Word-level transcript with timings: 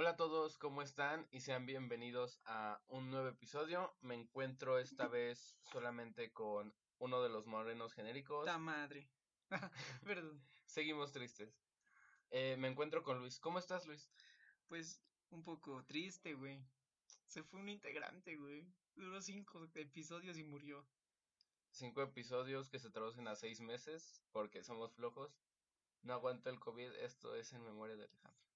Hola 0.00 0.10
a 0.10 0.16
todos, 0.16 0.56
¿cómo 0.58 0.80
están? 0.80 1.26
Y 1.32 1.40
sean 1.40 1.66
bienvenidos 1.66 2.40
a 2.44 2.80
un 2.86 3.10
nuevo 3.10 3.26
episodio. 3.26 3.96
Me 4.00 4.14
encuentro 4.14 4.78
esta 4.78 5.08
vez 5.08 5.56
solamente 5.72 6.32
con 6.32 6.72
uno 6.98 7.20
de 7.20 7.28
los 7.28 7.46
morenos 7.46 7.94
genéricos. 7.94 8.44
¡Ta 8.44 8.58
madre! 8.58 9.10
Perdón. 10.06 10.40
Seguimos 10.66 11.10
tristes. 11.10 11.52
Eh, 12.30 12.54
me 12.60 12.68
encuentro 12.68 13.02
con 13.02 13.18
Luis. 13.18 13.40
¿Cómo 13.40 13.58
estás, 13.58 13.86
Luis? 13.86 14.08
Pues 14.68 15.02
un 15.30 15.42
poco 15.42 15.84
triste, 15.84 16.34
güey. 16.34 16.64
Se 17.26 17.42
fue 17.42 17.58
un 17.58 17.68
integrante, 17.68 18.36
güey. 18.36 18.72
Duró 18.94 19.20
cinco 19.20 19.68
episodios 19.74 20.38
y 20.38 20.44
murió. 20.44 20.86
Cinco 21.72 22.02
episodios 22.02 22.70
que 22.70 22.78
se 22.78 22.90
traducen 22.90 23.26
a 23.26 23.34
seis 23.34 23.58
meses 23.58 24.22
porque 24.30 24.62
somos 24.62 24.94
flojos. 24.94 25.42
No 26.02 26.12
aguanto 26.12 26.50
el 26.50 26.60
COVID. 26.60 26.92
Esto 27.00 27.34
es 27.34 27.52
en 27.52 27.64
memoria 27.64 27.96
de 27.96 28.04
Alejandro. 28.04 28.47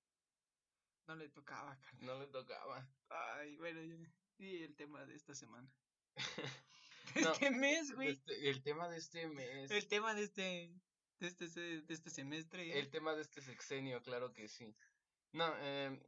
No 1.06 1.14
le 1.16 1.28
tocaba, 1.28 1.78
carnal. 1.80 2.06
No 2.06 2.18
le 2.20 2.26
tocaba. 2.28 2.88
Ay, 3.08 3.56
bueno, 3.56 3.82
ya. 3.82 4.12
Y 4.38 4.62
el 4.62 4.74
tema 4.76 5.04
de 5.04 5.14
esta 5.14 5.34
semana. 5.34 5.70
No, 7.16 7.32
este 7.32 7.50
mes, 7.50 7.92
güey. 7.94 8.10
Este- 8.10 8.48
el 8.48 8.62
tema 8.62 8.88
de 8.88 8.96
este 8.96 9.26
mes. 9.28 9.70
El 9.70 9.86
tema 9.86 10.14
de 10.14 10.22
este, 10.22 10.72
de 11.18 11.26
este, 11.26 11.46
de 11.82 11.92
este 11.94 12.08
semestre. 12.10 12.78
El 12.78 12.88
tema 12.90 13.14
de 13.14 13.20
este 13.22 13.42
sexenio, 13.42 14.00
claro 14.02 14.32
que 14.32 14.48
sí. 14.48 14.74
No, 15.32 15.54
em, 15.58 16.00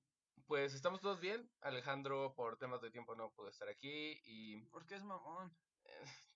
pues 0.47 0.73
estamos 0.73 1.03
todos 1.03 1.21
bien. 1.21 1.51
Alejandro, 1.61 2.33
por 2.35 2.57
temas 2.57 2.81
de 2.81 2.91
tiempo, 2.91 3.15
no 3.17 3.31
pudo 3.33 3.49
estar 3.49 3.69
aquí. 3.69 4.19
Y 4.25 4.57
¿Por 4.71 4.87
qué 4.87 4.95
es 4.95 5.03
mamón? 5.05 5.55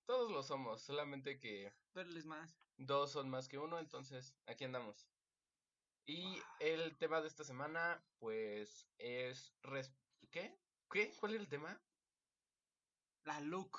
todos 0.05 0.31
lo 0.31 0.43
somos, 0.43 0.83
solamente 0.83 1.39
que 1.39 1.73
Verles 1.95 2.27
más. 2.27 2.55
dos 2.77 3.13
son 3.13 3.31
más 3.31 3.49
que 3.49 3.57
uno, 3.59 3.79
entonces 3.79 4.35
aquí 4.47 4.65
andamos. 4.65 5.09
Y 6.09 6.43
el 6.59 6.97
tema 6.99 7.21
de 7.21 7.29
esta 7.29 7.45
semana, 7.45 8.03
pues, 8.19 8.89
es... 8.99 9.55
res- 9.63 9.95
¿Qué? 10.31 10.59
¿Qué? 10.91 11.13
¿Cuál 11.21 11.35
es 11.35 11.41
el 11.41 11.49
tema? 11.49 11.81
La 13.25 13.39
look. 13.41 13.79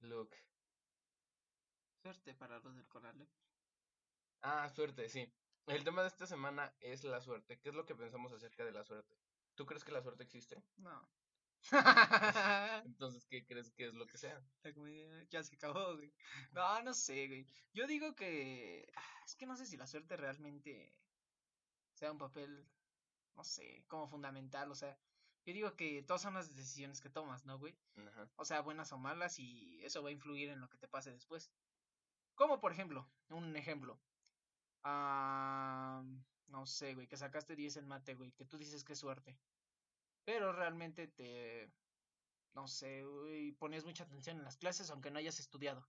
Look. 0.00 0.34
Suerte 2.02 2.34
para 2.34 2.58
los 2.58 2.74
del 2.74 2.88
Conalep. 2.88 3.28
Ah, 4.42 4.68
suerte, 4.70 5.08
sí. 5.08 5.32
El 5.66 5.84
tema 5.84 6.02
de 6.02 6.08
esta 6.08 6.26
semana 6.26 6.74
es 6.80 7.04
la 7.04 7.20
suerte. 7.20 7.58
¿Qué 7.60 7.68
es 7.68 7.74
lo 7.74 7.84
que 7.84 7.94
pensamos 7.94 8.32
acerca 8.32 8.64
de 8.64 8.72
la 8.72 8.82
suerte? 8.84 9.16
¿Tú 9.54 9.66
crees 9.66 9.84
que 9.84 9.92
la 9.92 10.02
suerte 10.02 10.24
existe? 10.24 10.64
No. 10.76 11.08
Entonces, 12.84 13.26
¿qué 13.26 13.44
crees 13.44 13.70
que 13.72 13.86
es 13.86 13.94
lo 13.94 14.06
que 14.06 14.16
sea? 14.18 14.40
La 14.62 14.72
comedia 14.72 15.26
ya 15.30 15.42
se 15.42 15.56
acabó, 15.56 15.96
güey. 15.96 16.12
No, 16.52 16.82
no 16.82 16.94
sé, 16.94 17.26
güey. 17.26 17.46
Yo 17.72 17.86
digo 17.86 18.14
que. 18.14 18.90
ah, 18.96 19.22
Es 19.26 19.36
que 19.36 19.46
no 19.46 19.56
sé 19.56 19.66
si 19.66 19.76
la 19.76 19.86
suerte 19.86 20.16
realmente 20.16 20.94
sea 21.98 22.12
un 22.12 22.18
papel, 22.18 22.64
no 23.36 23.44
sé, 23.44 23.84
como 23.88 24.08
fundamental. 24.08 24.70
O 24.70 24.74
sea, 24.74 24.96
yo 25.44 25.52
digo 25.52 25.74
que 25.76 26.02
todas 26.02 26.22
son 26.22 26.34
las 26.34 26.54
decisiones 26.54 27.00
que 27.00 27.10
tomas, 27.10 27.44
¿no, 27.44 27.58
güey? 27.58 27.76
O 28.36 28.44
sea, 28.44 28.60
buenas 28.60 28.92
o 28.92 28.98
malas, 28.98 29.38
y 29.38 29.80
eso 29.84 30.02
va 30.02 30.10
a 30.10 30.12
influir 30.12 30.50
en 30.50 30.60
lo 30.60 30.68
que 30.68 30.78
te 30.78 30.88
pase 30.88 31.10
después. 31.10 31.50
Como 32.34 32.60
por 32.60 32.72
ejemplo, 32.72 33.08
un 33.30 33.56
ejemplo. 33.56 34.00
Ah, 34.84 36.02
no 36.46 36.66
sé, 36.66 36.94
güey, 36.94 37.08
que 37.08 37.16
sacaste 37.16 37.56
10 37.56 37.78
en 37.78 37.88
mate, 37.88 38.14
güey, 38.14 38.32
que 38.32 38.44
tú 38.44 38.58
dices 38.58 38.84
que 38.84 38.92
es 38.92 39.00
suerte. 39.00 39.36
Pero 40.24 40.52
realmente 40.52 41.08
te, 41.08 41.72
no 42.54 42.68
sé, 42.68 43.04
güey, 43.04 43.52
ponías 43.52 43.84
mucha 43.84 44.04
atención 44.04 44.36
en 44.38 44.44
las 44.44 44.56
clases 44.56 44.90
aunque 44.90 45.10
no 45.10 45.18
hayas 45.18 45.40
estudiado. 45.40 45.88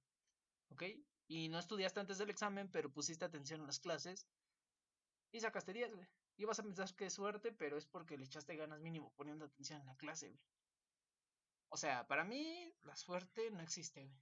¿Ok? 0.69 0.83
Y 1.27 1.49
no 1.49 1.59
estudiaste 1.59 1.99
antes 1.99 2.17
del 2.17 2.31
examen, 2.31 2.69
pero 2.71 2.91
pusiste 2.91 3.25
atención 3.25 3.61
en 3.61 3.67
las 3.67 3.79
clases 3.79 4.27
y 5.31 5.39
sacaste 5.41 5.73
10, 5.73 5.93
güey. 5.95 6.07
Y 6.37 6.45
vas 6.45 6.59
a 6.59 6.63
pensar 6.63 6.93
que 6.95 7.05
es 7.05 7.13
suerte, 7.13 7.51
pero 7.51 7.77
es 7.77 7.85
porque 7.87 8.17
le 8.17 8.25
echaste 8.25 8.55
ganas 8.55 8.79
mínimo 8.81 9.13
poniendo 9.15 9.45
atención 9.45 9.81
en 9.81 9.87
la 9.87 9.97
clase, 9.97 10.29
güey. 10.29 10.41
O 11.69 11.77
sea, 11.77 12.07
para 12.07 12.23
mí 12.23 12.75
la 12.81 12.95
suerte 12.95 13.49
no 13.51 13.61
existe, 13.61 14.05
güey. 14.05 14.21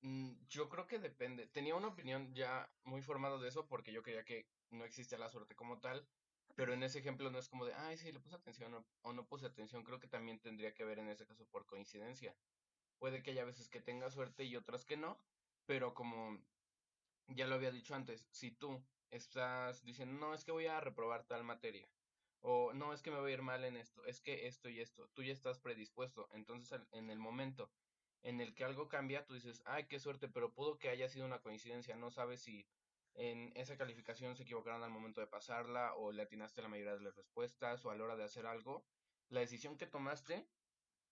Mm, 0.00 0.46
Yo 0.48 0.68
creo 0.68 0.86
que 0.86 0.98
depende. 0.98 1.46
Tenía 1.46 1.74
una 1.76 1.88
opinión 1.88 2.34
ya 2.34 2.74
muy 2.84 3.02
formada 3.02 3.38
de 3.38 3.48
eso 3.48 3.68
porque 3.68 3.92
yo 3.92 4.02
creía 4.02 4.24
que 4.24 4.52
no 4.70 4.84
existía 4.84 5.18
la 5.18 5.28
suerte 5.28 5.54
como 5.54 5.80
tal, 5.80 6.08
pero 6.54 6.72
en 6.72 6.82
ese 6.82 6.98
ejemplo 6.98 7.30
no 7.30 7.38
es 7.38 7.48
como 7.48 7.64
de, 7.66 7.74
ay, 7.74 7.96
sí, 7.96 8.10
le 8.12 8.20
puse 8.20 8.36
atención 8.36 8.74
o, 8.74 8.88
o 9.02 9.12
no 9.12 9.28
puse 9.28 9.46
atención. 9.46 9.84
Creo 9.84 10.00
que 10.00 10.08
también 10.08 10.40
tendría 10.40 10.74
que 10.74 10.84
ver 10.84 10.98
en 10.98 11.08
ese 11.08 11.26
caso 11.26 11.46
por 11.48 11.66
coincidencia. 11.66 12.36
Puede 12.98 13.22
que 13.22 13.32
haya 13.32 13.44
veces 13.44 13.68
que 13.70 13.80
tenga 13.82 14.10
suerte 14.10 14.44
y 14.44 14.56
otras 14.56 14.84
que 14.86 14.96
no, 14.96 15.20
pero 15.66 15.94
como 15.94 16.44
ya 17.28 17.46
lo 17.46 17.54
había 17.56 17.70
dicho 17.72 17.94
antes, 17.94 18.28
si 18.30 18.52
tú 18.52 18.86
estás 19.12 19.84
diciendo, 19.84 20.18
no, 20.18 20.34
es 20.34 20.44
que 20.44 20.52
voy 20.52 20.66
a 20.66 20.80
reprobar 20.80 21.24
tal 21.24 21.44
materia, 21.44 21.88
o 22.40 22.72
no, 22.72 22.92
es 22.92 23.02
que 23.02 23.10
me 23.10 23.20
voy 23.20 23.30
a 23.30 23.34
ir 23.34 23.42
mal 23.42 23.64
en 23.64 23.76
esto, 23.76 24.04
es 24.04 24.20
que 24.20 24.46
esto 24.46 24.68
y 24.68 24.80
esto, 24.80 25.08
tú 25.14 25.22
ya 25.22 25.32
estás 25.32 25.60
predispuesto. 25.60 26.28
Entonces, 26.32 26.80
en 26.90 27.10
el 27.10 27.18
momento 27.18 27.70
en 28.22 28.40
el 28.40 28.54
que 28.54 28.64
algo 28.64 28.88
cambia, 28.88 29.24
tú 29.24 29.34
dices, 29.34 29.62
ay, 29.64 29.86
qué 29.86 29.98
suerte, 30.00 30.28
pero 30.28 30.52
pudo 30.52 30.78
que 30.78 30.88
haya 30.88 31.08
sido 31.08 31.26
una 31.26 31.40
coincidencia, 31.40 31.94
no 31.96 32.10
sabes 32.10 32.42
si 32.42 32.66
en 33.14 33.52
esa 33.56 33.76
calificación 33.76 34.36
se 34.36 34.44
equivocaron 34.44 34.82
al 34.82 34.90
momento 34.90 35.20
de 35.20 35.26
pasarla, 35.26 35.94
o 35.94 36.12
le 36.12 36.22
atinaste 36.22 36.62
la 36.62 36.68
mayoría 36.68 36.94
de 36.94 37.02
las 37.02 37.16
respuestas, 37.16 37.84
o 37.84 37.90
a 37.90 37.96
la 37.96 38.04
hora 38.04 38.16
de 38.16 38.24
hacer 38.24 38.46
algo. 38.46 38.84
La 39.28 39.40
decisión 39.40 39.76
que 39.76 39.86
tomaste 39.86 40.48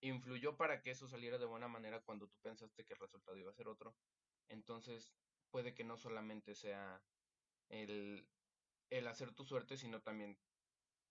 influyó 0.01 0.57
para 0.57 0.83
que 0.83 0.91
eso 0.91 1.07
saliera 1.09 1.39
de 1.39 1.47
buena 1.47 1.69
manera 1.69 2.01
cuando 2.01 2.27
tú 2.29 2.39
pensaste 2.41 2.85
que 2.85 2.95
el 2.95 3.01
resultado 3.01 3.37
iba 3.37 3.51
a 3.51 3.55
ser 3.55 3.69
otro. 3.69 3.95
Entonces, 4.49 5.15
puede 5.51 5.75
que 5.75 5.85
no 5.85 5.97
solamente 5.97 6.55
sea 6.55 7.03
el, 7.71 8.29
el 8.91 9.09
hacer 9.09 9.33
tu 9.33 9.45
suerte, 9.45 9.77
sino 9.77 10.03
también 10.03 10.39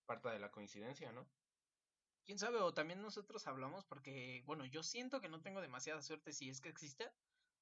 parte 0.06 0.30
de 0.30 0.40
la 0.40 0.52
coincidencia, 0.52 1.12
¿no? 1.12 1.28
quién 2.30 2.38
sabe, 2.38 2.59
o 2.59 2.74
también 2.75 3.02
nosotros 3.02 3.47
hablamos 3.47 3.86
porque, 3.86 4.44
bueno, 4.46 4.64
yo 4.66 4.84
siento 4.84 5.20
que 5.20 5.30
no 5.30 5.42
tengo 5.42 5.62
demasiada 5.62 6.03
suerte 6.03 6.31
si 6.31 6.50
es 6.50 6.62
que 6.62 6.70
existe, 6.70 7.12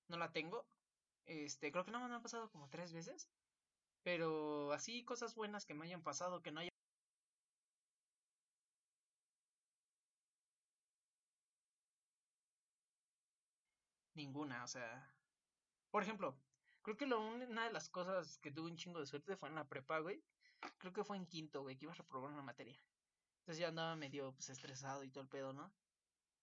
no 0.09 0.18
la 0.18 0.34
tengo. 0.34 0.68
Este, 1.25 1.72
creo 1.72 1.85
que 1.85 1.91
nada 1.91 2.03
más 2.03 2.12
me 2.12 2.18
ha 2.18 2.22
pasado 2.22 2.52
como 2.52 2.69
tres 2.69 2.94
veces, 2.94 3.30
pero 4.03 4.74
así 4.74 5.06
cosas 5.06 5.35
buenas 5.35 5.66
que 5.66 5.74
me 5.75 5.85
hayan 5.85 6.03
pasado, 6.03 6.41
que 6.44 6.52
no 6.52 6.62
haya 6.62 6.72
ninguna, 14.16 14.64
o 14.64 14.68
sea, 14.68 15.16
por 15.91 16.03
ejemplo, 16.03 16.35
creo 16.87 16.95
que 16.95 17.05
lo, 17.05 17.19
un- 17.19 17.41
una 17.41 17.65
de 17.65 17.73
las 17.73 17.89
cosas 17.89 18.37
que 18.37 18.49
tuve 18.49 18.71
un 18.71 18.77
chingo 18.77 19.01
de 19.01 19.05
suerte 19.05 19.35
fue 19.35 19.49
en 19.49 19.55
la 19.55 19.65
prepa, 19.67 19.99
güey. 19.99 20.23
Creo 20.77 20.93
que 20.93 21.03
fue 21.03 21.17
en 21.17 21.25
quinto, 21.25 21.61
güey, 21.61 21.75
que 21.75 21.83
iba 21.83 21.91
a 21.91 21.95
reprobar 21.97 22.31
una 22.31 22.41
materia. 22.41 22.81
Entonces 23.41 23.59
ya 23.59 23.67
andaba 23.67 23.97
medio 23.97 24.31
pues, 24.31 24.47
estresado 24.47 25.03
y 25.03 25.09
todo 25.09 25.21
el 25.21 25.27
pedo, 25.27 25.51
¿no? 25.51 25.69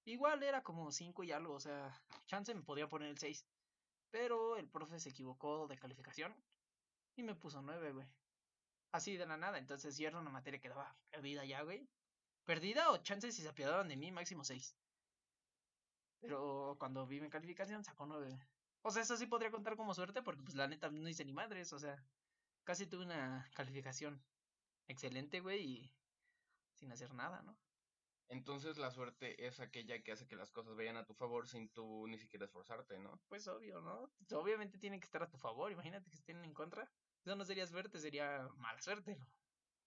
Igual 0.04 0.42
era 0.42 0.62
como 0.62 0.92
5 0.92 1.24
y 1.24 1.32
algo, 1.32 1.54
o 1.54 1.60
sea, 1.60 1.98
chance 2.26 2.54
me 2.54 2.60
podía 2.62 2.90
poner 2.90 3.08
el 3.08 3.16
6. 3.16 3.46
Pero 4.10 4.58
el 4.58 4.68
profe 4.68 5.00
se 5.00 5.08
equivocó 5.08 5.66
de 5.66 5.78
calificación 5.78 6.34
y 7.16 7.22
me 7.22 7.34
puso 7.34 7.62
9, 7.62 7.92
güey. 7.92 8.06
Así 8.92 9.16
de 9.16 9.24
la 9.24 9.38
nada, 9.38 9.56
entonces 9.56 9.96
ya 9.96 10.08
era 10.08 10.18
una 10.20 10.30
materia 10.30 10.60
que 10.60 10.68
daba 10.68 10.94
perdida 11.10 11.46
ya, 11.46 11.62
güey. 11.62 11.88
Perdida 12.44 12.90
o 12.90 12.98
chance 12.98 13.32
si 13.32 13.40
se 13.40 13.48
apiadaban 13.48 13.88
de 13.88 13.96
mí, 13.96 14.12
máximo 14.12 14.44
6. 14.44 14.76
Pero 16.20 16.76
cuando 16.78 17.06
vi 17.06 17.18
mi 17.22 17.30
calificación 17.30 17.82
sacó 17.82 18.04
9. 18.04 18.38
O 18.86 18.90
sea, 18.90 19.02
eso 19.02 19.16
sí 19.16 19.26
podría 19.26 19.50
contar 19.50 19.76
como 19.76 19.94
suerte 19.94 20.22
porque 20.22 20.42
pues 20.42 20.54
la 20.56 20.68
neta 20.68 20.90
no 20.90 21.08
hice 21.08 21.24
ni 21.24 21.32
madres, 21.32 21.72
o 21.72 21.78
sea, 21.78 21.96
casi 22.64 22.86
tuve 22.86 23.04
una 23.04 23.48
calificación 23.54 24.22
excelente, 24.88 25.40
güey, 25.40 25.62
y 25.62 25.90
sin 26.74 26.92
hacer 26.92 27.14
nada, 27.14 27.42
¿no? 27.42 27.56
Entonces 28.28 28.76
la 28.76 28.90
suerte 28.90 29.46
es 29.46 29.60
aquella 29.60 30.02
que 30.02 30.12
hace 30.12 30.26
que 30.26 30.36
las 30.36 30.50
cosas 30.50 30.76
vayan 30.76 30.96
a 30.96 31.06
tu 31.06 31.14
favor 31.14 31.46
sin 31.48 31.70
tú 31.72 32.06
ni 32.08 32.18
siquiera 32.18 32.44
esforzarte, 32.44 32.98
¿no? 32.98 33.18
Pues 33.28 33.48
obvio, 33.48 33.80
¿no? 33.80 34.10
Pues, 34.18 34.32
Obviamente 34.32 34.78
tienen 34.78 35.00
que 35.00 35.06
estar 35.06 35.22
a 35.22 35.30
tu 35.30 35.38
favor, 35.38 35.72
imagínate 35.72 36.10
que 36.10 36.16
estén 36.16 36.44
en 36.44 36.52
contra. 36.52 36.90
Eso 37.24 37.36
no 37.36 37.44
sería 37.44 37.66
suerte, 37.66 37.98
sería 37.98 38.48
mala 38.56 38.80
suerte, 38.82 39.16
¿no? 39.16 39.24
Al 39.24 39.30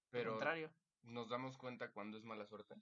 Pero 0.09 0.31
contrario. 0.31 0.71
nos 1.03 1.29
damos 1.29 1.57
cuenta 1.57 1.91
cuando 1.91 2.17
es 2.17 2.23
mala 2.25 2.45
suerte. 2.47 2.75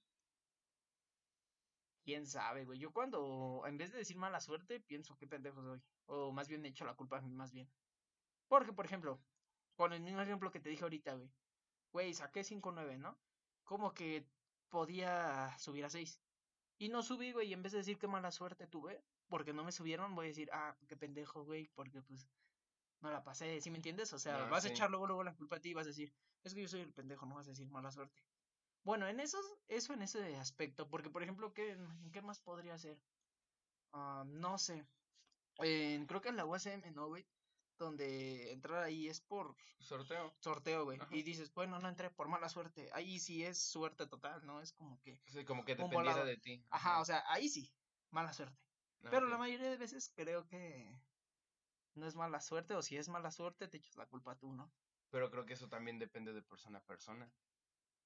Quién 2.06 2.28
sabe, 2.28 2.66
güey. 2.66 2.78
Yo 2.78 2.94
cuando, 2.94 3.63
en 3.66 3.78
vez 3.78 3.92
de 3.92 3.98
decir 3.98 4.16
mala 4.16 4.40
suerte, 4.40 4.80
pienso 4.80 5.18
qué 5.18 5.25
pendejo 5.25 5.63
soy. 5.63 5.81
O 6.06 6.31
más 6.31 6.48
bien 6.48 6.62
me 6.62 6.68
echo 6.68 6.86
la 6.86 6.94
culpa 6.94 7.18
a 7.18 7.22
mí, 7.22 7.34
más 7.34 7.52
bien. 7.52 7.68
Porque, 8.48 8.72
por 8.72 8.86
ejemplo, 8.86 9.19
con 9.75 9.92
el 9.92 10.02
mismo 10.02 10.22
ejemplo 10.22 10.52
que 10.52 10.60
te 10.60 10.69
dije 10.69 10.84
ahorita, 10.84 11.16
güey. 11.16 11.31
Güey, 11.92 12.13
saqué 12.13 12.42
5.9, 12.42 13.00
¿no? 13.00 13.18
Como 13.63 13.92
que 13.96 14.24
podía 14.69 15.57
subir 15.57 15.84
a 15.84 15.90
6. 15.90 16.22
Y 16.78 16.90
no 16.90 17.02
subí, 17.02 17.31
güey, 17.31 17.50
y 17.50 17.54
en 17.54 17.63
vez 17.63 17.72
de 17.72 17.80
decir 17.80 17.98
qué 17.98 18.07
mala 18.07 18.31
suerte 18.31 18.68
tuve, 18.68 19.04
porque 19.28 19.54
no 19.54 19.63
me 19.63 19.72
subieron, 19.72 20.13
voy 20.13 20.28
a 20.28 20.30
decir, 20.30 20.50
ah, 20.54 20.78
qué 20.88 20.96
pendejo, 20.96 21.44
güey, 21.44 21.69
porque 21.74 22.04
pues 22.04 22.28
no 23.02 23.10
la 23.10 23.24
pasé, 23.24 23.62
¿sí 23.62 23.72
me 23.72 23.78
entiendes? 23.78 24.13
O 24.13 24.19
sea, 24.19 24.46
Ah, 24.46 24.50
vas 24.50 24.66
a 24.66 24.68
echar 24.68 24.90
luego, 24.92 25.07
luego 25.07 25.24
la 25.24 25.34
culpa 25.34 25.56
a 25.56 25.60
ti 25.60 25.69
y 25.69 25.74
vas 25.74 25.88
a 25.88 25.90
decir, 25.90 26.13
es 26.44 26.54
que 26.54 26.62
yo 26.62 26.68
soy 26.68 26.81
el 26.81 26.94
pendejo, 26.94 27.25
no 27.25 27.36
vas 27.36 27.48
a 27.48 27.52
decir 27.52 27.68
mala 27.69 27.92
suerte. 27.92 28.22
Bueno, 28.86 29.08
en 29.08 29.20
eso, 29.20 29.40
eso 29.68 29.94
en 29.94 30.04
ese 30.04 30.38
aspecto, 30.38 30.88
porque 30.90 31.10
por 31.10 31.24
ejemplo, 31.24 31.54
¿qué, 31.54 31.72
en 31.72 32.12
qué 32.12 32.22
más 32.22 32.40
podría 32.40 32.78
ser? 32.78 32.98
Ah, 33.92 34.24
no 34.26 34.58
sé. 34.58 34.88
Creo 35.58 36.22
que 36.22 36.30
en 36.30 36.38
la 36.38 36.46
USM, 36.46 36.92
¿no, 36.94 37.08
güey? 37.08 37.26
donde 37.78 38.52
entrar 38.52 38.84
ahí 38.84 39.10
es 39.10 39.20
por 39.22 39.56
Sorteo. 39.80 40.34
sorteo, 40.40 40.86
güey. 40.86 41.00
Ajá. 41.00 41.14
Y 41.14 41.24
dices, 41.24 41.54
bueno, 41.54 41.80
no 41.80 41.90
entré 41.90 42.10
por 42.10 42.28
mala 42.30 42.48
suerte. 42.50 42.90
Ahí 42.94 43.20
sí 43.20 43.44
es 43.44 43.58
suerte 43.60 44.08
total, 44.08 44.46
¿no? 44.46 44.62
Es 44.62 44.72
como 44.74 45.02
que, 45.02 45.20
Sí, 45.28 45.44
como 45.44 45.66
que 45.66 45.76
dependiera 45.76 46.24
de 46.24 46.38
ti. 46.38 46.64
ajá, 46.72 47.02
o 47.02 47.06
sea, 47.06 47.24
ahí 47.28 47.50
sí, 47.50 47.70
mala 48.12 48.34
suerte. 48.34 48.56
Ah, 49.04 49.10
Pero 49.12 49.28
la 49.28 49.38
mayoría 49.38 49.70
de 49.70 49.78
veces 49.78 50.12
creo 50.16 50.48
que 50.48 50.90
no 51.96 52.08
es 52.08 52.16
mala 52.16 52.40
suerte, 52.40 52.76
o 52.76 52.81
si 52.81 52.98
es 52.98 53.10
mala 53.10 53.31
suerte, 53.31 53.68
te 53.68 53.78
echas 53.78 53.98
la 53.98 54.06
culpa 54.08 54.36
tú, 54.38 54.54
¿no? 54.54 54.72
Pero 55.12 55.30
creo 55.30 55.46
que 55.46 55.54
eso 55.54 55.68
también 55.68 56.00
depende 56.00 56.34
de 56.34 56.42
persona 56.42 56.80
a 56.80 56.86
persona. 56.86 57.30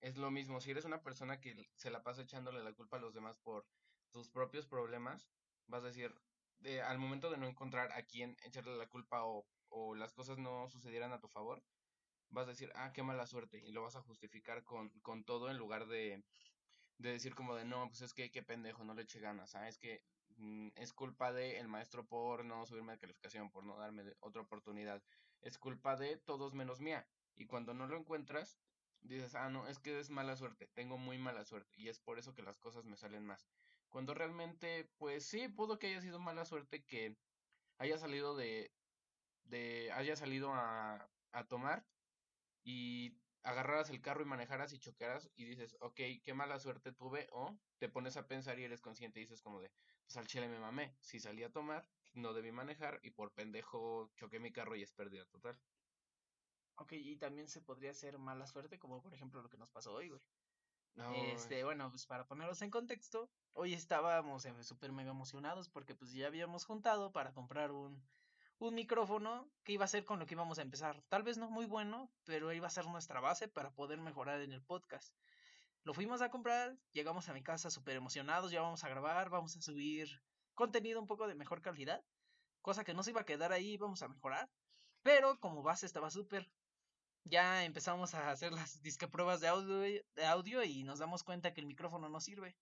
Es 0.02 0.18
lo 0.18 0.32
mismo, 0.32 0.62
si 0.62 0.72
eres 0.72 0.86
una 0.86 1.02
persona 1.04 1.40
que 1.42 1.70
se 1.76 1.92
la 1.92 2.04
pasa 2.04 2.22
echándole 2.22 2.64
la 2.64 2.74
culpa 2.74 2.98
a 2.98 3.00
los 3.02 3.14
demás 3.14 3.38
por 3.38 3.68
tus 4.12 4.30
propios 4.30 4.66
problemas, 4.66 5.30
vas 5.68 5.84
a 5.84 5.88
decir, 5.88 6.14
de, 6.60 6.82
al 6.82 7.00
momento 7.00 7.30
de 7.30 7.38
no 7.38 7.48
encontrar 7.48 7.92
a 7.92 8.04
quién 8.04 8.38
echarle 8.46 8.78
la 8.78 8.88
culpa 8.88 9.26
o, 9.26 9.46
o 9.68 9.96
las 9.96 10.14
cosas 10.14 10.38
no 10.38 10.70
sucedieran 10.70 11.12
a 11.12 11.20
tu 11.20 11.28
favor, 11.28 11.64
vas 12.30 12.48
a 12.48 12.52
decir, 12.52 12.72
ah, 12.76 12.92
qué 12.94 13.04
mala 13.04 13.28
suerte, 13.28 13.60
y 13.60 13.72
lo 13.72 13.82
vas 13.82 13.98
a 13.98 14.02
justificar 14.02 14.64
con, 14.64 14.90
con 15.02 15.26
todo 15.26 15.50
en 15.50 15.58
lugar 15.58 15.88
de, 15.88 16.24
de 16.98 17.12
decir 17.12 17.36
como 17.36 17.56
de, 17.56 17.66
no, 17.66 17.88
pues 17.90 18.02
es 18.02 18.14
que 18.14 18.32
qué 18.32 18.42
pendejo, 18.42 18.86
no 18.86 18.94
le 18.94 19.02
eché 19.04 19.20
ganas, 19.20 19.56
ah, 19.56 19.68
es 19.68 19.78
que 19.78 20.02
mm, 20.38 20.70
es 20.76 20.94
culpa 20.94 21.34
de 21.34 21.60
el 21.60 21.68
maestro 21.68 22.08
por 22.08 22.46
no 22.46 22.66
subirme 22.66 22.94
de 22.94 23.00
calificación, 23.00 23.52
por 23.52 23.66
no 23.66 23.78
darme 23.78 24.04
otra 24.22 24.42
oportunidad, 24.44 25.04
es 25.42 25.58
culpa 25.58 25.98
de 25.98 26.18
todos 26.18 26.54
menos 26.54 26.80
mía, 26.80 27.06
y 27.36 27.48
cuando 27.48 27.74
no 27.74 27.86
lo 27.88 27.98
encuentras, 27.98 28.60
dices, 29.02 29.36
ah, 29.36 29.50
no, 29.50 29.68
es 29.68 29.80
que 29.80 30.00
es 30.00 30.10
mala 30.10 30.36
suerte, 30.36 30.68
tengo 30.74 30.98
muy 30.98 31.18
mala 31.18 31.46
suerte, 31.46 31.74
y 31.78 31.90
es 31.90 32.00
por 32.00 32.20
eso 32.20 32.34
que 32.34 32.44
las 32.44 32.60
cosas 32.60 32.86
me 32.86 32.98
salen 32.98 33.26
más. 33.26 33.48
Cuando 33.90 34.14
realmente, 34.14 34.92
pues 34.98 35.26
sí, 35.26 35.48
pudo 35.50 35.80
que 35.80 35.88
haya 35.88 36.02
sido 36.02 36.20
mala 36.20 36.46
suerte 36.46 36.86
que 36.86 37.18
haya 37.78 37.98
salido 37.98 38.36
de, 38.36 38.76
de, 39.44 39.92
haya 39.94 40.16
salido 40.16 40.54
a, 40.54 41.12
a 41.32 41.48
tomar 41.48 41.88
y 42.64 43.22
agarraras 43.44 43.90
el 43.90 44.02
carro 44.02 44.22
y 44.22 44.26
manejaras 44.26 44.74
y 44.74 44.80
chocaras 44.80 45.32
y 45.36 45.46
dices, 45.46 45.78
ok, 45.80 46.00
qué 46.24 46.34
mala 46.34 46.60
suerte 46.60 46.92
tuve, 46.94 47.28
o 47.32 47.60
te 47.78 47.90
pones 47.90 48.18
a 48.18 48.28
pensar 48.28 48.60
y 48.60 48.64
eres 48.66 48.82
consciente 48.82 49.20
y 49.20 49.24
dices 49.24 49.42
como 49.42 49.62
de, 49.62 49.72
pues 50.06 50.18
al 50.18 50.28
chile 50.28 50.48
me 50.50 50.60
mamé, 50.60 50.98
si 51.02 51.20
salí 51.20 51.44
a 51.44 51.52
tomar, 51.52 51.90
no 52.14 52.34
debí 52.34 52.52
manejar 52.52 53.00
y 53.04 53.12
por 53.12 53.34
pendejo 53.34 54.12
choqué 54.16 54.40
mi 54.40 54.52
carro 54.52 54.76
y 54.76 54.84
es 54.84 54.94
pérdida 54.94 55.26
total. 55.26 55.60
Ok, 56.80 56.94
y 56.94 57.18
también 57.18 57.48
se 57.50 57.62
podría 57.62 57.92
hacer 57.92 58.18
mala 58.18 58.48
suerte, 58.48 58.80
como 58.80 59.02
por 59.02 59.14
ejemplo 59.14 59.42
lo 59.42 59.50
que 59.50 59.58
nos 59.58 59.70
pasó 59.70 59.94
hoy, 59.94 60.10
güey. 60.10 60.22
No, 60.96 61.14
Este, 61.14 61.64
bueno, 61.64 61.90
pues 61.90 62.06
para 62.06 62.26
ponerlos 62.26 62.62
en 62.62 62.72
contexto, 62.72 63.30
hoy 63.54 63.74
estábamos 63.74 64.46
eh, 64.46 64.64
súper 64.64 64.92
mega 64.92 65.12
emocionados 65.12 65.70
porque 65.70 65.94
pues 65.94 66.14
ya 66.14 66.28
habíamos 66.28 66.66
juntado 66.66 67.12
para 67.12 67.34
comprar 67.34 67.72
un, 67.72 68.02
un 68.60 68.76
micrófono 68.76 69.50
que 69.64 69.74
iba 69.74 69.86
a 69.86 69.90
ser 69.90 70.06
con 70.06 70.20
lo 70.20 70.26
que 70.26 70.36
íbamos 70.36 70.58
a 70.60 70.62
empezar. 70.62 71.02
Tal 71.10 71.24
vez 71.24 71.38
no 71.38 71.50
muy 71.50 71.66
bueno, 71.66 72.12
pero 72.26 72.52
iba 72.54 72.68
a 72.68 72.72
ser 72.72 72.86
nuestra 72.88 73.20
base 73.20 73.48
para 73.48 73.72
poder 73.72 74.00
mejorar 74.00 74.42
en 74.42 74.52
el 74.52 74.62
podcast. 74.64 75.14
Lo 75.84 75.94
fuimos 75.94 76.22
a 76.22 76.30
comprar, 76.30 76.78
llegamos 76.92 77.30
a 77.30 77.34
mi 77.34 77.44
casa 77.44 77.70
súper 77.70 77.96
emocionados, 77.96 78.52
ya 78.52 78.62
vamos 78.62 78.84
a 78.84 78.90
grabar, 78.90 79.30
vamos 79.30 79.56
a 79.56 79.62
subir 79.62 80.10
contenido 80.54 81.00
un 81.00 81.08
poco 81.08 81.28
de 81.28 81.36
mejor 81.36 81.62
calidad, 81.62 82.04
cosa 82.62 82.84
que 82.84 82.94
no 82.94 83.04
se 83.04 83.12
iba 83.12 83.22
a 83.22 83.26
quedar 83.26 83.54
ahí, 83.54 83.72
íbamos 83.74 84.02
a 84.02 84.10
mejorar, 84.10 84.50
pero 85.02 85.40
como 85.40 85.64
base 85.64 85.86
estaba 85.86 86.10
súper. 86.10 86.52
Ya 87.26 87.64
empezamos 87.66 88.14
a 88.16 88.32
hacer 88.32 88.52
las 88.54 88.82
disque 88.82 89.08
pruebas 89.08 89.40
de 89.40 89.48
audio, 89.48 89.80
de 89.80 90.26
audio 90.26 90.64
y 90.64 90.84
nos 90.84 91.00
damos 91.00 91.24
cuenta 91.24 91.54
que 91.54 91.62
el 91.62 91.68
micrófono 91.68 92.10
no 92.10 92.20
sirve. 92.20 92.56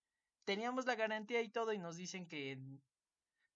Teníamos 0.45 0.85
la 0.85 0.95
garantía 0.95 1.41
y 1.41 1.49
todo 1.49 1.73
y 1.73 1.77
nos 1.77 1.95
dicen 1.95 2.27
que 2.27 2.59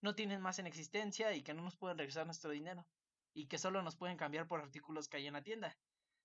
no 0.02 0.16
tienen 0.16 0.42
más 0.42 0.60
en 0.60 0.68
existencia 0.68 1.34
y 1.34 1.44
que 1.44 1.54
no 1.54 1.62
nos 1.64 1.76
pueden 1.76 1.98
regresar 1.98 2.26
nuestro 2.26 2.52
dinero 2.52 2.86
y 3.34 3.48
que 3.48 3.58
solo 3.58 3.82
nos 3.82 3.96
pueden 3.96 4.18
cambiar 4.18 4.48
por 4.48 4.62
artículos 4.62 5.08
que 5.08 5.18
hay 5.18 5.28
en 5.28 5.34
la 5.34 5.44
tienda. 5.44 5.78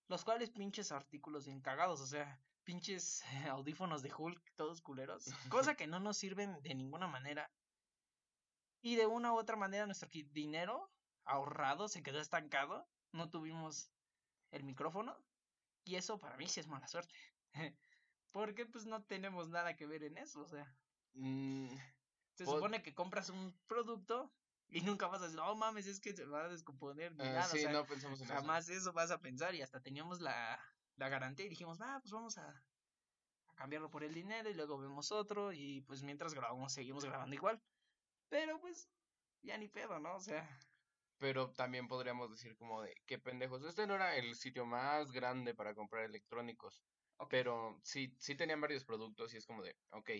Los 0.09 0.25
cuales 0.25 0.51
pinches 0.51 0.93
artículos 0.93 1.47
bien 1.47 1.61
cagados, 1.61 2.01
o 2.01 2.07
sea, 2.07 2.41
pinches 2.65 3.23
audífonos 3.51 4.03
de 4.03 4.13
Hulk, 4.17 4.55
todos 4.55 4.81
culeros, 4.81 5.33
cosa 5.49 5.75
que 5.77 5.87
no 5.87 6.01
nos 6.01 6.17
sirven 6.17 6.61
de 6.63 6.75
ninguna 6.75 7.07
manera. 7.07 7.51
Y 8.83 8.97
de 8.97 9.07
una 9.07 9.33
u 9.33 9.37
otra 9.37 9.57
manera 9.57 9.87
nuestro 9.87 10.09
dinero 10.13 10.91
ahorrado 11.25 11.89
se 11.89 12.03
quedó 12.03 12.21
estancado, 12.21 12.87
no 13.13 13.31
tuvimos 13.31 13.91
el 14.51 14.65
micrófono 14.65 15.17
y 15.85 15.97
eso 15.97 16.19
para 16.19 16.37
mí 16.37 16.49
sí 16.49 16.61
es 16.61 16.69
mala 16.69 16.89
suerte. 16.89 17.15
Porque 18.33 18.67
pues 18.67 18.87
no 18.87 19.05
tenemos 19.05 19.49
nada 19.49 19.77
que 19.77 19.87
ver 19.87 20.05
en 20.05 20.19
eso, 20.19 20.41
o 20.43 20.47
sea, 20.49 20.67
mm, 21.13 21.69
se 22.35 22.45
Pod- 22.45 22.53
supone 22.55 22.83
que 22.83 22.95
compras 22.95 23.31
un 23.31 23.59
producto 23.67 24.35
y 24.69 24.81
nunca 24.83 25.07
vas 25.07 25.23
a 25.23 25.27
decir, 25.27 25.41
oh 25.41 25.55
mames, 25.57 25.87
es 25.87 26.01
que 26.01 26.15
se 26.15 26.27
va 26.27 26.45
a 26.45 26.49
descomponer 26.49 27.13
ni 27.13 27.29
ah, 27.29 27.33
nada, 27.33 27.53
sí, 27.53 27.59
o 27.59 27.61
sea, 27.63 27.73
no 27.73 27.87
pensamos 27.87 28.21
en 28.21 28.27
eso. 28.27 28.35
jamás 28.35 28.69
eso 28.69 28.93
vas 28.93 29.11
a 29.11 29.21
pensar 29.21 29.55
y 29.55 29.63
hasta 29.63 29.81
teníamos 29.81 30.21
la, 30.21 30.61
la 30.97 31.09
garantía 31.09 31.47
y 31.47 31.49
dijimos, 31.49 31.81
ah, 31.81 31.99
pues 32.03 32.13
vamos 32.13 32.37
a, 32.39 32.49
a 33.47 33.55
cambiarlo 33.55 33.91
por 33.91 34.05
el 34.05 34.15
dinero 34.15 34.51
y 34.51 34.55
luego 34.55 34.79
vemos 34.79 35.13
otro 35.13 35.53
y 35.53 35.83
pues 35.83 36.03
mientras 36.03 36.35
grabamos 36.35 36.73
seguimos 36.73 37.05
grabando 37.05 37.35
igual. 37.35 37.63
Pero 38.29 38.61
pues 38.61 38.93
ya 39.43 39.59
ni 39.59 39.69
pedo, 39.69 39.99
¿no? 40.01 40.17
O 40.17 40.21
sea, 40.21 40.49
Pero 41.19 41.51
también 41.53 41.89
podríamos 41.89 42.31
decir 42.31 42.57
como 42.57 42.83
de, 42.83 42.95
qué 43.07 43.19
pendejos. 43.19 43.65
Este 43.65 43.87
no 43.87 43.95
era 43.95 44.17
el 44.17 44.35
sitio 44.35 44.67
más 44.67 45.13
grande 45.13 45.55
para 45.55 45.75
comprar 45.75 46.05
electrónicos. 46.05 46.83
Pero 47.31 47.81
sí, 47.83 48.15
sí 48.19 48.35
tenían 48.35 48.61
varios 48.61 48.85
productos 48.85 49.33
y 49.33 49.39
es 49.39 49.47
como 49.47 49.63
de, 49.63 49.75
ok, 49.91 50.11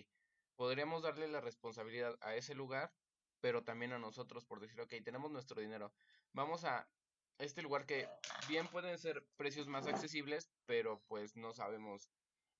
podríamos 0.55 1.03
darle 1.03 1.27
la 1.27 1.41
responsabilidad 1.41 2.17
a 2.21 2.35
ese 2.35 2.55
lugar, 2.55 2.91
pero 3.39 3.63
también 3.63 3.93
a 3.93 3.99
nosotros 3.99 4.45
por 4.45 4.59
decir, 4.59 4.81
ok, 4.81 4.95
tenemos 5.03 5.31
nuestro 5.31 5.61
dinero. 5.61 5.93
Vamos 6.33 6.63
a 6.65 6.89
este 7.37 7.61
lugar 7.61 7.85
que 7.85 8.09
bien 8.47 8.67
pueden 8.67 8.97
ser 8.97 9.23
precios 9.35 9.67
más 9.67 9.85
accesibles, 9.85 10.49
pero 10.65 11.03
pues 11.07 11.35
no 11.35 11.53
sabemos 11.53 12.09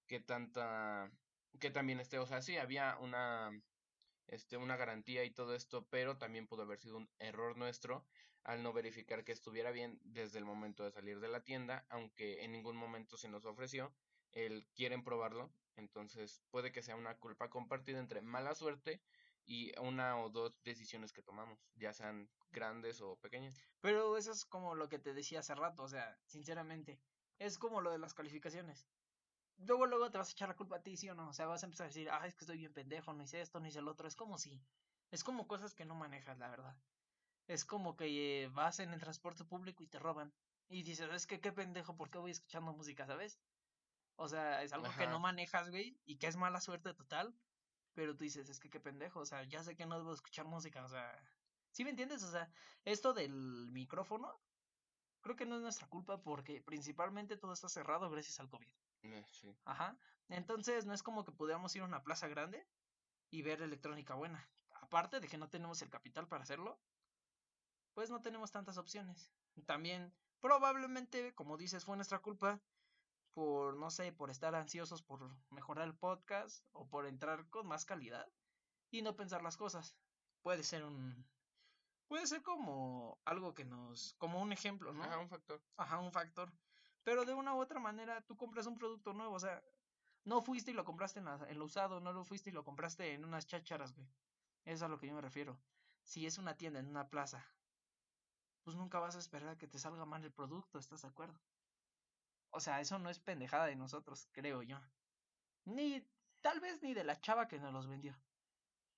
qué 0.06 0.20
tanta, 0.20 1.12
qué 1.60 1.72
también 1.72 2.00
esté. 2.00 2.20
O 2.20 2.28
sea, 2.28 2.42
sí, 2.42 2.58
había 2.58 2.98
una, 3.00 3.52
este, 4.28 4.58
una 4.58 4.76
garantía 4.76 5.24
y 5.24 5.32
todo 5.32 5.56
esto, 5.56 5.88
pero 5.90 6.18
también 6.18 6.48
pudo 6.48 6.64
haber 6.64 6.80
sido 6.80 6.98
un 6.98 7.10
error 7.20 7.58
nuestro 7.58 8.06
al 8.44 8.64
no 8.64 8.72
verificar 8.72 9.26
que 9.26 9.34
estuviera 9.34 9.72
bien 9.72 10.00
desde 10.04 10.40
el 10.40 10.46
momento 10.46 10.84
de 10.84 10.92
salir 10.92 11.20
de 11.20 11.28
la 11.28 11.44
tienda, 11.44 11.86
aunque 11.90 12.44
en 12.44 12.54
ningún 12.54 12.78
momento 12.78 13.18
se 13.18 13.28
nos 13.28 13.46
ofreció 13.46 13.94
el 14.32 14.66
quieren 14.76 15.04
probarlo, 15.04 15.52
entonces 15.76 16.42
puede 16.50 16.72
que 16.72 16.82
sea 16.82 16.96
una 16.96 17.18
culpa 17.18 17.50
compartida 17.50 18.00
entre 18.00 18.22
mala 18.22 18.56
suerte 18.56 19.02
y 19.46 19.78
una 19.80 20.20
o 20.22 20.30
dos 20.30 20.54
decisiones 20.64 21.14
que 21.14 21.24
tomamos, 21.24 21.60
ya 21.76 21.94
sean 21.94 22.30
grandes 22.52 23.02
o 23.02 23.18
pequeñas. 23.18 23.62
Pero 23.82 24.18
eso 24.18 24.32
es 24.32 24.46
como 24.46 24.76
lo 24.76 24.90
que 24.90 25.00
te 25.00 25.14
decía 25.14 25.40
hace 25.40 25.56
rato, 25.56 25.84
o 25.84 25.88
sea, 25.88 26.18
sinceramente, 26.26 27.00
es 27.40 27.58
como 27.58 27.82
lo 27.82 27.92
de 27.92 28.00
las 28.00 28.14
calificaciones. 28.14 28.88
Luego, 29.58 29.86
luego 29.86 30.12
te 30.12 30.18
vas 30.18 30.30
a 30.30 30.32
echar 30.32 30.50
la 30.50 30.56
culpa 30.56 30.78
a 30.78 30.84
ti, 30.84 30.96
¿sí 30.98 31.10
o 31.10 31.16
no? 31.16 31.30
O 31.30 31.34
sea, 31.34 31.48
vas 31.48 31.64
a 31.64 31.66
empezar 31.66 31.86
a 31.86 31.88
decir, 31.88 32.10
ah, 32.12 32.26
es 32.28 32.36
que 32.36 32.46
estoy 32.46 32.58
bien 32.58 32.74
pendejo, 32.74 33.14
no 33.14 33.24
hice 33.24 33.42
esto, 33.42 33.60
no 33.60 33.68
hice 33.68 33.80
el 33.80 33.88
otro. 33.88 34.08
Es 34.08 34.16
como 34.16 34.38
si, 34.38 34.62
es 35.12 35.24
como 35.24 35.48
cosas 35.48 35.74
que 35.74 35.86
no 35.86 35.96
manejas, 35.96 36.38
la 36.38 36.50
verdad. 36.50 36.78
Es 37.48 37.66
como 37.66 37.96
que 37.96 38.44
eh, 38.44 38.48
vas 38.50 38.80
en 38.80 38.94
el 38.94 39.00
transporte 39.00 39.44
público 39.46 39.84
y 39.84 39.88
te 39.88 40.00
roban. 40.00 40.34
Y 40.70 40.84
dices, 40.84 41.10
es 41.12 41.26
que 41.28 41.40
qué 41.40 41.52
pendejo, 41.52 41.96
¿por 41.96 42.10
qué 42.10 42.18
voy 42.18 42.32
escuchando 42.32 42.74
música, 42.74 43.06
sabes? 43.08 43.40
O 44.16 44.28
sea, 44.28 44.64
es 44.64 44.74
algo 44.74 44.90
que 44.98 45.08
no 45.08 45.20
manejas, 45.20 45.70
güey, 45.70 46.00
y 46.06 46.18
que 46.18 46.28
es 46.28 46.36
mala 46.36 46.60
suerte 46.60 46.94
total. 46.94 47.34
Pero 47.94 48.16
tú 48.16 48.24
dices, 48.26 48.50
es 48.50 48.60
que 48.60 48.70
qué 48.70 48.80
pendejo, 48.80 49.22
o 49.22 49.26
sea, 49.26 49.44
ya 49.44 49.64
sé 49.64 49.76
que 49.76 49.88
no 49.88 49.98
debo 49.98 50.14
escuchar 50.14 50.46
música, 50.46 50.84
o 50.84 50.88
sea, 50.88 51.20
¿sí 51.72 51.84
me 51.84 51.90
entiendes? 51.90 52.22
O 52.22 52.32
sea, 52.32 52.52
esto 52.86 53.14
del 53.14 53.72
micrófono, 53.72 54.40
creo 55.22 55.36
que 55.36 55.48
no 55.48 55.56
es 55.56 55.62
nuestra 55.64 55.88
culpa 55.88 56.22
porque 56.22 56.62
principalmente 56.62 57.38
todo 57.38 57.54
está 57.54 57.70
cerrado 57.70 58.10
gracias 58.12 58.40
al 58.40 58.50
COVID. 58.50 58.68
Sí. 59.32 59.56
Ajá. 59.66 59.98
Entonces, 60.30 60.86
no 60.86 60.94
es 60.94 61.04
como 61.04 61.24
que 61.24 61.32
pudiéramos 61.32 61.76
ir 61.76 61.82
a 61.82 61.86
una 61.86 62.04
plaza 62.04 62.28
grande 62.28 62.68
y 63.30 63.42
ver 63.42 63.62
electrónica 63.62 64.14
buena. 64.16 64.50
Aparte 64.82 65.20
de 65.20 65.28
que 65.28 65.38
no 65.38 65.50
tenemos 65.50 65.82
el 65.82 65.90
capital 65.90 66.28
para 66.28 66.44
hacerlo, 66.44 66.80
pues 67.94 68.10
no 68.10 68.22
tenemos 68.22 68.52
tantas 68.52 68.78
opciones. 68.78 69.32
También, 69.66 70.14
probablemente, 70.40 71.34
como 71.34 71.58
dices, 71.58 71.86
fue 71.86 71.96
nuestra 71.96 72.20
culpa 72.20 72.62
por, 73.34 73.78
no 73.78 73.92
sé, 73.92 74.12
por 74.12 74.30
estar 74.30 74.56
ansiosos 74.56 75.04
por 75.04 75.30
mejorar 75.52 75.88
el 75.88 75.96
podcast 75.96 76.66
o 76.72 76.88
por 76.88 77.06
entrar 77.06 77.48
con 77.50 77.68
más 77.68 77.86
calidad 77.86 78.28
y 78.92 79.02
no 79.02 79.16
pensar 79.16 79.44
las 79.44 79.58
cosas. 79.58 79.96
Puede 80.42 80.64
ser 80.64 80.84
un... 80.84 81.28
Puede 82.08 82.26
ser 82.26 82.42
como 82.42 83.20
algo 83.26 83.54
que 83.54 83.66
nos... 83.66 84.16
como 84.18 84.42
un 84.42 84.54
ejemplo, 84.54 84.94
¿no? 84.94 85.04
Ajá, 85.04 85.20
un 85.20 85.30
factor. 85.30 85.62
Ajá, 85.76 86.00
un 86.00 86.12
factor. 86.12 86.52
Pero 87.08 87.24
de 87.24 87.34
una 87.34 87.56
u 87.56 87.60
otra 87.62 87.80
manera, 87.80 88.22
tú 88.28 88.36
compras 88.36 88.68
un 88.68 88.76
producto 88.76 89.14
nuevo, 89.14 89.34
o 89.34 89.40
sea, 89.40 89.64
no 90.26 90.42
fuiste 90.42 90.72
y 90.72 90.74
lo 90.74 90.84
compraste 90.84 91.20
en, 91.20 91.26
la- 91.26 91.48
en 91.50 91.58
lo 91.58 91.64
usado, 91.66 92.02
no 92.02 92.12
lo 92.12 92.26
fuiste 92.26 92.50
y 92.50 92.54
lo 92.54 92.66
compraste 92.66 93.14
en 93.14 93.24
unas 93.24 93.48
chácharas, 93.48 93.94
güey. 93.96 94.08
Eso 94.66 94.76
es 94.76 94.82
a 94.82 94.90
lo 94.90 95.00
que 95.00 95.08
yo 95.08 95.14
me 95.16 95.22
refiero. 95.22 95.58
Si 96.04 96.26
es 96.26 96.38
una 96.38 96.58
tienda 96.58 96.80
en 96.82 96.88
una 96.88 97.10
plaza, 97.10 97.46
pues 98.64 98.76
nunca 98.76 99.00
vas 99.00 99.16
a 99.16 99.20
esperar 99.20 99.50
a 99.50 99.58
que 99.58 99.68
te 99.68 99.80
salga 99.80 100.06
mal 100.06 100.24
el 100.24 100.32
producto, 100.32 100.78
¿estás 100.80 101.02
de 101.02 101.08
acuerdo? 101.08 101.40
O 102.50 102.60
sea, 102.60 102.82
eso 102.82 103.00
no 103.00 103.10
es 103.10 103.20
pendejada 103.20 103.68
de 103.68 103.76
nosotros, 103.78 104.28
creo 104.34 104.62
yo. 104.64 104.80
Ni, 105.66 106.06
tal 106.42 106.60
vez 106.60 106.82
ni 106.84 106.94
de 106.94 107.04
la 107.06 107.20
chava 107.22 107.48
que 107.48 107.60
nos 107.60 107.74
los 107.74 107.88
vendió. 107.88 108.16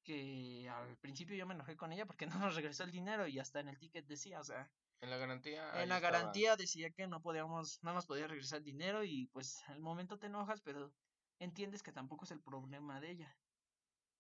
Que 0.04 0.70
al 0.70 0.98
principio 0.98 1.36
yo 1.38 1.46
me 1.48 1.54
enojé 1.56 1.78
con 1.78 1.92
ella 1.94 2.06
porque 2.08 2.26
no 2.28 2.40
nos 2.40 2.56
regresó 2.56 2.84
el 2.84 2.92
dinero 2.92 3.28
y 3.28 3.40
hasta 3.40 3.60
en 3.60 3.70
el 3.70 3.78
ticket 3.80 4.08
decía, 4.08 4.40
o 4.40 4.44
sea, 4.44 4.72
En 5.02 5.10
la 5.10 5.18
garantía. 5.18 5.82
En 5.82 5.90
la 5.90 6.00
garantía 6.00 6.56
decía 6.56 6.90
que 6.92 7.08
no 7.08 7.22
podíamos, 7.22 7.80
no 7.84 7.94
nos 7.94 8.06
podía 8.06 8.28
regresar 8.28 8.62
dinero 8.62 9.04
y 9.04 9.28
pues 9.28 9.64
al 9.68 9.80
momento 9.80 10.20
te 10.20 10.28
enojas, 10.28 10.62
pero 10.62 10.92
entiendes 11.40 11.84
que 11.84 11.92
tampoco 11.92 12.26
es 12.26 12.32
el 12.32 12.42
problema 12.42 13.00
de 13.00 13.12
ella. 13.12 13.38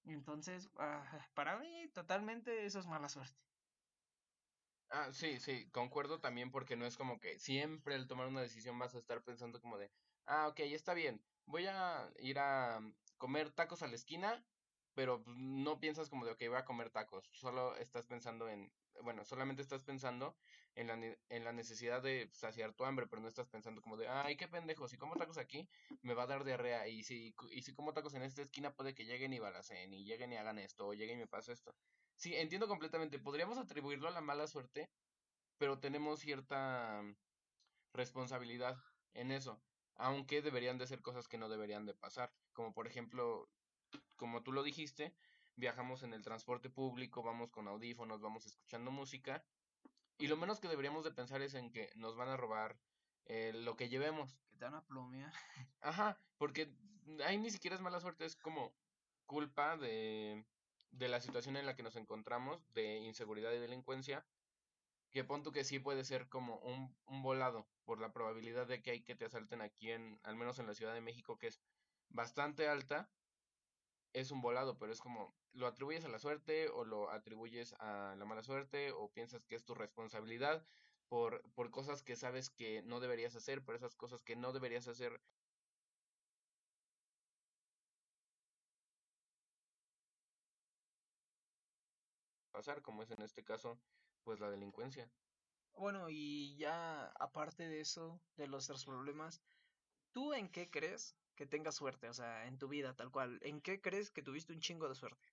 Entonces, 0.05 0.69
ah, 0.77 1.03
para 1.33 1.57
mí, 1.57 1.89
totalmente 1.93 2.65
eso 2.65 2.79
es 2.79 2.87
mala 2.87 3.09
suerte. 3.09 3.37
Ah, 4.91 5.11
sí, 5.13 5.39
sí, 5.39 5.69
concuerdo 5.69 6.19
también 6.19 6.49
porque 6.49 6.75
no 6.75 6.85
es 6.85 6.97
como 6.97 7.19
que 7.19 7.37
siempre 7.37 7.93
al 7.95 8.07
tomar 8.07 8.27
una 8.27 8.41
decisión 8.41 8.79
vas 8.79 8.95
a 8.95 8.97
estar 8.97 9.21
pensando 9.23 9.61
como 9.61 9.77
de, 9.77 9.91
ah, 10.25 10.47
ok, 10.47 10.61
está 10.61 10.95
bien, 10.95 11.21
voy 11.45 11.67
a 11.67 12.09
ir 12.19 12.39
a 12.39 12.79
comer 13.17 13.51
tacos 13.51 13.83
a 13.83 13.87
la 13.87 13.95
esquina, 13.95 14.43
pero 14.99 15.23
pues, 15.23 15.37
no 15.37 15.79
piensas 15.79 16.09
como 16.09 16.25
de, 16.25 16.33
ok, 16.33 16.39
voy 16.49 16.57
a 16.57 16.65
comer 16.65 16.89
tacos, 16.89 17.29
solo 17.31 17.73
estás 17.77 18.05
pensando 18.05 18.49
en, 18.49 18.69
bueno, 19.01 19.23
solamente 19.23 19.61
estás 19.61 19.81
pensando 19.81 20.35
en 20.75 20.87
la, 20.87 20.95
en 21.29 21.43
la 21.45 21.53
necesidad 21.53 22.01
de 22.01 22.29
saciar 22.33 22.73
tu 22.73 22.83
hambre, 22.83 23.07
pero 23.07 23.21
no 23.21 23.29
estás 23.29 23.47
pensando 23.47 23.81
como 23.81 23.95
de, 23.95 24.09
ay, 24.09 24.35
qué 24.35 24.49
pendejo, 24.49 24.89
si 24.89 24.97
como 24.97 25.15
tacos 25.15 25.37
aquí, 25.37 25.69
me 26.01 26.13
va 26.15 26.23
a 26.23 26.27
dar 26.27 26.43
diarrea, 26.43 26.89
y 26.89 27.03
si, 27.03 27.33
y 27.49 27.61
si 27.61 27.73
como 27.73 27.93
tacos 27.93 28.13
en 28.15 28.23
esta 28.23 28.41
esquina, 28.41 28.75
puede 28.75 28.93
que 28.93 29.05
lleguen 29.05 29.31
y 29.31 29.39
balacen, 29.39 29.93
y 29.93 30.03
lleguen 30.03 30.33
y 30.33 30.35
hagan 30.35 30.59
esto, 30.59 30.85
o 30.87 30.93
lleguen 30.93 31.19
y 31.19 31.21
me 31.21 31.27
pase 31.27 31.53
esto. 31.53 31.73
Sí, 32.17 32.35
entiendo 32.35 32.67
completamente, 32.67 33.19
podríamos 33.19 33.57
atribuirlo 33.57 34.09
a 34.09 34.11
la 34.11 34.19
mala 34.19 34.47
suerte, 34.47 34.89
pero 35.57 35.79
tenemos 35.79 36.19
cierta 36.19 37.01
responsabilidad 37.93 38.75
en 39.13 39.31
eso, 39.31 39.61
aunque 39.95 40.41
deberían 40.41 40.77
de 40.77 40.87
ser 40.87 41.01
cosas 41.01 41.29
que 41.29 41.37
no 41.37 41.47
deberían 41.47 41.85
de 41.85 41.93
pasar, 41.93 42.33
como 42.51 42.73
por 42.73 42.85
ejemplo, 42.85 43.47
como 44.15 44.43
tú 44.43 44.51
lo 44.51 44.63
dijiste, 44.63 45.13
viajamos 45.55 46.03
en 46.03 46.13
el 46.13 46.23
transporte 46.23 46.69
público, 46.69 47.23
vamos 47.23 47.51
con 47.51 47.67
audífonos, 47.67 48.21
vamos 48.21 48.45
escuchando 48.45 48.91
música, 48.91 49.43
y 50.17 50.27
lo 50.27 50.37
menos 50.37 50.59
que 50.59 50.67
deberíamos 50.67 51.03
de 51.03 51.11
pensar 51.11 51.41
es 51.41 51.53
en 51.53 51.71
que 51.71 51.91
nos 51.95 52.15
van 52.15 52.29
a 52.29 52.37
robar 52.37 52.77
eh, 53.25 53.53
lo 53.53 53.75
que 53.75 53.89
llevemos. 53.89 54.37
Que 54.51 54.57
te 54.57 54.65
van 54.65 54.75
a. 54.75 54.83
Ajá, 55.81 56.19
porque 56.37 56.73
ahí 57.25 57.37
ni 57.37 57.49
siquiera 57.49 57.75
es 57.75 57.81
mala 57.81 57.99
suerte, 57.99 58.25
es 58.25 58.35
como 58.35 58.73
culpa 59.25 59.77
de, 59.77 60.45
de 60.91 61.07
la 61.07 61.21
situación 61.21 61.55
en 61.55 61.65
la 61.65 61.75
que 61.75 61.83
nos 61.83 61.95
encontramos, 61.95 62.61
de 62.73 62.97
inseguridad 62.97 63.53
y 63.53 63.59
delincuencia, 63.59 64.25
que 65.11 65.23
pon 65.23 65.43
que 65.43 65.63
sí 65.63 65.79
puede 65.79 66.03
ser 66.03 66.27
como 66.27 66.57
un, 66.59 66.95
un 67.05 67.21
volado 67.21 67.67
por 67.85 67.99
la 67.99 68.11
probabilidad 68.11 68.67
de 68.67 68.81
que 68.81 68.91
hay 68.91 69.01
que 69.01 69.15
te 69.15 69.25
asalten 69.25 69.61
aquí 69.61 69.91
en, 69.91 70.19
al 70.23 70.35
menos 70.35 70.59
en 70.59 70.67
la 70.67 70.73
Ciudad 70.73 70.93
de 70.93 71.01
México, 71.01 71.37
que 71.37 71.47
es 71.47 71.61
bastante 72.09 72.67
alta, 72.67 73.09
es 74.13 74.31
un 74.31 74.41
volado, 74.41 74.77
pero 74.77 74.91
es 74.91 74.99
como, 75.01 75.33
¿lo 75.53 75.67
atribuyes 75.67 76.05
a 76.05 76.09
la 76.09 76.19
suerte 76.19 76.69
o 76.69 76.85
lo 76.85 77.09
atribuyes 77.11 77.73
a 77.79 78.15
la 78.17 78.25
mala 78.25 78.43
suerte 78.43 78.91
o 78.91 79.11
piensas 79.11 79.45
que 79.45 79.55
es 79.55 79.65
tu 79.65 79.75
responsabilidad 79.75 80.63
por, 81.07 81.41
por 81.53 81.71
cosas 81.71 82.03
que 82.03 82.15
sabes 82.15 82.49
que 82.49 82.81
no 82.83 82.99
deberías 82.99 83.35
hacer, 83.35 83.63
por 83.63 83.75
esas 83.75 83.95
cosas 83.95 84.21
que 84.23 84.35
no 84.35 84.53
deberías 84.53 84.87
hacer? 84.87 85.21
pasar, 92.59 92.81
como 92.81 93.03
es 93.03 93.11
en 93.11 93.21
este 93.21 93.41
caso, 93.41 93.79
pues 94.25 94.41
la 94.41 94.49
delincuencia. 94.49 95.09
Bueno, 95.77 96.09
y 96.09 96.57
ya 96.57 97.05
aparte 97.17 97.69
de 97.69 97.79
eso, 97.79 98.19
de 98.35 98.47
los 98.47 98.67
problemas, 98.83 99.41
¿tú 100.11 100.33
en 100.33 100.49
qué 100.49 100.69
crees 100.69 101.15
que 101.39 101.47
tengas 101.47 101.75
suerte, 101.75 102.09
o 102.09 102.13
sea, 102.13 102.47
en 102.47 102.57
tu 102.57 102.67
vida 102.67 102.97
tal 102.97 103.11
cual. 103.11 103.39
¿En 103.43 103.61
qué 103.61 103.79
crees 103.81 104.11
que 104.11 104.21
tuviste 104.21 104.51
un 104.53 104.59
chingo 104.59 104.89
de 104.89 104.95
suerte? 104.95 105.29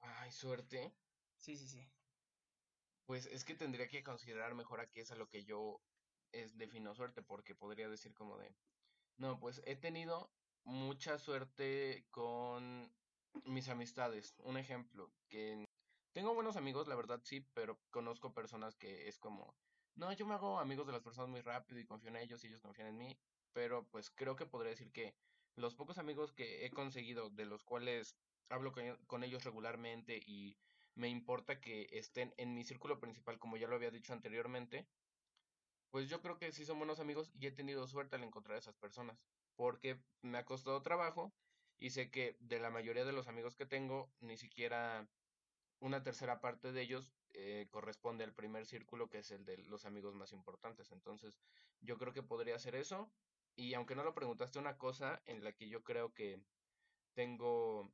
Ay, 0.00 0.30
suerte. 0.32 0.96
Sí, 1.36 1.56
sí, 1.56 1.68
sí. 1.68 1.92
Pues 3.04 3.26
es 3.26 3.44
que 3.44 3.54
tendría 3.54 3.88
que 3.88 4.02
considerar 4.02 4.54
mejor 4.54 4.80
a 4.80 4.90
qué 4.90 5.00
es 5.02 5.10
a 5.12 5.16
lo 5.16 5.28
que 5.28 5.44
yo 5.44 5.84
es 6.32 6.56
defino 6.56 6.94
suerte, 6.94 7.22
porque 7.22 7.54
podría 7.54 7.88
decir 7.88 8.14
como 8.14 8.38
de, 8.38 8.56
no, 9.16 9.38
pues 9.40 9.62
he 9.66 9.76
tenido 9.76 10.34
mucha 10.64 11.18
suerte 11.18 12.08
con 12.10 12.96
mis 13.44 13.68
amistades. 13.68 14.34
Un 14.38 14.56
ejemplo, 14.58 15.14
que 15.28 15.66
tengo 16.12 16.34
buenos 16.34 16.56
amigos, 16.56 16.88
la 16.88 16.96
verdad 16.96 17.20
sí, 17.24 17.42
pero 17.54 17.82
conozco 17.90 18.34
personas 18.34 18.76
que 18.76 19.08
es 19.08 19.18
como, 19.18 19.58
no, 19.94 20.12
yo 20.14 20.26
me 20.26 20.34
hago 20.34 20.58
amigos 20.60 20.86
de 20.86 20.92
las 20.94 21.02
personas 21.02 21.30
muy 21.30 21.42
rápido 21.42 21.80
y 21.80 21.86
confío 21.86 22.10
en 22.10 22.16
ellos 22.16 22.42
y 22.44 22.48
ellos 22.48 22.60
confían 22.62 22.88
en 22.88 22.96
mí 22.98 23.20
pero 23.56 23.86
pues 23.88 24.10
creo 24.10 24.36
que 24.36 24.44
podría 24.44 24.72
decir 24.72 24.92
que 24.92 25.14
los 25.54 25.74
pocos 25.74 25.96
amigos 25.96 26.30
que 26.30 26.66
he 26.66 26.70
conseguido, 26.70 27.30
de 27.30 27.46
los 27.46 27.64
cuales 27.64 28.14
hablo 28.50 28.74
con, 29.06 29.24
ellos 29.24 29.44
regularmente 29.44 30.18
y 30.26 30.58
me 30.94 31.08
importa 31.08 31.58
que 31.58 31.88
estén 31.92 32.34
en 32.36 32.52
mi 32.52 32.64
círculo 32.64 33.00
principal, 33.00 33.38
como 33.38 33.56
ya 33.56 33.66
lo 33.66 33.76
había 33.76 33.90
dicho 33.90 34.12
anteriormente, 34.12 34.86
pues 35.90 36.10
yo 36.10 36.20
creo 36.20 36.36
que 36.36 36.52
sí 36.52 36.66
son 36.66 36.76
buenos 36.76 37.00
amigos 37.00 37.32
y 37.32 37.46
he 37.46 37.50
tenido 37.50 37.86
suerte 37.86 38.16
al 38.16 38.24
encontrar 38.24 38.56
a 38.56 38.58
esas 38.58 38.76
personas, 38.76 39.24
porque 39.54 39.98
me 40.20 40.36
ha 40.36 40.44
costado 40.44 40.82
trabajo 40.82 41.32
y 41.78 41.88
sé 41.88 42.10
que 42.10 42.36
de 42.40 42.60
la 42.60 42.68
mayoría 42.68 43.06
de 43.06 43.12
los 43.12 43.26
amigos 43.26 43.56
que 43.56 43.64
tengo, 43.64 44.12
ni 44.20 44.36
siquiera 44.36 45.08
una 45.80 46.02
tercera 46.02 46.42
parte 46.42 46.72
de 46.72 46.82
ellos 46.82 47.10
eh, 47.32 47.68
corresponde 47.70 48.24
al 48.24 48.34
primer 48.34 48.66
círculo, 48.66 49.08
que 49.08 49.18
es 49.18 49.30
el 49.30 49.44
de 49.44 49.58
los 49.58 49.84
amigos 49.84 50.14
más 50.14 50.32
importantes. 50.32 50.90
Entonces, 50.90 51.38
yo 51.80 51.98
creo 51.98 52.12
que 52.12 52.22
podría 52.22 52.58
ser 52.58 52.74
eso. 52.74 53.10
Y 53.56 53.74
aunque 53.74 53.94
no 53.94 54.04
lo 54.04 54.14
preguntaste, 54.14 54.58
una 54.58 54.76
cosa 54.76 55.22
en 55.24 55.42
la 55.42 55.52
que 55.52 55.68
yo 55.68 55.82
creo 55.82 56.12
que 56.12 56.40
tengo 57.14 57.90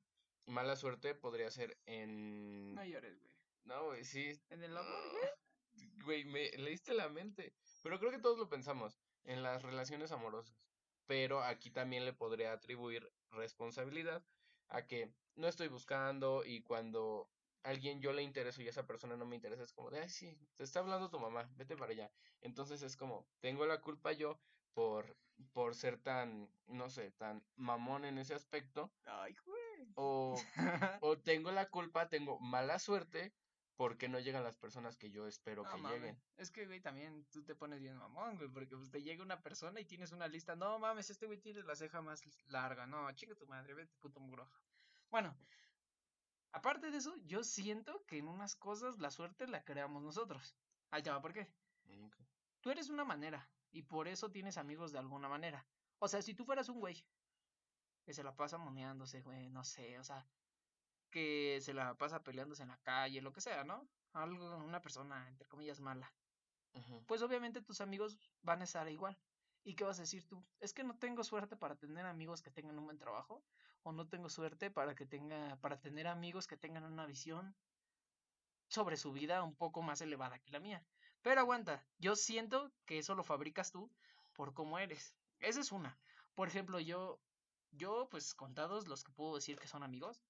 mala 0.46 0.74
suerte 0.74 1.14
podría 1.14 1.50
ser 1.50 1.78
en... 1.86 2.74
No 2.74 2.84
llores, 2.84 3.18
güey. 3.20 3.32
No, 3.64 3.86
güey, 3.86 4.04
sí. 4.04 4.32
En 4.50 4.64
el 4.64 4.76
amor, 4.76 5.10
güey. 5.10 5.24
Güey, 6.04 6.24
me 6.24 6.50
leíste 6.58 6.92
la 6.92 7.08
mente. 7.08 7.54
Pero 7.82 7.98
creo 7.98 8.10
que 8.10 8.18
todos 8.18 8.36
lo 8.36 8.48
pensamos, 8.48 9.00
en 9.24 9.42
las 9.42 9.62
relaciones 9.62 10.12
amorosas. 10.12 10.54
Pero 11.06 11.42
aquí 11.42 11.70
también 11.70 12.04
le 12.04 12.12
podría 12.12 12.52
atribuir 12.52 13.10
responsabilidad 13.30 14.22
a 14.68 14.86
que 14.86 15.14
no 15.36 15.48
estoy 15.48 15.68
buscando 15.68 16.44
y 16.44 16.62
cuando 16.62 17.30
alguien 17.62 18.00
yo 18.00 18.12
le 18.12 18.22
intereso 18.22 18.62
y 18.62 18.68
esa 18.68 18.86
persona 18.86 19.16
no 19.16 19.24
me 19.24 19.36
interesa, 19.36 19.62
es 19.62 19.72
como 19.72 19.90
de, 19.90 20.00
ay, 20.00 20.08
sí, 20.08 20.36
te 20.56 20.64
está 20.64 20.80
hablando 20.80 21.10
tu 21.10 21.18
mamá, 21.18 21.48
vete 21.56 21.76
para 21.76 21.92
allá. 21.92 22.10
Entonces 22.40 22.82
es 22.82 22.96
como, 22.96 23.26
tengo 23.40 23.64
la 23.66 23.80
culpa 23.80 24.12
yo 24.12 24.38
por, 24.74 25.16
por 25.52 25.74
ser 25.74 25.98
tan, 25.98 26.48
no 26.66 26.88
sé, 26.88 27.10
tan 27.12 27.44
mamón 27.56 28.04
en 28.04 28.18
ese 28.18 28.34
aspecto. 28.34 28.92
Ay, 29.04 29.34
güey. 29.44 29.92
O, 29.96 30.36
o 31.02 31.18
tengo 31.18 31.50
la 31.50 31.68
culpa, 31.68 32.08
tengo 32.08 32.38
mala 32.40 32.78
suerte 32.78 33.32
porque 33.76 34.08
no 34.08 34.20
llegan 34.20 34.44
las 34.44 34.56
personas 34.56 34.96
que 34.96 35.10
yo 35.10 35.26
espero 35.26 35.64
que 35.64 35.80
lleguen. 35.80 36.16
Es 36.36 36.50
que, 36.50 36.66
güey, 36.66 36.80
también 36.80 37.26
tú 37.30 37.42
te 37.42 37.54
pones 37.54 37.80
bien 37.80 37.96
mamón, 37.96 38.36
güey, 38.36 38.48
porque 38.48 38.76
pues 38.76 38.90
te 38.90 39.02
llega 39.02 39.22
una 39.22 39.42
persona 39.42 39.80
y 39.80 39.84
tienes 39.84 40.12
una 40.12 40.28
lista. 40.28 40.54
No 40.54 40.78
mames, 40.78 41.10
este 41.10 41.26
güey 41.26 41.38
tiene 41.38 41.62
la 41.62 41.74
ceja 41.74 42.00
más 42.00 42.22
larga. 42.46 42.86
No, 42.86 43.10
chinga 43.12 43.34
tu 43.34 43.46
madre, 43.46 43.74
vete 43.74 43.92
puto 43.98 44.20
mugroso. 44.20 44.56
Bueno, 45.10 45.36
aparte 46.52 46.90
de 46.90 46.98
eso, 46.98 47.16
yo 47.24 47.42
siento 47.42 48.04
que 48.06 48.18
en 48.18 48.28
unas 48.28 48.54
cosas 48.54 48.98
la 48.98 49.10
suerte 49.10 49.46
la 49.48 49.64
creamos 49.64 50.02
nosotros. 50.02 50.56
Ahí 50.90 51.02
te 51.02 51.10
va, 51.10 51.20
¿por 51.20 51.32
qué? 51.32 51.50
Tú 52.60 52.70
eres 52.70 52.88
una 52.88 53.04
manera, 53.04 53.50
y 53.72 53.82
por 53.82 54.06
eso 54.06 54.30
tienes 54.30 54.58
amigos 54.58 54.92
de 54.92 54.98
alguna 54.98 55.28
manera. 55.28 55.66
O 55.98 56.08
sea, 56.08 56.22
si 56.22 56.34
tú 56.34 56.44
fueras 56.44 56.68
un 56.68 56.78
güey 56.78 57.04
que 58.04 58.12
se 58.12 58.22
la 58.22 58.36
pasa 58.36 58.58
moneándose, 58.58 59.22
güey, 59.22 59.48
no 59.48 59.64
sé, 59.64 59.98
o 59.98 60.04
sea, 60.04 60.26
que 61.10 61.58
se 61.60 61.74
la 61.74 61.94
pasa 61.96 62.22
peleándose 62.22 62.62
en 62.62 62.68
la 62.68 62.78
calle, 62.78 63.20
lo 63.20 63.32
que 63.32 63.40
sea, 63.40 63.64
¿no? 63.64 63.88
Algo, 64.12 64.56
una 64.58 64.80
persona, 64.82 65.28
entre 65.28 65.48
comillas, 65.48 65.80
mala. 65.80 66.12
Pues 67.06 67.22
obviamente 67.22 67.62
tus 67.62 67.80
amigos 67.80 68.18
van 68.42 68.60
a 68.60 68.64
estar 68.64 68.88
igual. 68.88 69.18
¿Y 69.64 69.74
qué 69.74 69.84
vas 69.84 69.98
a 69.98 70.02
decir 70.02 70.26
tú? 70.26 70.44
Es 70.58 70.72
que 70.72 70.84
no 70.84 70.98
tengo 70.98 71.22
suerte 71.22 71.56
para 71.56 71.76
tener 71.76 72.04
amigos 72.06 72.42
que 72.42 72.50
tengan 72.50 72.78
un 72.78 72.86
buen 72.86 72.98
trabajo, 72.98 73.44
o 73.84 73.92
no 73.92 74.08
tengo 74.08 74.28
suerte 74.28 74.70
para 74.70 74.94
que 74.94 75.06
tenga, 75.06 75.56
para 75.60 75.80
tener 75.80 76.06
amigos 76.06 76.46
que 76.46 76.56
tengan 76.56 76.84
una 76.84 77.06
visión 77.06 77.54
sobre 78.68 78.96
su 78.96 79.12
vida 79.12 79.42
un 79.42 79.54
poco 79.54 79.82
más 79.82 80.00
elevada 80.00 80.38
que 80.38 80.50
la 80.50 80.60
mía. 80.60 80.84
Pero 81.22 81.40
aguanta, 81.40 81.86
yo 81.98 82.16
siento 82.16 82.72
que 82.84 82.98
eso 82.98 83.14
lo 83.14 83.24
fabricas 83.24 83.70
tú 83.70 83.90
por 84.34 84.54
cómo 84.54 84.78
eres. 84.78 85.16
Esa 85.40 85.60
es 85.60 85.72
una. 85.72 85.98
Por 86.34 86.48
ejemplo, 86.48 86.80
yo, 86.80 87.20
yo, 87.70 88.08
pues 88.10 88.34
contados 88.34 88.88
los 88.88 89.04
que 89.04 89.12
puedo 89.12 89.34
decir 89.36 89.58
que 89.58 89.68
son 89.68 89.82
amigos, 89.82 90.22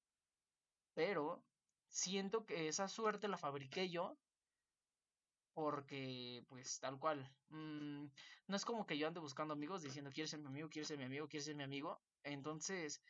pero 0.94 1.42
siento 1.88 2.46
que 2.46 2.68
esa 2.68 2.88
suerte 2.88 3.28
la 3.28 3.38
fabriqué 3.38 3.88
yo 3.90 4.16
porque, 5.54 6.44
pues, 6.48 6.80
tal 6.80 6.98
cual. 6.98 7.30
Mm, 7.50 8.06
no 8.46 8.56
es 8.56 8.64
como 8.64 8.86
que 8.86 8.96
yo 8.98 9.06
ande 9.06 9.20
buscando 9.20 9.54
amigos 9.54 9.82
diciendo, 9.82 10.10
quieres 10.12 10.30
ser 10.30 10.40
mi 10.40 10.46
amigo, 10.46 10.68
quieres 10.70 10.88
ser 10.88 10.98
mi 10.98 11.04
amigo, 11.04 11.28
quieres 11.28 11.44
ser 11.46 11.56
mi 11.56 11.62
amigo. 11.62 12.00
Entonces, 12.22 13.02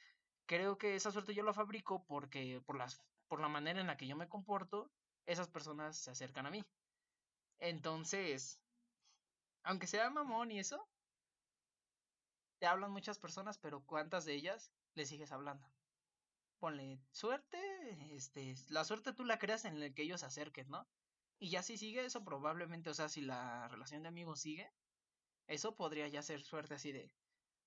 creo 0.46 0.78
que 0.78 0.94
esa 0.96 1.12
suerte 1.12 1.34
yo 1.34 1.42
la 1.44 1.52
fabrico 1.54 2.04
porque 2.04 2.60
por, 2.66 2.76
las, 2.76 3.00
por 3.28 3.40
la 3.40 3.48
manera 3.48 3.80
en 3.80 3.86
la 3.86 3.96
que 3.96 4.06
yo 4.06 4.16
me 4.16 4.28
comporto, 4.28 4.90
esas 5.26 5.48
personas 5.48 5.96
se 5.96 6.10
acercan 6.10 6.46
a 6.46 6.50
mí. 6.50 6.64
Entonces, 7.62 8.60
aunque 9.62 9.86
sea 9.86 10.10
mamón 10.10 10.50
y 10.50 10.58
eso, 10.58 10.90
te 12.58 12.66
hablan 12.66 12.90
muchas 12.90 13.20
personas, 13.20 13.58
pero 13.58 13.84
¿cuántas 13.86 14.24
de 14.24 14.34
ellas 14.34 14.72
le 14.94 15.06
sigues 15.06 15.30
hablando? 15.30 15.72
Ponle 16.58 17.00
suerte, 17.12 17.58
este, 18.16 18.56
la 18.68 18.84
suerte 18.84 19.12
tú 19.12 19.24
la 19.24 19.38
creas 19.38 19.64
en 19.64 19.80
el 19.80 19.94
que 19.94 20.02
ellos 20.02 20.20
se 20.20 20.26
acerquen, 20.26 20.68
¿no? 20.70 20.88
Y 21.38 21.50
ya 21.50 21.62
si 21.62 21.76
sigue 21.78 22.04
eso, 22.04 22.24
probablemente, 22.24 22.90
o 22.90 22.94
sea, 22.94 23.08
si 23.08 23.20
la 23.20 23.68
relación 23.68 24.02
de 24.02 24.08
amigos 24.08 24.40
sigue, 24.40 24.68
eso 25.46 25.76
podría 25.76 26.08
ya 26.08 26.22
ser 26.22 26.42
suerte 26.42 26.74
así 26.74 26.90
de, 26.90 27.14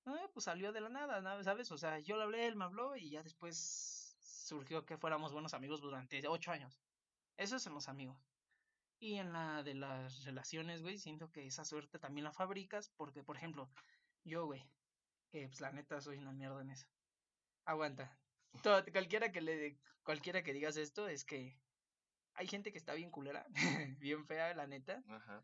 ah, 0.06 0.30
pues 0.34 0.46
salió 0.46 0.74
de 0.74 0.82
la 0.82 0.90
nada, 0.90 1.44
¿sabes? 1.46 1.72
O 1.72 1.78
sea, 1.78 2.00
yo 2.00 2.18
le 2.18 2.24
hablé, 2.24 2.48
él 2.48 2.58
me 2.58 2.66
habló 2.66 2.98
y 2.98 3.12
ya 3.12 3.24
después 3.24 4.18
surgió 4.20 4.86
que 4.86 4.98
fuéramos 4.98 5.32
buenos 5.32 5.54
amigos 5.54 5.82
durante 5.82 6.28
ocho 6.28 6.52
años. 6.52 6.82
Eso 7.38 7.56
es 7.58 7.66
en 7.68 7.74
los 7.74 7.90
amigos. 7.90 8.35
Y 9.00 9.16
en 9.16 9.34
la 9.34 9.62
de 9.64 9.74
las 9.74 10.24
relaciones, 10.24 10.82
güey, 10.82 10.98
siento 10.98 11.32
que 11.32 11.46
esa 11.46 11.66
suerte 11.66 12.00
también 12.00 12.24
la 12.24 12.32
fabricas 12.32 12.90
porque, 12.96 13.24
por 13.24 13.38
ejemplo, 13.38 13.70
yo, 14.24 14.46
güey, 14.46 14.66
que 15.30 15.48
pues 15.48 15.62
la 15.62 15.72
neta 15.72 16.02
soy 16.02 16.18
una 16.18 16.32
mierda 16.32 16.62
en 16.62 16.72
eso. 16.72 16.88
Aguanta. 17.66 18.18
cualquiera 18.92 19.32
que 19.32 19.42
le 19.42 19.78
cualquiera 20.04 20.44
que 20.44 20.54
digas 20.54 20.78
esto 20.78 21.08
es 21.08 21.26
que 21.26 21.60
hay 22.36 22.48
gente 22.48 22.72
que 22.72 22.78
está 22.78 22.94
bien 22.94 23.12
culera, 23.12 23.46
bien 24.00 24.26
fea, 24.26 24.54
la 24.54 24.68
neta. 24.68 25.04
Ajá. 25.08 25.44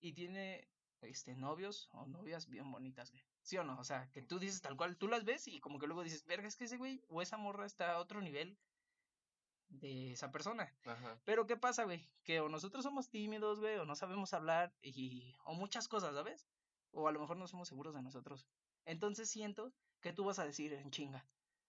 Y 0.00 0.12
tiene 0.12 0.68
este 1.00 1.34
novios 1.34 1.88
o 1.92 2.06
novias 2.06 2.48
bien 2.48 2.70
bonitas, 2.70 3.10
güey. 3.10 3.24
¿Sí 3.42 3.56
o 3.56 3.64
no? 3.64 3.78
O 3.78 3.84
sea, 3.84 4.10
que 4.12 4.22
tú 4.22 4.38
dices 4.38 4.60
tal 4.60 4.76
cual, 4.76 4.96
tú 4.96 5.08
las 5.08 5.24
ves 5.24 5.48
y 5.48 5.60
como 5.60 5.78
que 5.78 5.86
luego 5.86 6.02
dices, 6.02 6.26
verga, 6.26 6.46
es 6.46 6.56
que 6.56 6.64
ese 6.64 6.76
güey 6.76 7.02
o 7.08 7.22
esa 7.22 7.36
morra 7.36 7.66
está 7.66 7.92
a 7.92 7.98
otro 7.98 8.20
nivel 8.20 8.58
de 9.68 10.12
esa 10.12 10.30
persona. 10.30 10.72
Ajá. 10.84 11.20
Pero 11.24 11.46
¿qué 11.46 11.56
pasa, 11.56 11.84
güey? 11.84 12.08
Que 12.24 12.40
o 12.40 12.48
nosotros 12.48 12.82
somos 12.82 13.10
tímidos, 13.10 13.60
güey, 13.60 13.76
o 13.76 13.84
no 13.84 13.94
sabemos 13.94 14.34
hablar 14.34 14.74
y 14.82 15.36
o 15.44 15.54
muchas 15.54 15.88
cosas, 15.88 16.14
¿sabes? 16.14 16.48
O 16.90 17.08
a 17.08 17.12
lo 17.12 17.20
mejor 17.20 17.36
no 17.36 17.46
somos 17.46 17.68
seguros 17.68 17.94
de 17.94 18.02
nosotros. 18.02 18.46
Entonces 18.84 19.30
siento 19.30 19.72
que 20.00 20.12
tú 20.12 20.24
vas 20.24 20.38
a 20.38 20.46
decir 20.46 20.72
en 20.72 20.90
chinga, 20.90 21.26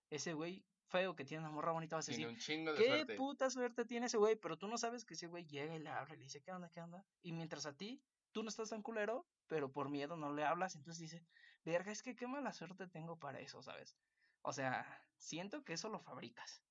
ese 0.09 0.33
güey 0.33 0.65
feo 0.89 1.15
que 1.15 1.25
tiene 1.25 1.43
una 1.43 1.51
morra 1.51 1.71
bonita 1.71 1.95
vas 1.95 2.09
a 2.09 2.11
decir, 2.11 2.35
qué 2.77 3.05
puta 3.15 3.49
suerte 3.49 3.85
tiene 3.85 4.07
ese 4.07 4.17
güey, 4.17 4.35
pero 4.35 4.57
tú 4.57 4.67
no 4.67 4.77
sabes 4.77 5.05
que 5.05 5.13
ese 5.13 5.27
güey 5.27 5.45
llega 5.45 5.75
y 5.75 5.79
le 5.79 5.89
habla 5.89 6.15
y 6.15 6.17
le 6.17 6.23
dice, 6.23 6.41
¿qué 6.41 6.51
onda, 6.51 6.69
qué 6.69 6.81
onda? 6.81 7.05
Y 7.21 7.31
mientras 7.31 7.65
a 7.65 7.77
ti, 7.77 8.01
tú 8.31 8.43
no 8.43 8.49
estás 8.49 8.69
tan 8.69 8.81
culero, 8.81 9.27
pero 9.47 9.71
por 9.71 9.89
miedo 9.89 10.17
no 10.17 10.33
le 10.33 10.43
hablas, 10.43 10.75
entonces 10.75 10.99
dice, 10.99 11.25
verga, 11.63 11.91
es 11.91 12.01
que 12.01 12.15
qué 12.15 12.27
mala 12.27 12.53
suerte 12.53 12.87
tengo 12.87 13.19
para 13.19 13.39
eso, 13.39 13.61
¿sabes? 13.61 13.95
O 14.41 14.51
sea, 14.51 15.05
siento 15.17 15.63
que 15.63 15.73
eso 15.73 15.89
lo 15.89 15.99
fabricas. 15.99 16.63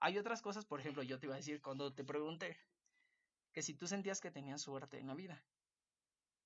Hay 0.00 0.18
otras 0.18 0.42
cosas, 0.42 0.64
por 0.64 0.80
ejemplo, 0.80 1.02
yo 1.02 1.18
te 1.18 1.26
iba 1.26 1.34
a 1.34 1.38
decir 1.38 1.60
cuando 1.60 1.92
te 1.92 2.04
pregunté 2.04 2.56
que 3.52 3.62
si 3.62 3.74
tú 3.74 3.86
sentías 3.86 4.20
que 4.20 4.30
tenías 4.30 4.62
suerte 4.62 4.98
en 4.98 5.06
la 5.06 5.14
vida. 5.14 5.42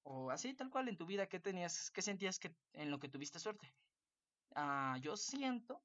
O 0.05 0.31
así, 0.31 0.55
tal 0.55 0.71
cual, 0.71 0.89
en 0.89 0.97
tu 0.97 1.07
vida, 1.07 1.27
¿qué 1.29 1.39
tenías, 1.39 1.91
qué 1.91 2.03
sentías 2.03 2.39
que 2.39 2.55
en 2.73 2.91
lo 2.91 2.99
que 2.99 3.09
tuviste 3.09 3.39
suerte? 3.39 3.73
Ah, 4.55 4.99
yo 5.01 5.17
siento 5.17 5.83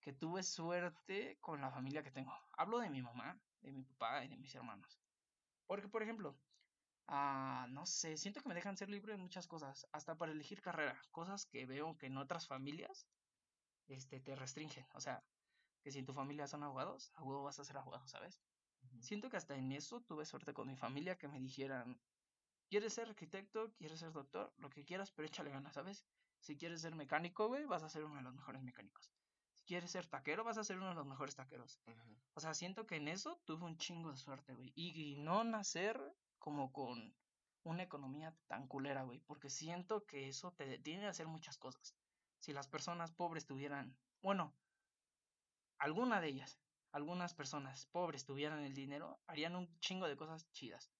que 0.00 0.12
tuve 0.12 0.42
suerte 0.42 1.38
con 1.40 1.60
la 1.60 1.70
familia 1.70 2.02
que 2.02 2.10
tengo. 2.10 2.32
Hablo 2.52 2.78
de 2.78 2.90
mi 2.90 3.02
mamá, 3.02 3.40
de 3.60 3.72
mi 3.72 3.84
papá 3.84 4.24
y 4.24 4.28
de 4.28 4.36
mis 4.36 4.54
hermanos. 4.54 5.00
Porque, 5.66 5.88
por 5.88 6.02
ejemplo, 6.02 6.36
ah, 7.08 7.66
no 7.70 7.86
sé, 7.86 8.16
siento 8.16 8.40
que 8.40 8.48
me 8.48 8.54
dejan 8.54 8.76
ser 8.76 8.90
libre 8.90 9.14
en 9.14 9.20
muchas 9.20 9.46
cosas, 9.46 9.86
hasta 9.92 10.16
para 10.16 10.32
elegir 10.32 10.60
carrera, 10.60 11.00
cosas 11.10 11.46
que 11.46 11.66
veo 11.66 11.96
que 11.98 12.06
en 12.06 12.18
otras 12.18 12.46
familias 12.46 13.06
este, 13.88 14.20
te 14.20 14.36
restringen. 14.36 14.86
O 14.94 15.00
sea, 15.00 15.24
que 15.82 15.92
si 15.92 16.02
tu 16.02 16.12
familia 16.12 16.46
son 16.46 16.62
abogados, 16.62 17.12
a 17.14 17.22
huevo 17.22 17.42
vas 17.42 17.58
a 17.58 17.64
ser 17.64 17.76
abogado, 17.76 18.06
¿sabes? 18.08 18.40
Siento 19.00 19.30
que 19.30 19.36
hasta 19.36 19.56
en 19.56 19.72
eso 19.72 20.00
tuve 20.02 20.24
suerte 20.24 20.52
con 20.54 20.68
mi 20.68 20.76
familia 20.76 21.18
que 21.18 21.28
me 21.28 21.40
dijeran, 21.40 22.00
¿quieres 22.68 22.94
ser 22.94 23.08
arquitecto? 23.08 23.72
¿Quieres 23.74 24.00
ser 24.00 24.12
doctor? 24.12 24.52
Lo 24.58 24.70
que 24.70 24.84
quieras, 24.84 25.10
pero 25.10 25.26
échale 25.26 25.50
ganas, 25.50 25.74
¿sabes? 25.74 26.04
Si 26.40 26.56
quieres 26.56 26.80
ser 26.82 26.94
mecánico, 26.94 27.48
güey, 27.48 27.64
vas 27.64 27.82
a 27.82 27.88
ser 27.88 28.04
uno 28.04 28.16
de 28.16 28.22
los 28.22 28.34
mejores 28.34 28.62
mecánicos 28.62 29.12
quieres 29.66 29.90
ser 29.90 30.06
taquero, 30.06 30.44
vas 30.44 30.58
a 30.58 30.64
ser 30.64 30.76
uno 30.78 30.88
de 30.88 30.94
los 30.94 31.06
mejores 31.06 31.34
taqueros. 31.34 31.80
O 32.34 32.40
sea, 32.40 32.54
siento 32.54 32.86
que 32.86 32.96
en 32.96 33.08
eso 33.08 33.40
tuve 33.44 33.64
un 33.64 33.76
chingo 33.76 34.10
de 34.10 34.16
suerte, 34.16 34.54
güey. 34.54 34.72
Y, 34.74 35.16
no 35.16 35.44
nacer 35.44 35.98
como 36.38 36.72
con 36.72 37.14
una 37.62 37.82
economía 37.82 38.36
tan 38.48 38.66
culera, 38.66 39.04
güey. 39.04 39.20
Porque 39.20 39.50
siento 39.50 40.04
que 40.04 40.28
eso 40.28 40.52
te 40.52 40.66
detiene 40.66 41.06
a 41.06 41.10
hacer 41.10 41.26
muchas 41.26 41.58
cosas. 41.58 41.94
Si 42.38 42.52
las 42.52 42.68
personas 42.68 43.12
pobres 43.12 43.46
tuvieran, 43.46 43.96
bueno, 44.20 44.54
alguna 45.82 46.20
de 46.20 46.28
ellas, 46.28 46.60
algunas 46.92 47.34
personas 47.34 47.86
pobres 47.86 48.24
tuvieran 48.24 48.62
el 48.62 48.72
dinero, 48.72 49.18
harían 49.26 49.56
un 49.56 49.66
chingo 49.80 50.06
de 50.06 50.16
cosas 50.16 50.48
chidas. 50.52 50.92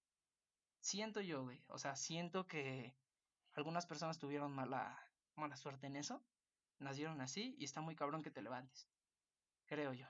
Siento 0.81 1.21
yo, 1.21 1.43
güey. 1.43 1.63
O 1.67 1.77
sea, 1.77 1.95
siento 1.95 2.47
que 2.47 2.93
algunas 3.53 3.85
personas 3.85 4.19
tuvieron 4.19 4.51
mala, 4.51 4.99
mala 5.35 5.55
suerte 5.55 5.87
en 5.87 5.95
eso 5.95 6.21
nacieron 6.79 7.21
así 7.21 7.55
y 7.57 7.63
está 7.63 7.79
muy 7.79 7.95
cabrón 7.95 8.23
que 8.23 8.31
te 8.31 8.41
levantes. 8.41 8.89
Creo 9.65 9.93
yo. 9.93 10.05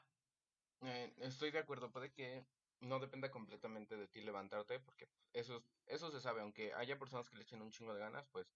Eh, 0.81 1.13
estoy 1.19 1.51
de 1.51 1.59
acuerdo, 1.59 1.91
puede 1.91 2.11
que 2.11 2.43
no 2.79 2.99
dependa 2.99 3.29
completamente 3.29 3.95
de 3.95 4.07
ti 4.07 4.21
levantarte, 4.21 4.79
porque 4.79 5.07
eso, 5.33 5.63
eso 5.85 6.09
se 6.09 6.19
sabe, 6.19 6.41
aunque 6.41 6.73
haya 6.73 6.97
personas 6.97 7.29
que 7.29 7.37
le 7.37 7.43
echen 7.43 7.61
un 7.61 7.71
chingo 7.71 7.93
de 7.93 7.99
ganas, 7.99 8.25
pues 8.31 8.47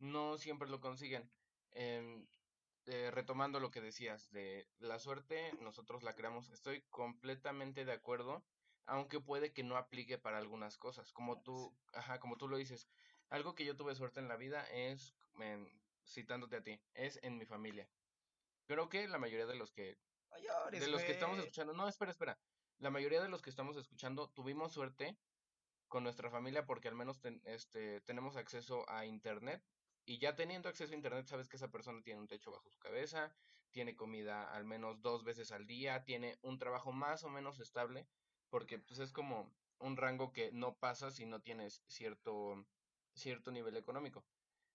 no 0.00 0.36
siempre 0.38 0.68
lo 0.68 0.80
consiguen. 0.80 1.30
Em, 1.70 2.26
eh, 2.86 3.10
retomando 3.10 3.60
lo 3.60 3.70
que 3.70 3.80
decías 3.80 4.30
de 4.32 4.66
la 4.78 4.98
suerte, 4.98 5.52
nosotros 5.60 6.02
la 6.02 6.14
creamos, 6.14 6.50
estoy 6.50 6.82
completamente 6.90 7.84
de 7.84 7.92
acuerdo, 7.92 8.44
aunque 8.86 9.20
puede 9.20 9.52
que 9.52 9.62
no 9.62 9.76
aplique 9.76 10.18
para 10.18 10.38
algunas 10.38 10.78
cosas, 10.78 11.12
como 11.12 11.40
tú, 11.42 11.72
ajá, 11.92 12.18
como 12.18 12.36
tú 12.36 12.48
lo 12.48 12.56
dices. 12.56 12.88
Algo 13.28 13.54
que 13.54 13.64
yo 13.64 13.76
tuve 13.76 13.94
suerte 13.94 14.20
en 14.20 14.28
la 14.28 14.36
vida 14.36 14.64
es, 14.70 15.14
citándote 16.04 16.56
a 16.56 16.62
ti, 16.62 16.80
es 16.94 17.18
en 17.22 17.38
mi 17.38 17.46
familia. 17.46 17.88
Creo 18.66 18.88
que 18.88 19.06
la 19.08 19.18
mayoría 19.18 19.46
de 19.46 19.54
los 19.54 19.70
que 19.72 19.96
de 20.70 20.88
los 20.88 21.02
que 21.02 21.12
estamos 21.12 21.38
escuchando, 21.38 21.72
no, 21.72 21.88
espera, 21.88 22.10
espera. 22.10 22.38
La 22.78 22.90
mayoría 22.90 23.22
de 23.22 23.28
los 23.28 23.42
que 23.42 23.50
estamos 23.50 23.76
escuchando 23.76 24.28
tuvimos 24.30 24.72
suerte 24.72 25.16
con 25.88 26.04
nuestra 26.04 26.30
familia 26.30 26.64
porque 26.64 26.88
al 26.88 26.94
menos 26.94 27.20
este, 27.44 28.00
tenemos 28.00 28.36
acceso 28.36 28.88
a 28.88 29.04
internet 29.04 29.62
y 30.04 30.18
ya 30.18 30.34
teniendo 30.36 30.68
acceso 30.68 30.92
a 30.92 30.96
internet 30.96 31.26
sabes 31.26 31.48
que 31.48 31.56
esa 31.56 31.70
persona 31.70 32.02
tiene 32.02 32.20
un 32.20 32.28
techo 32.28 32.50
bajo 32.50 32.70
su 32.70 32.78
cabeza, 32.78 33.34
tiene 33.70 33.96
comida 33.96 34.52
al 34.52 34.64
menos 34.64 35.00
dos 35.02 35.24
veces 35.24 35.52
al 35.52 35.66
día, 35.66 36.04
tiene 36.04 36.38
un 36.42 36.58
trabajo 36.58 36.92
más 36.92 37.24
o 37.24 37.30
menos 37.30 37.60
estable 37.60 38.06
porque 38.50 38.78
pues 38.78 39.00
es 39.00 39.12
como 39.12 39.52
un 39.78 39.96
rango 39.96 40.32
que 40.32 40.52
no 40.52 40.74
pasa 40.76 41.10
si 41.10 41.26
no 41.26 41.40
tienes 41.40 41.82
cierto 41.86 42.66
cierto 43.14 43.50
nivel 43.50 43.76
económico 43.76 44.24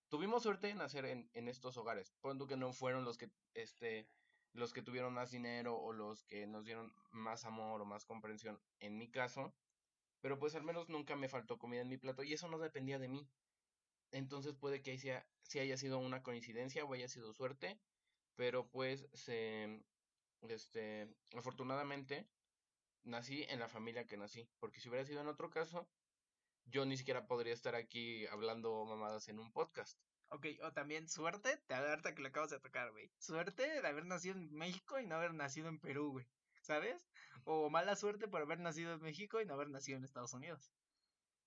tuvimos 0.10 0.44
suerte 0.44 0.70
en 0.70 0.78
nacer 0.78 1.06
en, 1.06 1.30
en 1.34 1.48
estos 1.48 1.78
hogares. 1.78 2.16
Cuando 2.22 2.48
que 2.48 2.58
no 2.58 2.74
fueron 2.74 3.04
los 3.06 3.18
que, 3.18 3.30
este, 3.54 4.08
los 4.54 4.74
que 4.74 4.82
tuvieron 4.82 5.14
más 5.14 5.32
dinero 5.32 5.76
o 5.76 5.94
los 5.94 6.24
que 6.24 6.48
nos 6.48 6.66
dieron 6.66 6.94
más 7.12 7.46
amor 7.46 7.82
o 7.82 7.86
más 7.86 8.06
comprensión, 8.06 8.60
en 8.80 8.98
mi 8.98 9.10
caso. 9.10 9.54
Pero 10.22 10.40
pues 10.40 10.56
al 10.56 10.64
menos 10.64 10.90
nunca 10.90 11.16
me 11.16 11.30
faltó 11.30 11.58
comida 11.58 11.82
en 11.82 11.90
mi 11.90 11.98
plato 11.98 12.24
y 12.24 12.34
eso 12.34 12.48
no 12.48 12.58
dependía 12.58 13.00
de 13.00 13.08
mí. 13.08 13.28
Entonces 14.12 14.56
puede 14.56 14.82
que 14.82 14.98
sea, 14.98 15.28
si 15.42 15.60
haya 15.60 15.78
sido 15.78 16.00
una 16.00 16.24
coincidencia 16.24 16.86
o 16.86 16.94
haya 16.94 17.08
sido 17.08 17.34
suerte, 17.34 17.80
pero 18.36 18.70
pues 18.70 19.08
se, 19.14 19.84
este, 20.48 21.08
afortunadamente 21.36 22.28
nací 23.04 23.44
en 23.50 23.60
la 23.60 23.70
familia 23.70 24.06
que 24.06 24.18
nací, 24.18 24.50
porque 24.60 24.80
si 24.80 24.90
hubiera 24.90 25.06
sido 25.06 25.22
en 25.22 25.28
otro 25.28 25.50
caso, 25.50 25.88
yo 26.66 26.86
ni 26.86 26.98
siquiera 26.98 27.28
podría 27.28 27.54
estar 27.54 27.76
aquí 27.76 28.26
hablando 28.28 28.86
mamadas 28.86 29.28
en 29.30 29.40
un 29.40 29.52
podcast. 29.52 29.98
Ok, 30.30 30.46
o 30.64 30.74
también 30.74 31.08
suerte, 31.08 31.58
te 31.68 31.74
alerta 31.74 32.14
que 32.14 32.22
lo 32.22 32.28
acabas 32.28 32.50
de 32.50 32.60
tocar, 32.60 32.92
güey. 32.92 33.10
Suerte 33.18 33.64
de 33.64 33.88
haber 33.88 34.06
nacido 34.06 34.36
en 34.36 34.54
México 34.54 35.00
y 35.00 35.06
no 35.06 35.16
haber 35.16 35.34
nacido 35.34 35.70
en 35.70 35.80
Perú, 35.80 36.12
güey. 36.12 36.28
¿Sabes? 36.62 37.08
O 37.46 37.70
mala 37.70 37.96
suerte 37.96 38.28
por 38.28 38.42
haber 38.42 38.60
nacido 38.60 38.94
en 38.94 39.02
México 39.02 39.40
y 39.40 39.46
no 39.46 39.54
haber 39.54 39.70
nacido 39.70 39.98
en 39.98 40.04
Estados 40.04 40.34
Unidos. 40.34 40.74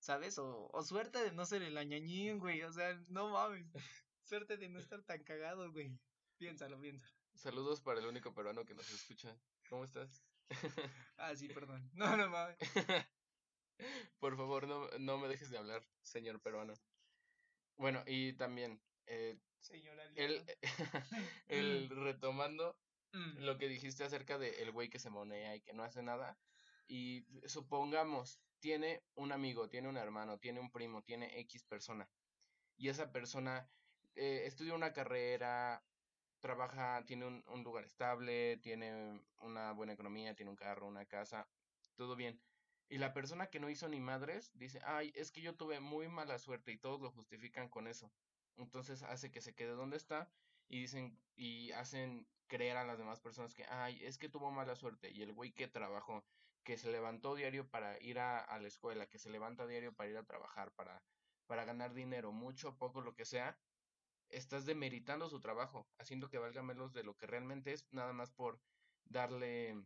¿Sabes? 0.01 0.39
O, 0.39 0.67
o 0.73 0.83
suerte 0.83 1.23
de 1.23 1.31
no 1.31 1.45
ser 1.45 1.61
el 1.61 1.77
añañín, 1.77 2.39
güey. 2.39 2.63
O 2.63 2.73
sea, 2.73 2.99
no 3.07 3.29
mames. 3.29 3.67
Suerte 4.23 4.57
de 4.57 4.67
no 4.67 4.79
estar 4.79 5.03
tan 5.03 5.23
cagado, 5.23 5.71
güey. 5.71 5.95
Piénsalo, 6.37 6.79
piénsalo. 6.81 7.13
Saludos 7.35 7.81
para 7.81 7.99
el 7.99 8.07
único 8.07 8.33
peruano 8.33 8.65
que 8.65 8.73
nos 8.73 8.89
escucha. 8.91 9.37
¿Cómo 9.69 9.83
estás? 9.83 10.23
ah, 11.17 11.35
sí, 11.35 11.47
perdón. 11.49 11.87
No, 11.93 12.17
no 12.17 12.29
mames. 12.29 12.57
Por 14.19 14.35
favor, 14.35 14.67
no, 14.67 14.89
no 14.99 15.17
me 15.19 15.27
dejes 15.27 15.51
de 15.51 15.59
hablar, 15.59 15.83
señor 16.01 16.41
peruano. 16.41 16.73
Bueno, 17.77 18.03
y 18.07 18.33
también, 18.33 18.81
eh, 19.05 19.37
el, 20.15 20.43
el, 21.47 21.89
retomando 21.89 22.75
mm. 23.13 23.43
lo 23.43 23.57
que 23.57 23.67
dijiste 23.67 24.03
acerca 24.03 24.37
del 24.37 24.53
el 24.55 24.71
güey 24.71 24.89
que 24.89 24.99
se 24.99 25.09
monea 25.09 25.55
y 25.55 25.61
que 25.61 25.73
no 25.73 25.83
hace 25.83 26.03
nada, 26.03 26.37
y 26.87 27.25
supongamos, 27.47 28.39
tiene 28.61 29.03
un 29.15 29.33
amigo, 29.33 29.67
tiene 29.69 29.89
un 29.89 29.97
hermano, 29.97 30.39
tiene 30.39 30.61
un 30.61 30.71
primo, 30.71 31.03
tiene 31.03 31.39
X 31.41 31.65
persona, 31.65 32.09
y 32.77 32.87
esa 32.87 33.11
persona 33.11 33.69
eh, 34.15 34.43
estudia 34.45 34.73
una 34.75 34.93
carrera, 34.93 35.83
trabaja, 36.39 37.03
tiene 37.05 37.25
un, 37.27 37.43
un 37.47 37.63
lugar 37.63 37.83
estable, 37.83 38.57
tiene 38.57 39.21
una 39.41 39.73
buena 39.73 39.93
economía, 39.93 40.35
tiene 40.35 40.51
un 40.51 40.57
carro, 40.57 40.87
una 40.87 41.05
casa, 41.05 41.49
todo 41.95 42.15
bien 42.15 42.41
y 42.91 42.97
la 42.97 43.13
persona 43.13 43.47
que 43.47 43.61
no 43.61 43.69
hizo 43.69 43.87
ni 43.87 44.01
madres 44.01 44.51
dice, 44.53 44.81
ay, 44.83 45.13
es 45.15 45.31
que 45.31 45.41
yo 45.41 45.55
tuve 45.55 45.79
muy 45.79 46.09
mala 46.09 46.37
suerte 46.37 46.73
y 46.73 46.77
todos 46.77 46.99
lo 46.99 47.09
justifican 47.09 47.69
con 47.69 47.87
eso. 47.87 48.11
Entonces 48.57 49.01
hace 49.03 49.31
que 49.31 49.39
se 49.39 49.55
quede 49.55 49.71
donde 49.71 49.95
está 49.95 50.29
y 50.67 50.81
dicen 50.81 51.17
y 51.37 51.71
hacen 51.71 52.27
creer 52.47 52.75
a 52.75 52.83
las 52.83 52.97
demás 52.97 53.21
personas 53.21 53.55
que, 53.55 53.63
ay, 53.69 54.03
es 54.03 54.17
que 54.17 54.27
tuvo 54.27 54.51
mala 54.51 54.75
suerte 54.75 55.09
y 55.09 55.21
el 55.21 55.31
güey 55.31 55.53
que 55.53 55.69
trabajó, 55.69 56.25
que 56.63 56.77
se 56.77 56.91
levantó 56.91 57.35
diario 57.35 57.69
para 57.69 57.99
ir 58.01 58.19
a, 58.19 58.59
la 58.59 58.67
escuela, 58.67 59.07
que 59.07 59.19
se 59.19 59.29
levanta 59.29 59.67
diario 59.67 59.93
para 59.93 60.09
ir 60.09 60.17
a 60.17 60.25
trabajar, 60.25 60.71
para, 60.73 61.03
para 61.47 61.65
ganar 61.65 61.93
dinero, 61.93 62.31
mucho, 62.31 62.77
poco, 62.77 63.01
lo 63.01 63.15
que 63.15 63.25
sea, 63.25 63.57
estás 64.29 64.65
demeritando 64.65 65.29
su 65.29 65.39
trabajo, 65.39 65.87
haciendo 65.97 66.29
que 66.29 66.37
valga 66.37 66.63
menos 66.63 66.93
de 66.93 67.03
lo 67.03 67.17
que 67.17 67.27
realmente 67.27 67.73
es, 67.73 67.87
nada 67.91 68.13
más 68.13 68.31
por 68.31 68.59
darle, 69.05 69.83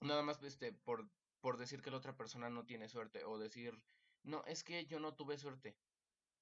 nada 0.00 0.22
más 0.22 0.42
este, 0.42 0.72
por, 0.72 1.08
por 1.40 1.56
decir 1.56 1.82
que 1.82 1.90
la 1.90 1.98
otra 1.98 2.16
persona 2.16 2.50
no 2.50 2.64
tiene 2.66 2.88
suerte, 2.88 3.24
o 3.24 3.38
decir, 3.38 3.80
no, 4.22 4.44
es 4.46 4.64
que 4.64 4.86
yo 4.86 4.98
no 4.98 5.14
tuve 5.14 5.38
suerte. 5.38 5.76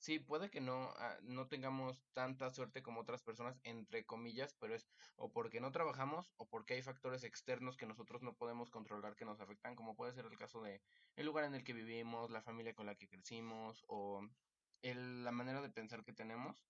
Sí, 0.04 0.18
puede 0.18 0.50
que 0.50 0.60
no, 0.60 0.92
ah, 0.98 1.16
no 1.22 1.48
tengamos 1.48 2.04
tanta 2.12 2.50
suerte 2.50 2.82
como 2.82 3.00
otras 3.00 3.22
personas, 3.22 3.58
entre 3.62 4.04
comillas, 4.04 4.54
pero 4.60 4.74
es 4.74 4.86
o 5.16 5.32
porque 5.32 5.60
no 5.62 5.72
trabajamos 5.72 6.34
o 6.36 6.46
porque 6.46 6.74
hay 6.74 6.82
factores 6.82 7.24
externos 7.24 7.78
que 7.78 7.86
nosotros 7.86 8.20
no 8.22 8.36
podemos 8.36 8.70
controlar 8.70 9.16
que 9.16 9.24
nos 9.24 9.40
afectan, 9.40 9.74
como 9.76 9.96
puede 9.96 10.12
ser 10.12 10.26
el 10.26 10.36
caso 10.36 10.60
de 10.60 10.82
el 11.16 11.24
lugar 11.24 11.44
en 11.44 11.54
el 11.54 11.64
que 11.64 11.72
vivimos, 11.72 12.30
la 12.30 12.42
familia 12.42 12.74
con 12.74 12.84
la 12.84 12.96
que 12.96 13.08
crecimos 13.08 13.82
o 13.88 14.20
el, 14.82 15.24
la 15.24 15.32
manera 15.32 15.62
de 15.62 15.70
pensar 15.70 16.04
que 16.04 16.12
tenemos. 16.12 16.66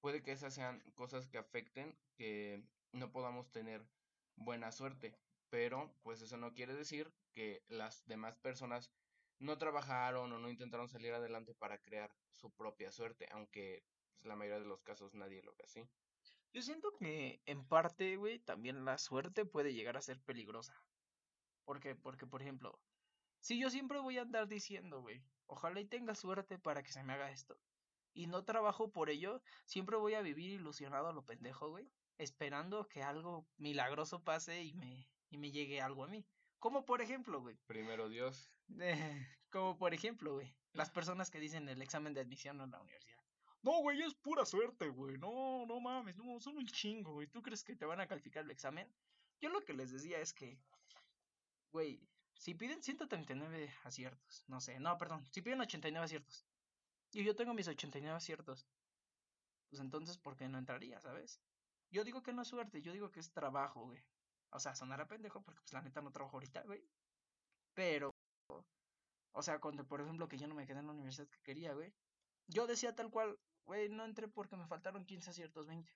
Puede 0.00 0.22
que 0.22 0.32
esas 0.32 0.52
sean 0.54 0.82
cosas 0.92 1.26
que 1.26 1.38
afecten 1.38 1.98
que 2.14 2.68
no 2.92 3.10
podamos 3.10 3.52
tener 3.52 3.88
buena 4.36 4.70
suerte, 4.70 5.18
pero 5.48 5.98
pues 6.02 6.20
eso 6.20 6.36
no 6.36 6.52
quiere 6.52 6.74
decir 6.74 7.14
que 7.32 7.64
las 7.68 8.04
demás 8.04 8.36
personas 8.36 8.92
no 9.38 9.58
trabajaron 9.58 10.32
o 10.32 10.38
no 10.38 10.50
intentaron 10.50 10.88
salir 10.88 11.12
adelante 11.12 11.54
para 11.54 11.78
crear 11.78 12.14
su 12.32 12.50
propia 12.50 12.90
suerte, 12.90 13.28
aunque 13.30 13.84
pues, 14.14 14.26
la 14.26 14.36
mayoría 14.36 14.60
de 14.60 14.66
los 14.66 14.82
casos 14.82 15.14
nadie 15.14 15.42
lo 15.42 15.54
ve 15.54 15.64
así. 15.64 15.88
Yo 16.52 16.62
siento 16.62 16.92
que 16.98 17.42
en 17.46 17.66
parte, 17.66 18.16
güey, 18.16 18.38
también 18.38 18.84
la 18.84 18.96
suerte 18.98 19.44
puede 19.44 19.74
llegar 19.74 19.96
a 19.96 20.02
ser 20.02 20.20
peligrosa. 20.20 20.80
¿Por 21.64 21.80
qué? 21.80 21.96
Porque, 21.96 22.26
por 22.26 22.42
ejemplo, 22.42 22.78
si 23.40 23.58
yo 23.58 23.70
siempre 23.70 23.98
voy 23.98 24.18
a 24.18 24.22
andar 24.22 24.46
diciendo, 24.48 25.00
güey, 25.02 25.22
ojalá 25.46 25.80
y 25.80 25.84
tenga 25.84 26.14
suerte 26.14 26.58
para 26.58 26.82
que 26.82 26.92
se 26.92 27.02
me 27.02 27.12
haga 27.12 27.30
esto. 27.30 27.58
Y 28.12 28.28
no 28.28 28.44
trabajo 28.44 28.92
por 28.92 29.10
ello, 29.10 29.42
siempre 29.64 29.96
voy 29.96 30.14
a 30.14 30.22
vivir 30.22 30.50
ilusionado 30.50 31.08
a 31.08 31.12
lo 31.12 31.24
pendejo, 31.24 31.70
güey. 31.70 31.90
Esperando 32.18 32.88
que 32.88 33.02
algo 33.02 33.48
milagroso 33.56 34.22
pase 34.22 34.62
y 34.62 34.74
me, 34.74 35.08
y 35.30 35.38
me 35.38 35.50
llegue 35.50 35.80
algo 35.80 36.04
a 36.04 36.08
mí. 36.08 36.24
Como 36.64 36.86
por 36.86 37.02
ejemplo, 37.02 37.42
güey. 37.42 37.58
Primero 37.66 38.08
Dios. 38.08 38.50
como 39.50 39.76
por 39.76 39.92
ejemplo, 39.92 40.32
güey. 40.32 40.56
Las 40.72 40.88
personas 40.98 41.30
que 41.30 41.38
dicen 41.38 41.68
el 41.68 41.82
examen 41.82 42.14
de 42.14 42.22
admisión 42.22 42.58
a 42.62 42.66
la 42.66 42.80
universidad. 42.80 43.18
No, 43.60 43.80
güey, 43.82 44.00
es 44.00 44.14
pura 44.14 44.46
suerte, 44.46 44.88
güey. 44.88 45.18
No, 45.18 45.66
no 45.66 45.78
mames, 45.78 46.16
no, 46.16 46.40
son 46.40 46.56
un 46.56 46.66
chingo, 46.66 47.12
güey. 47.12 47.26
¿Tú 47.26 47.42
crees 47.42 47.62
que 47.64 47.76
te 47.76 47.84
van 47.84 48.00
a 48.00 48.06
calificar 48.06 48.44
el 48.44 48.50
examen? 48.50 48.90
Yo 49.42 49.50
lo 49.50 49.60
que 49.60 49.74
les 49.74 49.92
decía 49.92 50.20
es 50.20 50.32
que, 50.32 50.58
güey, 51.70 52.00
si 52.32 52.54
piden 52.54 52.82
139 52.82 53.70
aciertos, 53.84 54.44
no 54.48 54.58
sé, 54.58 54.80
no, 54.80 54.96
perdón, 54.96 55.26
si 55.32 55.42
piden 55.42 55.60
89 55.60 56.02
aciertos, 56.02 56.46
y 57.12 57.24
yo 57.24 57.36
tengo 57.36 57.52
mis 57.52 57.68
89 57.68 58.16
aciertos, 58.16 58.66
pues 59.68 59.82
entonces, 59.82 60.16
¿por 60.16 60.34
qué 60.34 60.48
no 60.48 60.56
entraría, 60.56 60.98
sabes? 60.98 61.42
Yo 61.90 62.04
digo 62.04 62.22
que 62.22 62.32
no 62.32 62.40
es 62.40 62.48
suerte, 62.48 62.80
yo 62.80 62.94
digo 62.94 63.10
que 63.10 63.20
es 63.20 63.32
trabajo, 63.32 63.84
güey. 63.84 64.02
O 64.54 64.60
sea, 64.60 64.74
sonará 64.76 65.08
pendejo 65.08 65.42
porque 65.42 65.60
pues 65.62 65.72
la 65.72 65.82
neta 65.82 66.00
no 66.00 66.12
trabajo 66.12 66.36
ahorita, 66.36 66.62
güey. 66.62 66.80
Pero, 67.74 68.14
o 69.32 69.42
sea, 69.42 69.58
cuando 69.58 69.84
por 69.84 70.00
ejemplo 70.00 70.28
que 70.28 70.38
yo 70.38 70.46
no 70.46 70.54
me 70.54 70.64
quedé 70.64 70.78
en 70.78 70.86
la 70.86 70.92
universidad 70.92 71.26
que 71.26 71.42
quería, 71.42 71.74
güey. 71.74 71.92
Yo 72.46 72.68
decía 72.68 72.94
tal 72.94 73.10
cual, 73.10 73.36
güey, 73.64 73.88
no 73.88 74.04
entré 74.04 74.28
porque 74.28 74.56
me 74.56 74.68
faltaron 74.68 75.04
15 75.04 75.30
aciertos, 75.30 75.66
20. 75.66 75.92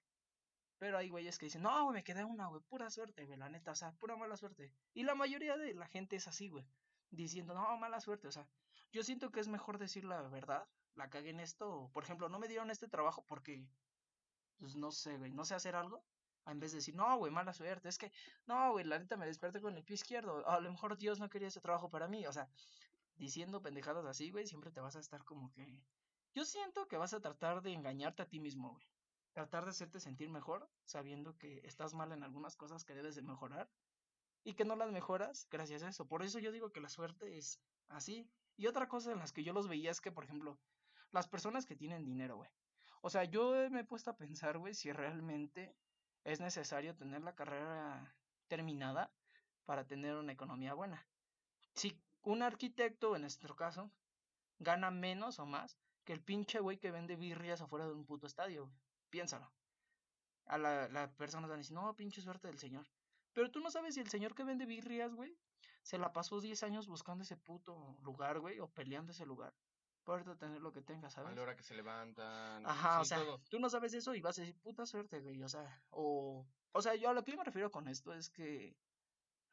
Pero 0.79 0.99
hay 0.99 1.09
güeyes 1.09 1.39
que 1.39 1.47
dicen, 1.47 1.63
no, 1.63 1.85
güey, 1.85 1.95
me 1.95 2.03
quedé 2.03 2.25
una, 2.25 2.49
güey, 2.49 2.61
pura 2.69 2.91
suerte, 2.91 3.27
güey, 3.27 3.39
la 3.39 3.49
neta, 3.49 3.71
o 3.71 3.77
sea, 3.77 3.93
pura 3.93 4.17
mala 4.17 4.37
suerte. 4.37 4.73
Y 4.93 5.05
la 5.05 5.15
mayoría 5.15 5.57
de 5.57 5.75
la 5.75 5.87
gente 5.87 6.17
es 6.17 6.27
así, 6.27 6.49
güey, 6.49 6.67
diciendo, 7.11 7.55
no, 7.55 7.77
mala 7.79 8.01
suerte, 8.01 8.27
o 8.27 8.33
sea, 8.33 8.49
yo 8.91 9.05
siento 9.05 9.31
que 9.31 9.39
es 9.39 9.47
mejor 9.47 9.79
decir 9.79 10.05
la 10.05 10.23
verdad, 10.23 10.69
la 10.95 11.11
cagué 11.11 11.31
en 11.31 11.41
esto, 11.41 11.91
por 11.93 12.03
ejemplo, 12.03 12.29
no 12.29 12.41
me 12.41 12.49
dieron 12.49 12.71
este 12.71 12.89
trabajo 12.89 13.25
porque, 13.27 13.69
pues 14.59 14.75
no 14.75 14.91
sé, 14.91 15.17
güey, 15.17 15.31
no 15.31 15.45
sé 15.45 15.55
hacer 15.55 15.77
algo, 15.77 16.05
en 16.47 16.61
vez 16.61 16.73
de 16.73 16.79
decir, 16.79 16.95
no, 16.95 17.17
güey, 17.19 17.33
mala 17.33 17.53
suerte. 17.53 17.89
Es 17.89 17.99
que, 17.99 18.13
no, 18.47 18.73
güey, 18.73 18.85
la 18.85 18.99
neta 18.99 19.17
me 19.17 19.27
desperté 19.27 19.61
con 19.61 19.77
el 19.77 19.85
pie 19.85 19.95
izquierdo. 19.95 20.47
A 20.49 20.61
lo 20.61 20.71
mejor 20.71 20.97
Dios 20.97 21.19
no 21.19 21.29
quería 21.29 21.49
ese 21.49 21.61
trabajo 21.61 21.91
para 21.91 22.09
mí. 22.09 22.27
O 22.27 22.33
sea, 22.33 22.49
diciendo 23.17 23.63
pendejadas 23.63 24.05
así, 24.07 24.31
güey, 24.31 24.47
siempre 24.47 24.71
te 24.71 24.81
vas 24.81 24.97
a 24.97 25.01
estar 25.01 25.25
como 25.25 25.53
que. 25.53 25.83
Yo 26.35 26.45
siento 26.45 26.87
que 26.89 26.97
vas 26.97 27.15
a 27.15 27.21
tratar 27.21 27.63
de 27.63 27.73
engañarte 27.73 28.23
a 28.23 28.29
ti 28.29 28.41
mismo, 28.41 28.71
güey. 28.73 28.87
Tratar 29.33 29.65
de 29.65 29.71
hacerte 29.71 30.01
sentir 30.01 30.31
mejor, 30.31 30.69
sabiendo 30.85 31.37
que 31.37 31.61
estás 31.65 31.95
mal 31.95 32.13
en 32.13 32.23
algunas 32.23 32.57
cosas 32.57 32.85
que 32.85 32.95
debes 32.95 33.15
de 33.15 33.23
mejorar 33.23 33.71
y 34.45 34.55
que 34.55 34.65
no 34.65 34.77
las 34.77 34.91
mejoras 34.91 35.47
gracias 35.51 35.83
a 35.83 35.89
eso. 35.89 36.07
Por 36.07 36.23
eso 36.23 36.39
yo 36.39 36.53
digo 36.53 36.71
que 36.71 36.81
la 36.81 36.89
suerte 36.89 37.37
es 37.37 37.61
así. 37.89 38.31
Y 38.57 38.67
otra 38.67 38.89
cosa 38.89 39.13
en 39.13 39.19
las 39.19 39.33
que 39.33 39.45
yo 39.45 39.53
los 39.53 39.69
veía 39.69 39.91
es 39.91 40.01
que, 40.01 40.11
por 40.11 40.25
ejemplo, 40.25 40.59
las 41.13 41.29
personas 41.29 41.67
que 41.67 41.77
tienen 41.77 42.05
dinero, 42.05 42.37
güey. 42.37 42.51
O 43.01 43.11
sea, 43.11 43.25
yo 43.25 43.53
me 43.71 43.81
he 43.81 43.85
puesto 43.85 44.11
a 44.11 44.17
pensar, 44.17 44.59
güey, 44.59 44.75
si 44.75 44.93
realmente 44.93 45.77
es 46.25 46.41
necesario 46.41 46.95
tener 46.95 47.23
la 47.23 47.35
carrera 47.35 48.15
terminada 48.49 49.11
para 49.65 49.87
tener 49.87 50.17
una 50.17 50.33
economía 50.33 50.75
buena. 50.75 51.07
Si 51.75 51.99
un 52.23 52.43
arquitecto, 52.43 53.15
en 53.15 53.23
nuestro 53.23 53.57
caso, 53.57 53.91
gana 54.59 54.91
menos 54.91 55.39
o 55.39 55.47
más 55.47 55.79
que 56.05 56.13
el 56.13 56.23
pinche 56.23 56.61
güey 56.61 56.79
que 56.79 56.91
vende 56.91 57.17
birrias 57.17 57.61
afuera 57.61 57.87
de 57.87 57.93
un 57.93 58.07
puto 58.07 58.27
estadio, 58.27 58.71
piénsalo. 59.11 59.53
A 60.47 60.57
la, 60.57 60.89
la 60.89 61.11
persona 61.13 61.47
van 61.47 61.57
a 61.57 61.59
decir, 61.59 61.75
no, 61.75 61.95
pinche 61.95 62.23
suerte 62.23 62.49
del 62.49 62.59
señor. 62.59 62.87
Pero 63.35 63.51
tú 63.51 63.61
no 63.61 63.71
sabes 63.71 63.95
si 63.95 64.01
el 64.01 64.09
señor 64.09 64.35
que 64.35 64.45
vende 64.45 64.65
birrias, 64.65 65.15
güey, 65.15 65.37
se 65.83 65.99
la 65.99 66.13
pasó 66.13 66.41
10 66.41 66.63
años 66.63 66.87
buscando 66.87 67.23
ese 67.23 67.37
puto 67.37 67.97
lugar, 68.03 68.41
güey, 68.41 68.59
o 68.59 68.69
peleando 68.69 69.13
ese 69.13 69.27
lugar 69.27 69.55
tener 70.39 70.61
lo 70.61 70.73
que 70.73 70.83
tengas, 70.83 71.13
¿sabes? 71.13 71.33
A 71.33 71.35
la 71.35 71.43
hora 71.43 71.57
que 71.57 71.63
se 71.63 71.75
levantan. 71.75 72.65
Ajá, 72.67 73.01
o 73.01 73.05
sea, 73.05 73.23
tú 73.49 73.59
no 73.59 73.69
sabes 73.69 73.95
eso 73.95 74.15
y 74.15 74.21
vas 74.21 74.39
a 74.39 74.43
decir, 74.43 74.59
puta 74.61 74.87
suerte, 74.87 75.21
güey, 75.21 75.43
o 75.43 75.49
sea, 75.49 75.83
o... 75.91 76.47
O 76.73 76.83
sea, 76.83 76.95
yo 76.95 77.09
a 77.09 77.15
lo 77.15 77.25
que 77.25 77.33
yo 77.33 77.39
me 77.39 77.45
refiero 77.45 77.71
con 77.71 77.89
esto 77.89 78.13
es 78.13 78.31
que 78.31 78.77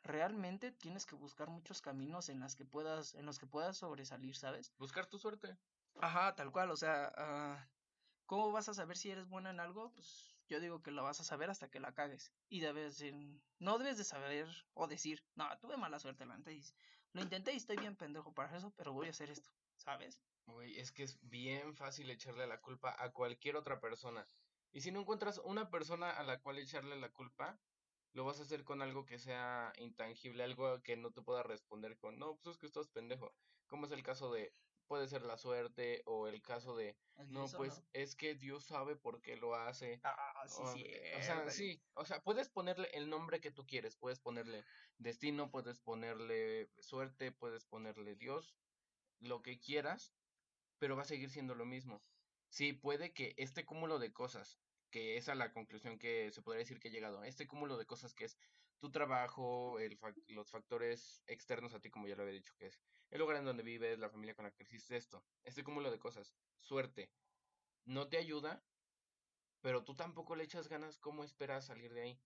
realmente 0.03 0.71
tienes 0.71 1.05
que 1.05 1.15
buscar 1.15 1.49
muchos 1.49 1.81
caminos 1.81 2.29
en 2.29 2.39
las 2.39 2.55
que 2.55 2.65
puedas, 2.65 3.15
en 3.15 3.25
los 3.25 3.39
que 3.39 3.47
puedas 3.47 3.77
sobresalir, 3.77 4.35
¿sabes? 4.35 4.73
Buscar 4.77 5.07
tu 5.07 5.17
suerte. 5.17 5.57
Ajá, 5.99 6.35
tal 6.35 6.51
cual, 6.51 6.71
o 6.71 6.75
sea, 6.75 7.11
uh, 7.17 7.57
¿cómo 8.25 8.51
vas 8.51 8.69
a 8.69 8.73
saber 8.73 8.97
si 8.97 9.09
eres 9.09 9.27
buena 9.27 9.49
en 9.49 9.59
algo? 9.59 9.91
Pues 9.93 10.35
yo 10.47 10.59
digo 10.59 10.81
que 10.81 10.91
lo 10.91 11.03
vas 11.03 11.19
a 11.19 11.23
saber 11.23 11.49
hasta 11.49 11.69
que 11.69 11.79
la 11.79 11.93
cagues. 11.93 12.31
Y 12.49 12.59
debes 12.59 12.97
decir, 12.97 13.15
no 13.59 13.77
debes 13.77 13.97
de 13.97 14.03
saber 14.03 14.47
o 14.73 14.87
decir, 14.87 15.23
no, 15.35 15.45
tuve 15.59 15.77
mala 15.77 15.99
suerte 15.99 16.25
la 16.25 16.35
antes. 16.35 16.75
Lo 17.13 17.21
intenté 17.21 17.53
y 17.53 17.57
estoy 17.57 17.77
bien 17.77 17.95
pendejo 17.95 18.33
para 18.33 18.55
eso, 18.57 18.71
pero 18.75 18.93
voy 18.93 19.07
a 19.07 19.11
hacer 19.11 19.29
esto, 19.29 19.49
¿sabes? 19.77 20.19
Güey, 20.45 20.79
es 20.79 20.91
que 20.91 21.03
es 21.03 21.19
bien 21.21 21.75
fácil 21.75 22.09
echarle 22.09 22.47
la 22.47 22.61
culpa 22.61 22.95
a 22.97 23.11
cualquier 23.11 23.55
otra 23.55 23.79
persona. 23.79 24.27
Y 24.71 24.81
si 24.81 24.91
no 24.91 24.99
encuentras 24.99 25.39
una 25.43 25.69
persona 25.69 26.11
a 26.11 26.23
la 26.23 26.39
cual 26.41 26.59
echarle 26.59 26.99
la 26.99 27.11
culpa, 27.11 27.59
lo 28.13 28.25
vas 28.25 28.39
a 28.39 28.43
hacer 28.43 28.63
con 28.63 28.81
algo 28.81 29.05
que 29.05 29.19
sea 29.19 29.73
intangible, 29.77 30.43
algo 30.43 30.81
que 30.81 30.97
no 30.97 31.11
te 31.11 31.21
pueda 31.21 31.43
responder 31.43 31.97
con, 31.97 32.17
no, 32.17 32.37
pues 32.37 32.55
es 32.55 32.59
que 32.59 32.65
estás 32.65 32.87
pendejo. 32.87 33.33
Como 33.67 33.85
es 33.85 33.91
el 33.91 34.03
caso 34.03 34.31
de, 34.31 34.53
puede 34.87 35.07
ser 35.07 35.23
la 35.23 35.37
suerte, 35.37 36.01
o 36.05 36.27
el 36.27 36.41
caso 36.41 36.75
de, 36.75 36.97
no, 37.27 37.45
pues 37.57 37.81
es 37.93 38.15
que 38.15 38.35
Dios 38.35 38.65
sabe 38.65 38.95
por 38.95 39.21
qué 39.21 39.35
lo 39.35 39.55
hace. 39.55 39.99
Ah, 40.03 40.45
sí, 40.47 40.63
sí. 40.73 40.85
O 41.17 41.21
sea, 41.21 41.49
sí, 41.49 41.83
o 41.93 42.05
sea, 42.05 42.21
puedes 42.21 42.49
ponerle 42.49 42.89
el 42.93 43.09
nombre 43.09 43.41
que 43.41 43.51
tú 43.51 43.65
quieres, 43.65 43.97
puedes 43.97 44.19
ponerle 44.19 44.63
destino, 44.97 45.49
puedes 45.49 45.79
ponerle 45.79 46.69
suerte, 46.79 47.31
puedes 47.31 47.65
ponerle 47.65 48.15
Dios, 48.15 48.55
lo 49.19 49.41
que 49.41 49.59
quieras, 49.59 50.13
pero 50.77 50.95
va 50.95 51.03
a 51.03 51.05
seguir 51.05 51.29
siendo 51.29 51.55
lo 51.55 51.65
mismo. 51.65 52.03
Sí, 52.49 52.73
puede 52.73 53.13
que 53.13 53.33
este 53.37 53.65
cúmulo 53.65 53.99
de 53.99 54.13
cosas, 54.13 54.59
que 54.91 55.17
esa 55.17 55.33
es 55.33 55.37
la 55.37 55.53
conclusión 55.53 55.99
que 55.99 56.31
se 56.31 56.41
podría 56.41 56.59
decir 56.59 56.79
que 56.79 56.89
he 56.89 56.91
llegado, 56.91 57.23
este 57.23 57.47
cúmulo 57.47 57.77
de 57.77 57.85
cosas 57.85 58.13
que 58.13 58.25
es 58.25 58.37
tu 58.79 58.91
trabajo, 58.91 59.77
los 60.27 60.51
factores 60.51 61.23
externos 61.27 61.73
a 61.73 61.79
ti, 61.81 61.89
como 61.89 62.07
ya 62.07 62.15
lo 62.15 62.23
había 62.23 62.33
dicho, 62.35 62.53
que 62.57 62.67
es 62.67 62.79
el 63.09 63.19
lugar 63.19 63.37
en 63.37 63.45
donde 63.45 63.63
vives, 63.63 63.99
la 63.99 64.09
familia 64.09 64.35
con 64.35 64.45
la 64.45 64.51
que 64.51 64.65
creciste, 64.65 64.97
esto, 64.97 65.25
este 65.43 65.63
cúmulo 65.63 65.91
de 65.91 65.99
cosas, 65.99 66.35
suerte, 66.59 67.13
no 67.85 68.09
te 68.09 68.17
ayuda, 68.17 68.65
pero 69.61 69.83
tú 69.83 69.95
tampoco 69.95 70.35
le 70.35 70.43
echas 70.43 70.67
ganas, 70.67 70.97
¿cómo 70.99 71.23
esperas 71.23 71.65
salir 71.65 71.93
de 71.93 72.01
ahí? 72.01 72.21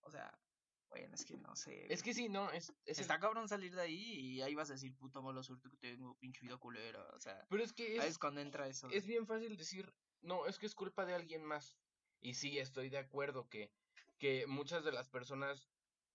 O 0.00 0.10
sea, 0.10 0.42
bueno, 0.90 1.14
es 1.14 1.24
que 1.24 1.36
no 1.38 1.54
sé. 1.54 1.86
Es 1.92 2.02
que 2.02 2.12
sí, 2.12 2.28
no, 2.28 2.50
es, 2.50 2.72
Está 2.84 3.20
cabrón 3.20 3.48
salir 3.48 3.74
de 3.74 3.82
ahí 3.82 4.20
y 4.20 4.42
ahí 4.42 4.56
vas 4.56 4.70
a 4.70 4.72
decir, 4.72 4.94
puta 4.96 5.20
mala 5.20 5.42
suerte 5.42 5.70
que 5.70 5.76
tengo, 5.76 6.16
pinche 6.18 6.40
vida 6.42 6.56
culera, 6.56 7.00
o 7.14 7.18
sea. 7.20 7.46
Pero 7.48 7.62
es 7.62 7.72
que 7.72 7.96
es... 7.96 8.18
cuando 8.18 8.40
entra 8.40 8.66
eso. 8.66 8.88
Es 8.90 9.06
bien 9.06 9.26
fácil 9.26 9.56
decir, 9.56 9.94
no, 10.20 10.46
es 10.46 10.58
que 10.58 10.66
es 10.66 10.74
culpa 10.74 11.06
de 11.06 11.14
alguien 11.14 11.44
más. 11.44 11.78
Y 12.20 12.34
sí, 12.34 12.58
estoy 12.58 12.90
de 12.90 12.98
acuerdo 12.98 13.48
que, 13.48 13.72
que 14.18 14.46
muchas 14.48 14.84
de 14.84 14.90
las 14.90 15.08
personas 15.08 15.70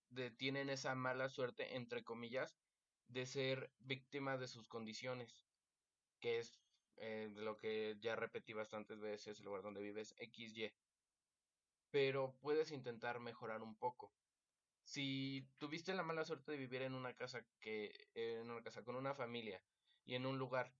de, 0.10 0.30
tienen 0.30 0.70
esa 0.70 0.94
mala 0.94 1.30
suerte, 1.30 1.78
entre 1.78 2.04
comillas, 2.04 2.60
de 3.08 3.26
ser 3.26 3.72
víctima 3.80 4.38
de 4.38 4.50
sus 4.50 4.68
condiciones. 4.68 5.46
Que 6.20 6.40
es 6.40 6.60
eh, 6.98 7.30
lo 7.34 7.56
que 7.56 7.98
ya 8.02 8.18
repetí 8.18 8.52
bastantes 8.52 9.00
veces, 9.00 9.40
el 9.40 9.46
lugar 9.46 9.62
donde 9.62 9.82
vives, 9.82 10.14
XY. 10.20 10.74
Pero 11.92 12.36
puedes 12.42 12.72
intentar 12.72 13.22
mejorar 13.22 13.62
un 13.62 13.78
poco 13.78 14.12
si 14.86 15.48
tuviste 15.58 15.93
la 15.93 16.04
mala 16.04 16.24
suerte 16.24 16.52
de 16.52 16.58
vivir 16.58 16.84
en 16.84 16.93
una 16.93 17.13
casa 17.13 17.41
que, 17.60 18.08
en 18.13 18.50
una 18.50 18.62
casa 18.62 18.84
con 18.84 18.95
una 18.95 19.15
familia 19.15 19.62
y 20.06 20.15
en 20.15 20.26
un 20.26 20.38
lugar 20.38 20.74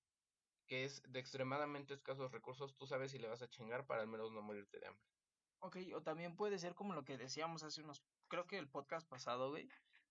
que 0.68 0.86
es 0.86 1.02
de 1.08 1.20
extremadamente 1.20 1.94
escasos 1.94 2.32
recursos, 2.32 2.76
tú 2.78 2.88
sabes 2.88 3.12
si 3.12 3.20
le 3.20 3.28
vas 3.28 3.42
a 3.42 3.50
chingar 3.50 3.86
para 3.86 4.02
al 4.02 4.08
menos 4.08 4.32
no 4.32 4.42
morirte 4.42 4.80
de 4.80 4.88
hambre. 4.88 5.04
Ok, 5.60 5.78
o 5.96 6.02
también 6.02 6.36
puede 6.36 6.60
ser 6.60 6.76
como 6.76 6.94
lo 6.94 7.04
que 7.04 7.18
decíamos 7.18 7.64
hace 7.64 7.82
unos, 7.82 8.04
creo 8.28 8.46
que 8.46 8.60
el 8.60 8.70
podcast 8.70 9.08
pasado, 9.08 9.50
güey, 9.50 9.68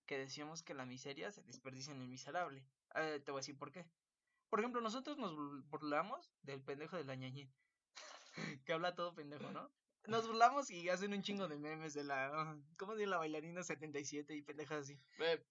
que 0.07 0.19
decíamos 0.19 0.63
que 0.63 0.75
la 0.75 0.85
miseria 0.85 1.31
se 1.31 1.43
desperdicia 1.43 1.93
en 1.93 2.01
el 2.01 2.09
miserable. 2.09 2.67
Eh, 2.97 3.21
te 3.25 3.31
voy 3.31 3.39
a 3.39 3.43
decir 3.43 3.57
por 3.57 3.71
qué. 3.71 3.87
Por 4.51 4.59
ejemplo, 4.61 4.81
nosotros 4.81 5.19
nos 5.19 5.35
burlamos 5.69 6.33
del 6.43 6.63
pendejo 6.63 6.97
de 6.97 7.05
la 7.05 7.15
ñañín. 7.15 7.53
que 8.65 8.73
habla 8.73 8.95
todo 8.95 9.15
pendejo, 9.15 9.51
¿no? 9.51 9.71
Nos 10.07 10.27
burlamos 10.27 10.71
y 10.71 10.89
hacen 10.91 11.15
un 11.15 11.23
chingo 11.23 11.49
de 11.49 11.57
memes 11.57 11.95
de 11.95 12.05
la. 12.05 12.31
¿Cómo 12.79 12.95
llama 12.95 13.11
la 13.11 13.19
bailarina 13.19 13.63
77 13.63 14.35
y 14.35 14.43
pendejas 14.43 14.83
así? 14.83 15.01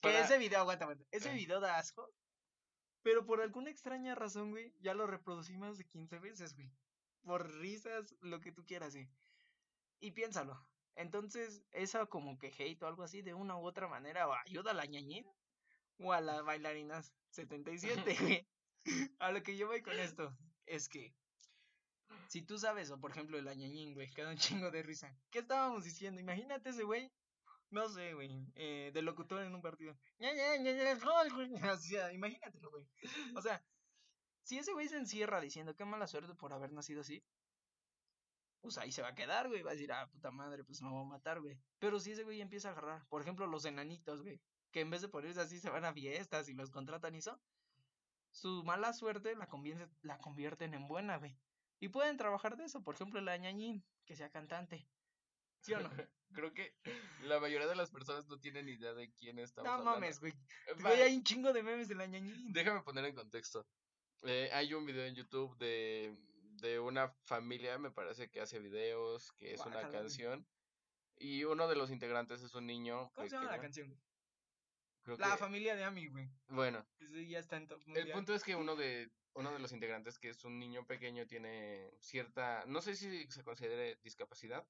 Que 0.01 0.19
ese 0.19 0.37
video, 0.37 0.59
aguanta, 0.59 0.85
aguanta. 0.85 1.05
Ese 1.11 1.31
eh. 1.31 1.33
video 1.33 1.59
da 1.59 1.77
asco. 1.77 2.13
Pero 3.01 3.25
por 3.25 3.41
alguna 3.41 3.69
extraña 3.69 4.15
razón, 4.15 4.51
güey, 4.51 4.73
ya 4.79 4.93
lo 4.93 5.07
reproducí 5.07 5.57
más 5.57 5.77
de 5.77 5.85
15 5.85 6.19
veces, 6.19 6.55
güey. 6.55 6.71
Por 7.23 7.51
risas, 7.59 8.15
lo 8.21 8.39
que 8.39 8.51
tú 8.51 8.63
quieras, 8.65 8.93
güey. 8.93 9.09
Y 9.99 10.11
piénsalo. 10.11 10.65
Entonces, 10.95 11.63
eso 11.71 12.07
como 12.07 12.37
que 12.37 12.53
hate 12.57 12.81
o 12.83 12.87
algo 12.87 13.03
así, 13.03 13.21
de 13.21 13.33
una 13.33 13.57
u 13.57 13.65
otra 13.65 13.87
manera, 13.87 14.27
o 14.27 14.33
ayuda 14.33 14.71
a 14.71 14.75
la 14.75 14.85
ñañina 14.85 15.31
o 15.97 16.13
a 16.13 16.21
las 16.21 16.43
bailarinas 16.43 17.11
77, 17.31 18.17
güey. 18.21 18.47
A 19.19 19.31
lo 19.31 19.41
que 19.43 19.57
yo 19.57 19.67
voy 19.67 19.81
con 19.81 19.97
esto 19.99 20.37
es 20.65 20.87
que 20.89 21.13
si 22.27 22.41
tú 22.41 22.57
sabes, 22.57 22.89
o 22.91 22.99
por 22.99 23.11
ejemplo 23.11 23.37
el 23.37 23.47
añañín, 23.47 23.93
güey, 23.93 24.09
queda 24.11 24.29
un 24.29 24.37
chingo 24.37 24.71
de 24.71 24.83
risa. 24.83 25.15
¿Qué 25.29 25.39
estábamos 25.39 25.83
diciendo? 25.83 26.19
Imagínate 26.19 26.69
ese 26.69 26.83
güey, 26.83 27.11
no 27.69 27.89
sé, 27.89 28.13
güey, 28.13 28.45
eh, 28.55 28.91
de 28.93 29.01
locutor 29.01 29.41
en 29.41 29.55
un 29.55 29.61
partido. 29.61 29.97
O 31.73 31.77
sea, 31.77 32.13
imagínatelo, 32.13 32.69
güey. 32.71 32.87
O 33.35 33.41
sea, 33.41 33.63
si 34.43 34.57
ese 34.57 34.73
güey 34.73 34.87
se 34.87 34.97
encierra 34.97 35.41
diciendo 35.41 35.75
qué 35.75 35.85
mala 35.85 36.07
suerte 36.07 36.35
por 36.35 36.53
haber 36.53 36.71
nacido 36.71 37.01
así, 37.01 37.23
pues 38.61 38.77
ahí 38.77 38.91
se 38.91 39.01
va 39.01 39.09
a 39.09 39.15
quedar, 39.15 39.47
güey. 39.49 39.61
Va 39.61 39.71
a 39.71 39.73
decir, 39.73 39.91
ah, 39.91 40.09
puta 40.11 40.31
madre, 40.31 40.63
pues 40.63 40.81
me 40.81 40.89
voy 40.89 41.01
a 41.01 41.09
matar, 41.09 41.41
güey. 41.41 41.59
Pero 41.79 41.99
si 41.99 42.11
ese 42.11 42.23
güey 42.23 42.41
empieza 42.41 42.69
a 42.69 42.71
agarrar, 42.71 43.05
por 43.09 43.21
ejemplo, 43.21 43.45
los 43.47 43.65
enanitos, 43.65 44.21
güey, 44.21 44.39
que 44.71 44.81
en 44.81 44.89
vez 44.89 45.01
de 45.01 45.09
ponerse 45.09 45.41
así 45.41 45.59
se 45.59 45.69
van 45.69 45.85
a 45.85 45.93
fiestas 45.93 46.49
y 46.49 46.53
los 46.53 46.71
contratan 46.71 47.15
y 47.15 47.19
eso, 47.19 47.39
su 48.31 48.63
mala 48.63 48.93
suerte 48.93 49.35
la, 49.35 49.47
la 50.01 50.17
convierten 50.17 50.73
en 50.73 50.87
buena, 50.87 51.17
güey. 51.17 51.37
Y 51.79 51.89
pueden 51.89 52.17
trabajar 52.17 52.55
de 52.57 52.65
eso, 52.65 52.83
por 52.83 52.95
ejemplo, 52.95 53.19
la 53.21 53.37
ñañín, 53.37 53.83
que 54.05 54.15
sea 54.15 54.29
cantante. 54.29 54.87
¿Sí 55.59 55.73
o 55.73 55.79
no? 55.79 55.89
Creo 56.33 56.53
que 56.53 56.73
la 57.23 57.39
mayoría 57.39 57.67
de 57.67 57.75
las 57.75 57.91
personas 57.91 58.27
no 58.27 58.39
tienen 58.39 58.67
idea 58.67 58.93
de 58.93 59.11
quién 59.13 59.37
estamos 59.39 59.71
no, 59.71 59.83
mames, 59.83 60.19
güey. 60.19 60.33
Güey, 60.79 61.01
hay 61.01 61.15
un 61.15 61.23
chingo 61.23 61.53
de 61.53 61.61
memes 61.61 61.87
de 61.87 61.95
la 61.95 62.07
ñañín. 62.07 62.51
Déjame 62.51 62.81
poner 62.81 63.05
en 63.05 63.15
contexto. 63.15 63.67
Eh, 64.23 64.49
hay 64.51 64.73
un 64.73 64.85
video 64.85 65.05
en 65.05 65.15
YouTube 65.15 65.55
de, 65.57 66.17
de 66.61 66.79
una 66.79 67.09
familia, 67.23 67.77
me 67.77 67.91
parece 67.91 68.29
que 68.29 68.41
hace 68.41 68.59
videos, 68.59 69.31
que 69.33 69.53
es 69.53 69.65
una 69.65 69.87
canción. 69.89 70.47
Y 71.17 71.43
uno 71.43 71.67
de 71.67 71.75
los 71.75 71.91
integrantes 71.91 72.41
es 72.41 72.55
un 72.55 72.65
niño. 72.65 73.11
¿Cómo 73.13 73.27
se 73.27 73.35
llama 73.35 73.51
la 73.51 73.61
canción? 73.61 73.95
la 75.05 75.37
familia 75.37 75.75
de 75.75 75.83
Ami, 75.83 76.07
güey. 76.07 76.29
Bueno. 76.47 76.85
ya 77.27 77.39
está 77.39 77.57
en 77.57 77.67
El 77.95 78.11
punto 78.11 78.33
es 78.33 78.43
que 78.43 78.55
uno 78.55 78.75
de 78.75 79.11
uno 79.35 79.51
de 79.51 79.59
los 79.59 79.71
integrantes, 79.71 80.19
que 80.19 80.29
es 80.29 80.43
un 80.45 80.59
niño 80.59 80.85
pequeño, 80.85 81.27
tiene 81.27 81.91
cierta, 81.99 82.63
no 82.67 82.81
sé 82.81 82.95
si 82.95 83.29
se 83.31 83.43
considere 83.43 83.97
discapacidad, 84.03 84.65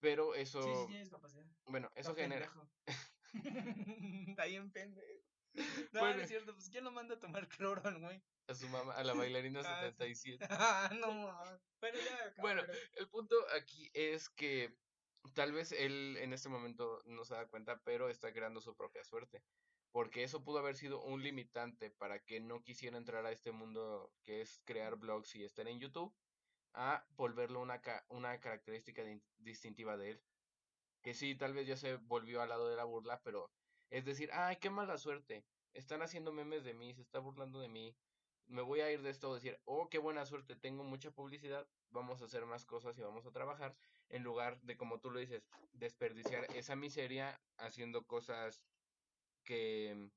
pero 0.00 0.34
eso... 0.34 0.62
Sí, 0.62 0.68
sí 0.68 0.86
tiene 0.86 1.00
discapacidad. 1.02 1.46
Bueno, 1.66 1.90
eso 1.94 2.14
genera... 2.14 2.50
Está 4.28 4.44
bien 4.46 4.70
pendejo. 4.70 5.24
No, 5.92 6.02
no 6.02 6.22
es 6.22 6.28
cierto, 6.28 6.54
pues 6.54 6.70
¿quién 6.70 6.84
lo 6.84 6.92
manda 6.92 7.16
a 7.16 7.18
tomar 7.18 7.48
cloro, 7.48 7.82
güey? 7.98 8.22
A 8.46 8.54
su 8.54 8.68
mamá, 8.68 8.94
a 8.94 9.02
la 9.02 9.14
bailarina 9.14 9.62
77. 9.80 10.46
Ah, 10.48 10.88
no, 11.00 11.60
pero 11.80 11.98
ya, 11.98 12.34
Bueno, 12.38 12.62
el 12.94 13.08
punto 13.08 13.34
aquí 13.56 13.90
es 13.92 14.28
que 14.28 14.72
tal 15.34 15.52
vez 15.52 15.72
él 15.72 16.16
en 16.18 16.32
este 16.32 16.48
momento 16.48 17.02
no 17.06 17.24
se 17.24 17.34
da 17.34 17.48
cuenta, 17.48 17.80
pero 17.82 18.08
está 18.08 18.32
creando 18.32 18.60
su 18.60 18.76
propia 18.76 19.02
suerte 19.02 19.42
porque 19.92 20.22
eso 20.22 20.44
pudo 20.44 20.58
haber 20.58 20.76
sido 20.76 21.02
un 21.02 21.22
limitante 21.22 21.90
para 21.90 22.20
que 22.20 22.40
no 22.40 22.62
quisiera 22.62 22.96
entrar 22.96 23.26
a 23.26 23.32
este 23.32 23.52
mundo 23.52 24.12
que 24.22 24.40
es 24.40 24.60
crear 24.64 24.96
blogs 24.96 25.34
y 25.34 25.44
estar 25.44 25.66
en 25.66 25.80
YouTube, 25.80 26.14
a 26.72 27.04
volverlo 27.16 27.60
una, 27.60 27.80
una 28.08 28.38
característica 28.38 29.02
distintiva 29.38 29.96
de 29.96 30.12
él. 30.12 30.22
Que 31.02 31.14
sí, 31.14 31.34
tal 31.34 31.54
vez 31.54 31.66
ya 31.66 31.76
se 31.76 31.96
volvió 31.96 32.42
al 32.42 32.50
lado 32.50 32.68
de 32.68 32.76
la 32.76 32.84
burla, 32.84 33.20
pero 33.22 33.50
es 33.90 34.04
decir, 34.04 34.30
ay, 34.32 34.56
qué 34.56 34.70
mala 34.70 34.98
suerte, 34.98 35.44
están 35.72 36.02
haciendo 36.02 36.32
memes 36.32 36.62
de 36.62 36.74
mí, 36.74 36.94
se 36.94 37.02
está 37.02 37.18
burlando 37.18 37.58
de 37.58 37.68
mí, 37.68 37.96
me 38.46 38.62
voy 38.62 38.80
a 38.80 38.90
ir 38.90 39.02
de 39.02 39.10
esto, 39.10 39.34
decir, 39.34 39.58
oh, 39.64 39.88
qué 39.88 39.98
buena 39.98 40.26
suerte, 40.26 40.56
tengo 40.56 40.84
mucha 40.84 41.10
publicidad, 41.10 41.66
vamos 41.90 42.20
a 42.20 42.26
hacer 42.26 42.44
más 42.46 42.64
cosas 42.64 42.98
y 42.98 43.02
vamos 43.02 43.26
a 43.26 43.32
trabajar, 43.32 43.76
en 44.08 44.22
lugar 44.22 44.60
de, 44.62 44.76
como 44.76 45.00
tú 45.00 45.10
lo 45.10 45.20
dices, 45.20 45.42
desperdiciar 45.72 46.44
esa 46.54 46.76
miseria 46.76 47.40
haciendo 47.56 48.06
cosas 48.06 48.60
que, 49.44 50.10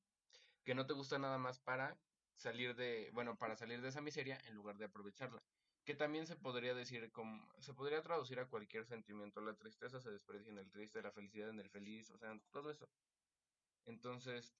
que 0.64 0.76
no 0.76 0.86
te 0.86 0.94
gusta 0.94 1.20
nada 1.20 1.38
más 1.38 1.60
para 1.60 1.98
salir 2.36 2.76
de, 2.76 3.10
bueno, 3.14 3.38
para 3.38 3.56
salir 3.56 3.82
de 3.82 3.90
esa 3.90 4.02
miseria 4.02 4.38
en 4.48 4.56
lugar 4.56 4.78
de 4.78 4.86
aprovecharla. 4.86 5.44
Que 5.86 5.96
también 5.96 6.28
se 6.28 6.36
podría 6.38 6.74
decir, 6.74 7.12
como, 7.12 7.48
se 7.60 7.74
podría 7.74 8.02
traducir 8.02 8.40
a 8.40 8.48
cualquier 8.48 8.86
sentimiento. 8.86 9.42
La 9.42 9.56
tristeza 9.56 10.00
se 10.00 10.12
desprecia 10.12 10.52
en 10.52 10.58
el 10.58 10.72
triste, 10.72 11.02
la 11.02 11.12
felicidad 11.12 11.50
en 11.50 11.60
el 11.60 11.70
feliz, 11.70 12.10
o 12.12 12.18
sea, 12.18 12.40
todo 12.52 12.72
eso. 12.72 12.90
Entonces, 13.86 14.56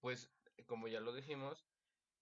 pues, 0.00 0.30
como 0.66 0.88
ya 0.88 1.00
lo 1.00 1.12
dijimos, 1.12 1.66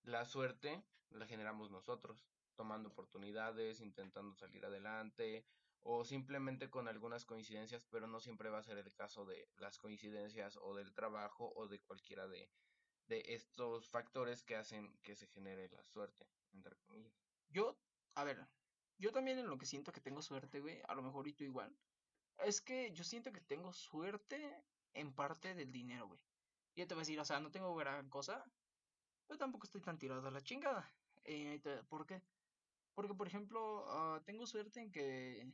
la 0.02 0.24
suerte 0.24 0.84
la 1.10 1.26
generamos 1.26 1.70
nosotros, 1.70 2.26
tomando 2.56 2.90
oportunidades, 2.90 3.80
intentando 3.80 4.34
salir 4.36 4.64
adelante, 4.64 5.46
o 5.82 6.04
simplemente 6.04 6.70
con 6.70 6.88
algunas 6.88 7.24
coincidencias, 7.24 7.86
pero 7.86 8.06
no 8.06 8.20
siempre 8.20 8.50
va 8.50 8.58
a 8.58 8.62
ser 8.62 8.78
el 8.78 8.92
caso 8.92 9.24
de 9.24 9.48
las 9.56 9.78
coincidencias 9.78 10.58
o 10.60 10.74
del 10.74 10.92
trabajo 10.92 11.52
o 11.54 11.68
de 11.68 11.80
cualquiera 11.80 12.28
de, 12.28 12.50
de 13.06 13.22
estos 13.26 13.88
factores 13.88 14.42
que 14.42 14.56
hacen 14.56 14.96
que 15.02 15.16
se 15.16 15.26
genere 15.28 15.68
la 15.70 15.82
suerte, 15.84 16.26
entre 16.52 16.76
comillas. 16.76 17.12
Yo, 17.48 17.78
a 18.14 18.24
ver, 18.24 18.46
yo 18.98 19.12
también 19.12 19.38
en 19.38 19.48
lo 19.48 19.58
que 19.58 19.66
siento 19.66 19.92
que 19.92 20.00
tengo 20.00 20.22
suerte, 20.22 20.60
güey, 20.60 20.80
a 20.86 20.94
lo 20.94 21.02
mejor 21.02 21.26
y 21.26 21.32
tú 21.32 21.44
igual, 21.44 21.74
es 22.44 22.60
que 22.60 22.92
yo 22.92 23.04
siento 23.04 23.32
que 23.32 23.40
tengo 23.40 23.72
suerte 23.72 24.64
en 24.94 25.12
parte 25.14 25.54
del 25.54 25.72
dinero, 25.72 26.08
güey. 26.08 26.20
Ya 26.76 26.86
te 26.86 26.94
voy 26.94 27.00
a 27.00 27.02
decir, 27.02 27.18
o 27.18 27.24
sea, 27.24 27.40
no 27.40 27.50
tengo 27.50 27.74
gran 27.74 28.08
cosa, 28.08 28.44
pero 29.26 29.38
tampoco 29.38 29.64
estoy 29.64 29.80
tan 29.80 29.98
tirado 29.98 30.26
a 30.26 30.30
la 30.30 30.40
chingada. 30.42 30.88
Eh, 31.24 31.60
¿Por 31.88 32.06
qué? 32.06 32.22
Porque, 32.94 33.14
por 33.14 33.26
ejemplo, 33.26 33.84
ah, 33.88 34.22
tengo 34.24 34.46
suerte 34.46 34.80
en 34.80 34.90
que 34.92 35.52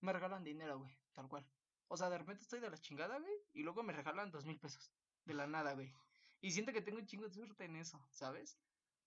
me 0.00 0.12
regalan 0.12 0.44
dinero, 0.44 0.78
güey, 0.78 0.96
tal 1.12 1.28
cual. 1.28 1.46
O 1.88 1.96
sea, 1.96 2.10
de 2.10 2.18
repente 2.18 2.42
estoy 2.42 2.60
de 2.60 2.70
la 2.70 2.78
chingada, 2.78 3.18
güey, 3.18 3.32
y 3.52 3.62
luego 3.62 3.82
me 3.82 3.92
regalan 3.92 4.30
dos 4.30 4.44
mil 4.44 4.58
pesos. 4.58 4.92
De 5.24 5.34
la 5.34 5.46
nada, 5.46 5.74
güey. 5.74 5.92
Y 6.40 6.52
siento 6.52 6.72
que 6.72 6.82
tengo 6.82 6.98
un 6.98 7.06
chingo 7.06 7.24
de 7.24 7.34
suerte 7.34 7.64
en 7.64 7.76
eso, 7.76 8.00
¿sabes? 8.10 8.58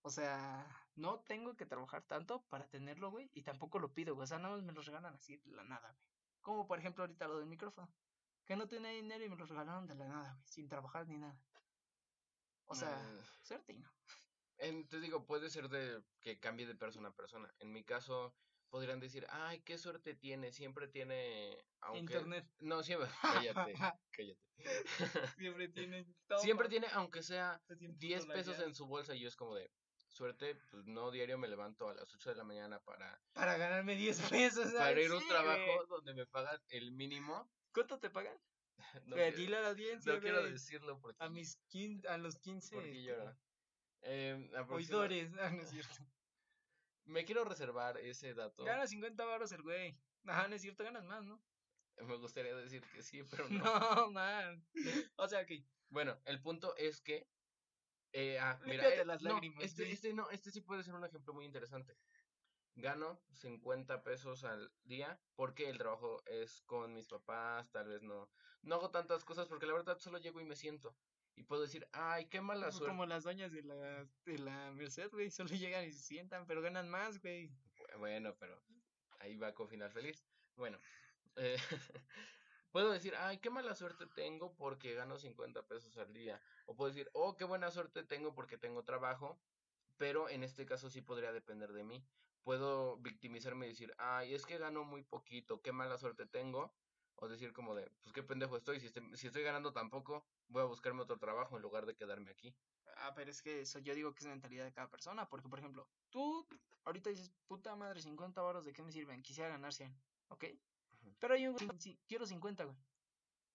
O 0.02 0.10
sea, 0.10 0.66
no 0.96 1.20
tengo 1.20 1.56
que 1.56 1.64
trabajar 1.64 2.02
tanto 2.02 2.42
para 2.48 2.68
tenerlo, 2.68 3.10
güey, 3.10 3.30
y 3.34 3.42
tampoco 3.42 3.78
lo 3.78 3.94
pido, 3.94 4.14
güey. 4.14 4.24
O 4.24 4.26
sea, 4.26 4.38
no 4.38 4.60
me 4.60 4.72
lo 4.72 4.82
regalan 4.82 5.14
así 5.14 5.36
de 5.38 5.52
la 5.52 5.64
nada, 5.64 5.92
güey. 5.92 6.04
Como 6.40 6.66
por 6.66 6.78
ejemplo 6.78 7.04
ahorita 7.04 7.28
lo 7.28 7.38
del 7.38 7.46
micrófono. 7.46 7.88
Que 8.44 8.56
no 8.56 8.66
tenía 8.66 8.90
dinero 8.90 9.24
y 9.24 9.28
me 9.28 9.36
lo 9.36 9.46
regalaron 9.46 9.86
de 9.86 9.94
la 9.94 10.08
nada, 10.08 10.32
güey, 10.34 10.46
sin 10.48 10.68
trabajar 10.68 11.06
ni 11.06 11.16
nada. 11.16 11.40
O 12.66 12.74
sea, 12.74 12.90
eh, 12.90 13.20
suerte 13.42 13.72
y 13.72 13.78
no. 13.78 13.90
te 14.88 15.00
digo, 15.00 15.24
puede 15.24 15.50
ser 15.50 15.68
de 15.68 16.02
que 16.20 16.40
cambie 16.40 16.66
de 16.66 16.74
persona 16.74 17.08
a 17.08 17.14
persona. 17.14 17.52
En 17.60 17.72
mi 17.72 17.84
caso, 17.84 18.34
podrían 18.72 19.00
decir, 19.00 19.26
ay, 19.28 19.60
qué 19.60 19.76
suerte 19.76 20.14
tiene, 20.14 20.50
siempre 20.50 20.88
tiene... 20.88 21.62
Aunque... 21.82 22.00
Internet. 22.00 22.48
No, 22.58 22.82
siempre, 22.82 23.06
cállate, 23.22 23.74
cállate. 24.10 24.38
siempre 25.36 25.68
tiene... 25.68 26.06
Siempre 26.38 26.68
tiene, 26.70 26.86
aunque 26.94 27.22
sea 27.22 27.62
10 27.68 28.26
pesos 28.26 28.58
en 28.60 28.74
su 28.74 28.86
bolsa, 28.86 29.14
y 29.14 29.20
yo 29.20 29.28
es 29.28 29.36
como 29.36 29.54
de, 29.54 29.70
suerte, 30.08 30.56
pues 30.70 30.86
no 30.86 31.10
diario 31.10 31.36
me 31.36 31.48
levanto 31.48 31.90
a 31.90 31.94
las 31.94 32.14
8 32.14 32.30
de 32.30 32.36
la 32.36 32.44
mañana 32.44 32.80
para... 32.80 33.22
Para 33.34 33.58
ganarme 33.58 33.94
10 33.94 34.20
pesos. 34.30 34.72
Para 34.72 34.98
ir 34.98 35.10
a 35.10 35.18
un 35.18 35.28
trabajo 35.28 35.86
donde 35.90 36.14
me 36.14 36.24
pagan 36.24 36.58
el 36.70 36.92
mínimo. 36.92 37.50
¿Cuánto 37.74 38.00
te 38.00 38.08
pagan? 38.08 38.38
no, 39.04 39.16
dile 39.16 39.58
a 39.58 39.60
la 39.60 39.68
audiencia. 39.68 40.14
No 40.14 40.20
quiero 40.20 40.42
decirlo 40.42 40.98
porque... 40.98 41.22
A, 41.22 41.28
mis 41.28 41.58
a 42.08 42.16
los 42.16 42.38
15... 42.38 42.74
Porque 42.74 43.02
llora. 43.02 43.36
Eh, 44.00 44.50
Oidores, 44.70 45.30
ah, 45.40 45.50
no 45.50 45.60
es 45.60 45.68
cierto. 45.68 46.06
Me 47.04 47.24
quiero 47.24 47.44
reservar 47.44 47.98
ese 47.98 48.34
dato. 48.34 48.64
Gana 48.64 48.86
50 48.86 49.24
baros 49.24 49.52
el 49.52 49.62
güey. 49.62 49.98
Ajá, 50.26 50.48
no 50.48 50.54
es 50.54 50.62
cierto, 50.62 50.84
ganas 50.84 51.04
más, 51.04 51.24
¿no? 51.24 51.42
Me 51.96 52.16
gustaría 52.16 52.54
decir 52.54 52.82
que 52.94 53.02
sí, 53.02 53.22
pero 53.24 53.48
no. 53.50 53.64
No, 53.94 54.10
man. 54.10 54.64
O 55.16 55.28
sea 55.28 55.44
que. 55.46 55.64
Bueno, 55.88 56.18
el 56.24 56.40
punto 56.40 56.74
es 56.76 57.00
que. 57.00 57.28
Eh, 58.12 58.38
ah, 58.38 58.58
mira, 58.66 58.88
eh, 58.88 59.04
las 59.04 59.22
lágrimas. 59.22 59.64
este, 59.64 59.90
este, 59.90 60.12
no, 60.12 60.28
este 60.30 60.50
sí 60.50 60.60
puede 60.60 60.82
ser 60.82 60.94
un 60.94 61.04
ejemplo 61.04 61.32
muy 61.32 61.44
interesante. 61.46 61.96
gano 62.74 63.22
50 63.32 64.02
pesos 64.02 64.44
al 64.44 64.70
día 64.84 65.20
porque 65.34 65.68
el 65.68 65.78
trabajo 65.78 66.22
es 66.26 66.62
con 66.62 66.94
mis 66.94 67.08
papás, 67.08 67.70
tal 67.70 67.88
vez 67.88 68.02
no, 68.02 68.30
no 68.62 68.74
hago 68.74 68.90
tantas 68.90 69.24
cosas 69.24 69.46
porque 69.46 69.66
la 69.66 69.72
verdad 69.74 69.98
solo 69.98 70.18
llego 70.18 70.40
y 70.40 70.44
me 70.44 70.56
siento. 70.56 70.94
Y 71.34 71.44
puedo 71.44 71.62
decir, 71.62 71.88
ay, 71.92 72.28
qué 72.28 72.40
mala 72.40 72.70
suerte. 72.70 72.88
Como 72.88 73.06
las 73.06 73.24
doñas 73.24 73.52
de 73.52 73.62
la, 73.62 74.04
de 74.24 74.38
la 74.38 74.70
Merced, 74.72 75.10
güey, 75.10 75.30
solo 75.30 75.50
llegan 75.50 75.84
y 75.84 75.92
se 75.92 76.00
sientan, 76.02 76.46
pero 76.46 76.60
ganan 76.60 76.88
más, 76.90 77.20
güey. 77.20 77.50
Bueno, 77.98 78.36
pero 78.38 78.62
ahí 79.18 79.36
va 79.36 79.54
con 79.54 79.68
final 79.68 79.90
feliz. 79.90 80.26
Bueno, 80.56 80.78
eh, 81.36 81.56
puedo 82.70 82.90
decir, 82.92 83.14
ay, 83.16 83.38
qué 83.38 83.50
mala 83.50 83.74
suerte 83.74 84.06
tengo 84.14 84.54
porque 84.56 84.94
gano 84.94 85.18
50 85.18 85.66
pesos 85.68 85.96
al 85.96 86.12
día. 86.12 86.42
O 86.66 86.76
puedo 86.76 86.90
decir, 86.90 87.10
oh, 87.14 87.36
qué 87.36 87.44
buena 87.44 87.70
suerte 87.70 88.04
tengo 88.04 88.34
porque 88.34 88.58
tengo 88.58 88.84
trabajo. 88.84 89.42
Pero 89.96 90.28
en 90.28 90.42
este 90.42 90.66
caso 90.66 90.90
sí 90.90 91.00
podría 91.02 91.32
depender 91.32 91.72
de 91.72 91.84
mí. 91.84 92.08
Puedo 92.42 92.96
victimizarme 92.98 93.66
y 93.66 93.70
decir, 93.70 93.94
ay, 93.98 94.34
es 94.34 94.44
que 94.44 94.58
gano 94.58 94.84
muy 94.84 95.04
poquito, 95.04 95.62
qué 95.62 95.72
mala 95.72 95.96
suerte 95.96 96.26
tengo. 96.26 96.74
O 97.14 97.28
decir 97.28 97.52
como 97.52 97.74
de, 97.74 97.90
pues 98.02 98.12
qué 98.12 98.22
pendejo 98.22 98.56
estoy, 98.56 98.80
si, 98.80 98.86
este- 98.86 99.16
si 99.16 99.28
estoy 99.28 99.42
ganando 99.44 99.72
tan 99.72 99.90
poco, 99.90 100.26
voy 100.52 100.62
a 100.62 100.66
buscarme 100.66 101.02
otro 101.02 101.18
trabajo 101.18 101.56
en 101.56 101.62
lugar 101.62 101.86
de 101.86 101.96
quedarme 101.96 102.30
aquí. 102.30 102.54
Ah, 102.98 103.12
pero 103.14 103.30
es 103.30 103.42
que 103.42 103.62
eso 103.62 103.78
yo 103.78 103.94
digo 103.94 104.14
que 104.14 104.20
es 104.20 104.26
mentalidad 104.26 104.64
de 104.64 104.72
cada 104.72 104.88
persona, 104.88 105.28
porque 105.28 105.48
por 105.48 105.58
ejemplo, 105.58 105.88
tú 106.10 106.46
ahorita 106.84 107.10
dices, 107.10 107.32
puta 107.46 107.74
madre, 107.74 108.00
50 108.00 108.40
varos, 108.42 108.64
¿de 108.64 108.72
qué 108.72 108.82
me 108.82 108.92
sirven? 108.92 109.22
Quisiera 109.22 109.48
ganar 109.48 109.72
100, 109.72 109.94
¿ok? 110.28 110.44
Pero 111.18 111.34
hay 111.34 111.46
un 111.46 111.54
güey 111.54 111.68
quiero 112.06 112.26
50, 112.26 112.64
güey. 112.64 112.76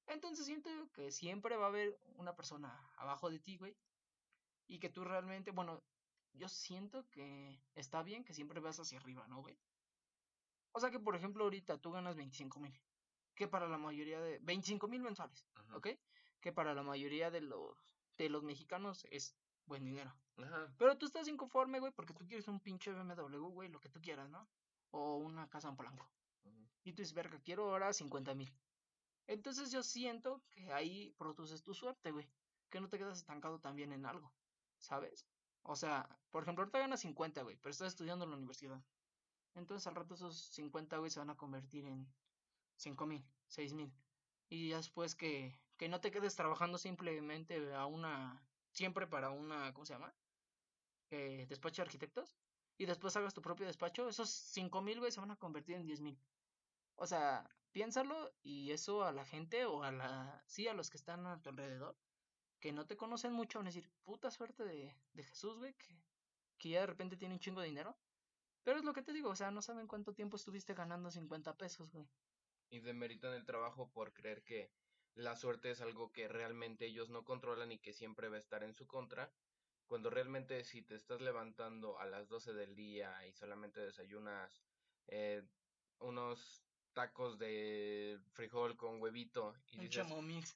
Entonces 0.07 0.45
siento 0.45 0.69
que 0.93 1.11
siempre 1.11 1.55
va 1.55 1.65
a 1.65 1.69
haber 1.69 1.99
una 2.15 2.35
persona 2.35 2.73
abajo 2.97 3.29
de 3.29 3.39
ti, 3.39 3.57
güey, 3.57 3.75
y 4.67 4.79
que 4.79 4.89
tú 4.89 5.03
realmente, 5.03 5.51
bueno, 5.51 5.83
yo 6.33 6.49
siento 6.49 7.09
que 7.09 7.59
está 7.75 8.03
bien 8.03 8.23
que 8.23 8.33
siempre 8.33 8.59
veas 8.59 8.79
hacia 8.79 8.99
arriba, 8.99 9.27
¿no, 9.27 9.41
güey? 9.41 9.57
O 10.71 10.79
sea 10.79 10.91
que, 10.91 10.99
por 10.99 11.15
ejemplo, 11.15 11.43
ahorita 11.43 11.77
tú 11.79 11.91
ganas 11.91 12.15
25 12.15 12.59
mil, 12.59 12.79
que 13.35 13.47
para 13.47 13.67
la 13.67 13.77
mayoría 13.77 14.19
de... 14.21 14.39
25 14.39 14.87
mil 14.87 15.01
mensuales, 15.01 15.45
Ajá. 15.55 15.77
¿ok? 15.77 15.87
Que 16.41 16.51
para 16.51 16.73
la 16.73 16.83
mayoría 16.83 17.31
de 17.31 17.41
los, 17.41 17.77
de 18.17 18.29
los 18.29 18.43
mexicanos 18.43 19.05
es 19.11 19.35
buen 19.65 19.83
dinero. 19.83 20.13
Ajá. 20.37 20.71
Pero 20.77 20.97
tú 20.97 21.05
estás 21.05 21.27
inconforme, 21.27 21.79
güey, 21.79 21.91
porque 21.91 22.13
tú 22.13 22.25
quieres 22.25 22.47
un 22.47 22.59
pinche 22.59 22.91
BMW, 22.91 23.47
güey, 23.49 23.69
lo 23.69 23.79
que 23.79 23.89
tú 23.89 24.01
quieras, 24.01 24.29
¿no? 24.29 24.47
O 24.91 25.17
una 25.17 25.49
casa 25.49 25.69
en 25.69 25.75
Polanco. 25.75 26.09
Y 26.83 26.93
tú 26.93 27.01
dices, 27.01 27.13
verga, 27.13 27.39
quiero 27.43 27.69
ahora 27.69 27.91
50 27.91 28.33
mil. 28.33 28.53
Entonces 29.27 29.71
yo 29.71 29.83
siento 29.83 30.41
que 30.49 30.71
ahí 30.71 31.13
produces 31.17 31.61
tu 31.61 31.73
suerte, 31.73 32.11
güey. 32.11 32.29
Que 32.69 32.79
no 32.79 32.87
te 32.87 32.97
quedas 32.97 33.17
estancado 33.17 33.59
también 33.59 33.91
en 33.91 34.05
algo, 34.05 34.31
¿sabes? 34.77 35.27
O 35.63 35.75
sea, 35.75 36.07
por 36.31 36.43
ejemplo, 36.43 36.63
ahorita 36.63 36.79
ganas 36.79 37.01
50, 37.01 37.41
güey, 37.41 37.57
pero 37.57 37.71
estás 37.71 37.89
estudiando 37.89 38.23
en 38.23 38.31
la 38.31 38.37
universidad. 38.37 38.81
Entonces 39.55 39.85
al 39.87 39.95
rato 39.95 40.15
esos 40.15 40.37
50, 40.37 40.97
güey, 40.97 41.11
se 41.11 41.19
van 41.19 41.29
a 41.29 41.35
convertir 41.35 41.85
en 41.85 42.07
5 42.77 43.05
mil, 43.05 43.25
6 43.47 43.73
mil. 43.73 43.91
Y 44.49 44.69
ya 44.69 44.77
después 44.77 45.15
que, 45.15 45.59
que 45.77 45.87
no 45.89 46.01
te 46.01 46.11
quedes 46.11 46.35
trabajando 46.35 46.77
simplemente 46.77 47.73
a 47.73 47.85
una, 47.85 48.43
siempre 48.71 49.07
para 49.07 49.29
una, 49.29 49.73
¿cómo 49.73 49.85
se 49.85 49.93
llama? 49.93 50.13
Eh, 51.11 51.45
despacho 51.47 51.81
de 51.81 51.87
arquitectos. 51.87 52.35
Y 52.77 52.85
después 52.85 53.15
hagas 53.15 53.33
tu 53.33 53.41
propio 53.41 53.65
despacho, 53.65 54.07
esos 54.07 54.29
5 54.29 54.81
mil, 54.81 54.99
güey, 54.99 55.11
se 55.11 55.19
van 55.19 55.31
a 55.31 55.35
convertir 55.37 55.75
en 55.75 55.85
10 55.85 56.01
mil. 56.01 56.19
O 56.95 57.07
sea, 57.07 57.49
piénsalo 57.71 58.33
y 58.43 58.71
eso 58.71 59.03
a 59.03 59.11
la 59.11 59.25
gente 59.25 59.65
o 59.65 59.83
a 59.83 59.91
la, 59.91 60.43
sí, 60.45 60.67
a 60.67 60.73
los 60.73 60.89
que 60.89 60.97
están 60.97 61.25
a 61.25 61.41
tu 61.41 61.49
alrededor, 61.49 61.97
que 62.59 62.71
no 62.71 62.85
te 62.85 62.97
conocen 62.97 63.33
mucho, 63.33 63.59
van 63.59 63.67
a 63.67 63.69
decir, 63.69 63.89
puta 64.03 64.29
suerte 64.31 64.63
de, 64.63 64.95
de 65.13 65.23
Jesús, 65.23 65.57
güey, 65.57 65.73
que, 65.75 65.99
que 66.57 66.69
ya 66.69 66.81
de 66.81 66.87
repente 66.87 67.17
tiene 67.17 67.35
un 67.35 67.39
chingo 67.39 67.61
de 67.61 67.67
dinero. 67.67 67.97
Pero 68.63 68.79
es 68.79 68.85
lo 68.85 68.93
que 68.93 69.01
te 69.01 69.13
digo, 69.13 69.29
o 69.29 69.35
sea, 69.35 69.49
no 69.51 69.61
saben 69.61 69.87
cuánto 69.87 70.13
tiempo 70.13 70.35
estuviste 70.37 70.73
ganando 70.73 71.09
50 71.09 71.55
pesos, 71.57 71.91
güey. 71.91 72.07
y 72.69 72.79
demeritan 72.79 73.33
el 73.33 73.45
trabajo 73.45 73.89
por 73.91 74.13
creer 74.13 74.43
que 74.43 74.71
la 75.17 75.35
suerte 75.35 75.71
es 75.71 75.81
algo 75.81 76.11
que 76.11 76.27
realmente 76.27 76.85
ellos 76.85 77.09
no 77.09 77.25
controlan 77.25 77.71
y 77.71 77.79
que 77.79 77.93
siempre 77.93 78.29
va 78.29 78.37
a 78.37 78.39
estar 78.39 78.63
en 78.63 78.73
su 78.73 78.87
contra, 78.87 79.31
cuando 79.87 80.09
realmente 80.09 80.63
si 80.63 80.81
te 80.81 80.95
estás 80.95 81.21
levantando 81.21 81.99
a 81.99 82.05
las 82.05 82.27
12 82.27 82.53
del 82.53 82.75
día 82.75 83.25
y 83.25 83.33
solamente 83.33 83.79
desayunas 83.79 84.61
eh, 85.07 85.43
unos 85.99 86.63
tacos 86.93 87.37
de 87.37 88.19
frijol 88.33 88.75
con 88.75 89.01
huevito 89.01 89.53
y 89.71 89.77
dices, 89.77 90.07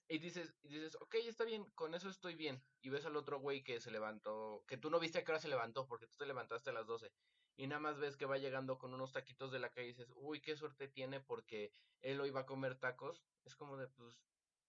y 0.07 0.17
dices, 0.17 0.53
y 0.63 0.69
dices, 0.69 0.97
ok, 0.99 1.15
está 1.27 1.45
bien, 1.45 1.65
con 1.75 1.93
eso 1.93 2.09
estoy 2.09 2.35
bien. 2.35 2.61
Y 2.81 2.89
ves 2.89 3.05
al 3.05 3.15
otro 3.15 3.39
güey 3.39 3.63
que 3.63 3.79
se 3.79 3.91
levantó, 3.91 4.63
que 4.67 4.77
tú 4.77 4.89
no 4.89 4.99
viste 4.99 5.19
a 5.19 5.23
qué 5.23 5.31
hora 5.31 5.39
se 5.39 5.47
levantó, 5.47 5.87
porque 5.87 6.07
tú 6.07 6.17
te 6.17 6.25
levantaste 6.25 6.71
a 6.71 6.73
las 6.73 6.87
12. 6.87 7.11
Y 7.57 7.67
nada 7.67 7.79
más 7.79 7.99
ves 7.99 8.17
que 8.17 8.25
va 8.25 8.39
llegando 8.39 8.79
con 8.79 8.93
unos 8.93 9.11
taquitos 9.11 9.51
de 9.51 9.59
la 9.59 9.69
calle 9.69 9.89
y 9.89 9.91
dices, 9.91 10.11
uy, 10.15 10.41
qué 10.41 10.55
suerte 10.55 10.87
tiene 10.87 11.19
porque 11.19 11.71
él 12.01 12.19
hoy 12.19 12.31
va 12.31 12.41
a 12.41 12.45
comer 12.47 12.75
tacos. 12.75 13.23
Es 13.45 13.55
como 13.55 13.77
de, 13.77 13.87
pues, 13.87 14.19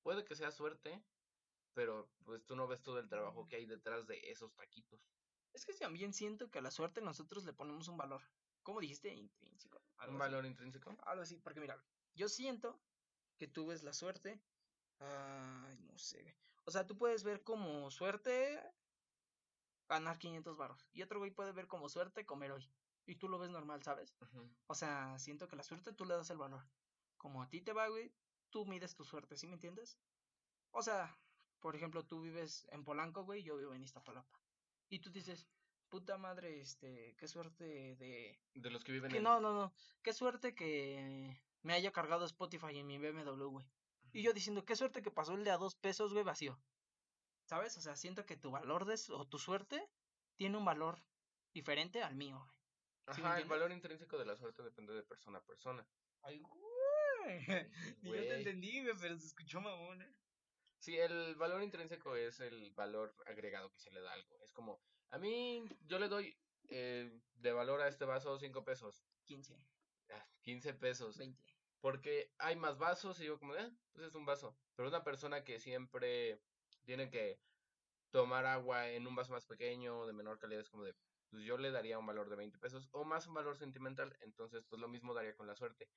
puede 0.02 0.24
que 0.24 0.34
sea 0.34 0.50
suerte, 0.50 1.02
pero 1.74 2.10
pues 2.24 2.44
tú 2.44 2.56
no 2.56 2.66
ves 2.66 2.82
todo 2.82 2.98
el 2.98 3.08
trabajo 3.08 3.48
que 3.48 3.56
hay 3.56 3.66
detrás 3.66 4.06
de 4.06 4.30
esos 4.30 4.54
taquitos. 4.54 5.00
Es 5.52 5.64
que 5.64 5.74
también 5.74 6.12
siento 6.12 6.50
que 6.50 6.58
a 6.58 6.62
la 6.62 6.70
suerte 6.70 7.00
nosotros 7.00 7.44
le 7.44 7.52
ponemos 7.52 7.88
un 7.88 7.96
valor. 7.96 8.22
¿Cómo 8.62 8.80
dijiste? 8.80 9.12
Intrínseco. 9.12 9.82
Un 9.98 10.02
así. 10.04 10.16
valor 10.16 10.46
intrínseco. 10.46 10.96
Algo 11.02 11.22
así, 11.22 11.36
porque 11.38 11.60
mira, 11.60 11.82
yo 12.14 12.28
siento 12.28 12.80
que 13.36 13.48
tú 13.48 13.66
ves 13.66 13.82
la 13.82 13.92
suerte. 13.92 14.40
Ay, 15.00 15.78
no 15.80 15.98
sé. 15.98 16.22
güey. 16.22 16.34
O 16.64 16.70
sea, 16.70 16.86
tú 16.86 16.96
puedes 16.96 17.24
ver 17.24 17.42
como 17.42 17.90
suerte 17.90 18.62
ganar 19.88 20.18
500 20.18 20.56
baros. 20.56 20.86
Y 20.92 21.02
otro 21.02 21.18
güey 21.18 21.30
puede 21.30 21.52
ver 21.52 21.66
como 21.66 21.88
suerte 21.88 22.24
comer 22.24 22.52
hoy. 22.52 22.70
Y 23.04 23.16
tú 23.16 23.28
lo 23.28 23.38
ves 23.38 23.50
normal, 23.50 23.82
¿sabes? 23.82 24.14
O 24.68 24.74
sea, 24.74 25.18
siento 25.18 25.48
que 25.48 25.56
la 25.56 25.64
suerte 25.64 25.92
tú 25.92 26.04
le 26.04 26.14
das 26.14 26.30
el 26.30 26.38
valor. 26.38 26.64
Como 27.16 27.42
a 27.42 27.50
ti 27.50 27.60
te 27.60 27.72
va, 27.72 27.88
güey, 27.88 28.12
tú 28.52 28.64
mides 28.66 28.94
tu 28.94 29.04
suerte, 29.04 29.36
¿sí 29.36 29.48
me 29.48 29.54
entiendes? 29.54 29.98
O 30.70 30.82
sea, 30.82 31.18
por 31.58 31.74
ejemplo, 31.74 32.04
tú 32.04 32.20
vives 32.20 32.68
en 32.70 32.84
Polanco, 32.84 33.24
güey, 33.24 33.42
yo 33.42 33.56
vivo 33.56 33.74
en 33.74 33.82
Iztapalapa. 33.82 34.40
Y 34.88 35.00
tú 35.00 35.10
dices, 35.10 35.48
puta 35.88 36.18
madre, 36.18 36.60
este, 36.60 37.16
qué 37.16 37.26
suerte 37.26 37.96
de... 37.96 38.38
De 38.54 38.70
los 38.70 38.84
que 38.84 38.92
viven 38.92 39.10
Que 39.10 39.18
en... 39.18 39.24
no, 39.24 39.40
no, 39.40 39.52
no, 39.52 39.72
qué 40.02 40.12
suerte 40.12 40.54
que 40.54 41.40
me 41.62 41.72
haya 41.72 41.90
cargado 41.92 42.24
Spotify 42.26 42.78
en 42.78 42.86
mi 42.86 42.98
BMW, 42.98 43.44
güey. 43.44 43.66
Y 44.12 44.22
yo 44.22 44.32
diciendo, 44.32 44.64
qué 44.64 44.76
suerte 44.76 45.02
que 45.02 45.10
pasó 45.10 45.32
el 45.34 45.44
de 45.44 45.50
a 45.50 45.56
dos 45.56 45.74
pesos, 45.74 46.12
güey, 46.12 46.24
vacío. 46.24 46.60
¿Sabes? 47.46 47.76
O 47.78 47.80
sea, 47.80 47.96
siento 47.96 48.26
que 48.26 48.36
tu 48.36 48.50
valor 48.50 48.84
de, 48.84 49.00
o 49.10 49.26
tu 49.26 49.38
suerte 49.38 49.88
tiene 50.36 50.58
un 50.58 50.64
valor 50.64 51.02
diferente 51.52 52.02
al 52.02 52.14
mío, 52.14 52.38
güey. 52.38 53.16
¿Sí 53.16 53.20
me 53.20 53.28
Ajá, 53.28 53.40
el 53.40 53.48
valor 53.48 53.72
intrínseco 53.72 54.16
de 54.16 54.26
la 54.26 54.36
suerte 54.36 54.62
depende 54.62 54.94
de 54.94 55.02
persona 55.02 55.38
a 55.38 55.44
persona. 55.44 55.86
Ay, 56.22 56.38
güey. 56.38 56.71
Ni 58.02 58.10
yo 58.10 58.20
te 58.20 58.34
entendí, 58.36 58.82
güey, 58.82 58.94
pero 59.00 59.16
se 59.16 59.26
escuchó 59.26 59.60
mamón, 59.60 60.02
¿eh? 60.02 60.14
Sí, 60.78 60.98
el 60.98 61.36
valor 61.36 61.62
intrínseco 61.62 62.16
es 62.16 62.40
el 62.40 62.72
valor 62.72 63.14
agregado 63.26 63.70
que 63.72 63.78
se 63.78 63.90
le 63.92 64.00
da 64.00 64.10
a 64.10 64.14
algo. 64.14 64.42
Es 64.42 64.52
como, 64.52 64.80
a 65.10 65.18
mí 65.18 65.64
yo 65.86 65.98
le 65.98 66.08
doy 66.08 66.36
eh, 66.70 67.20
de 67.34 67.52
valor 67.52 67.80
a 67.80 67.88
este 67.88 68.04
vaso 68.04 68.38
5 68.38 68.64
pesos, 68.64 69.04
15, 69.24 69.56
ah, 70.10 70.26
15 70.40 70.74
pesos, 70.74 71.18
20. 71.18 71.40
porque 71.80 72.32
hay 72.38 72.56
más 72.56 72.78
vasos 72.78 73.20
y 73.20 73.26
yo 73.26 73.38
como, 73.38 73.54
eh, 73.54 73.70
pues 73.92 74.06
es 74.06 74.14
un 74.14 74.24
vaso. 74.26 74.56
Pero 74.74 74.88
una 74.88 75.04
persona 75.04 75.44
que 75.44 75.60
siempre 75.60 76.40
tiene 76.84 77.10
que 77.10 77.38
tomar 78.10 78.46
agua 78.46 78.88
en 78.90 79.06
un 79.06 79.14
vaso 79.14 79.32
más 79.32 79.46
pequeño, 79.46 80.06
de 80.06 80.12
menor 80.12 80.38
calidad, 80.38 80.62
es 80.62 80.68
como 80.68 80.84
de, 80.84 80.94
pues 81.30 81.44
yo 81.44 81.56
le 81.58 81.70
daría 81.70 81.98
un 81.98 82.06
valor 82.06 82.28
de 82.28 82.36
20 82.36 82.58
pesos 82.58 82.88
o 82.92 83.04
más 83.04 83.26
un 83.26 83.34
valor 83.34 83.56
sentimental. 83.56 84.16
Entonces, 84.20 84.64
pues 84.68 84.80
lo 84.80 84.88
mismo 84.88 85.14
daría 85.14 85.36
con 85.36 85.46
la 85.46 85.54
suerte. 85.56 85.88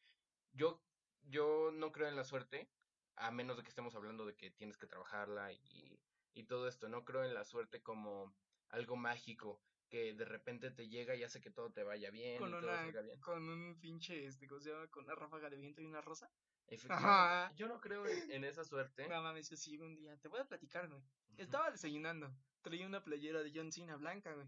Yo, 0.54 0.82
yo 1.28 1.72
no 1.72 1.92
creo 1.92 2.08
en 2.08 2.16
la 2.16 2.24
suerte, 2.24 2.70
a 3.16 3.32
menos 3.32 3.58
de 3.58 3.64
que 3.64 3.70
estemos 3.70 3.96
hablando 3.96 4.26
de 4.26 4.36
que 4.36 4.52
tienes 4.52 4.78
que 4.78 4.88
trabajarla 4.88 5.54
y, 5.54 6.00
y 6.34 6.44
todo 6.44 6.68
esto. 6.68 6.90
No 6.90 7.06
creo 7.06 7.24
en 7.24 7.34
la 7.34 7.44
suerte 7.46 7.82
como 7.82 8.36
algo 8.70 8.96
mágico 8.96 9.62
que 9.90 10.14
de 10.14 10.26
repente 10.26 10.72
te 10.72 10.90
llega 10.90 11.16
y 11.16 11.24
hace 11.24 11.40
que 11.42 11.52
todo 11.52 11.72
te 11.72 11.84
vaya 11.84 12.10
bien 12.10 12.40
Con 12.40 12.50
y 12.50 12.52
todo 12.54 12.62
una, 12.64 13.02
bien. 13.02 13.20
con 13.22 13.48
un 13.48 13.80
pinche, 13.80 14.26
este, 14.26 14.48
¿cómo 14.48 14.60
se 14.60 14.72
llama? 14.72 14.88
Con 14.88 15.06
una 15.06 15.16
ráfaga 15.16 15.50
de 15.50 15.58
viento 15.58 15.82
y 15.82 15.86
una 15.86 16.02
rosa. 16.02 16.30
Efectivamente, 16.68 17.08
Ajá. 17.08 17.54
yo 17.56 17.68
no 17.68 17.80
creo 17.80 18.06
en, 18.08 18.32
en 18.32 18.44
esa 18.44 18.64
suerte. 18.66 19.08
No 19.08 19.22
mames, 19.22 19.50
yo 19.50 19.56
sí 19.56 19.78
un 19.78 19.96
día. 19.96 20.18
Te 20.18 20.28
voy 20.28 20.40
a 20.40 20.46
platicar, 20.46 20.90
güey. 20.90 21.02
Estaba 21.38 21.70
desayunando. 21.70 22.34
Traía 22.64 22.88
una 22.88 23.04
playera 23.04 23.44
de 23.44 23.52
John 23.54 23.72
Cena 23.72 23.96
blanca, 23.98 24.34
güey. 24.34 24.48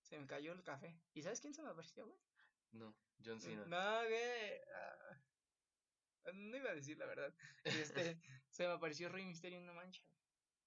Se 0.00 0.18
me 0.18 0.26
cayó 0.26 0.52
el 0.52 0.62
café. 0.62 0.98
¿Y 1.12 1.22
sabes 1.22 1.40
quién 1.40 1.52
se 1.52 1.62
me 1.62 1.68
apareció, 1.68 2.06
güey? 2.06 2.18
No, 2.72 2.96
John 3.22 3.40
Cena. 3.40 3.66
No, 3.66 4.08
güey. 4.08 4.60
ah, 4.74 5.20
No 6.32 6.56
iba 6.56 6.70
a 6.70 6.74
decir 6.74 6.98
la 6.98 7.06
verdad. 7.06 7.34
Este, 7.64 8.18
se 8.50 8.66
me 8.66 8.72
apareció 8.72 9.08
Rey 9.08 9.24
Misterio 9.24 9.58
en 9.58 9.64
una 9.64 9.72
mancha. 9.74 10.02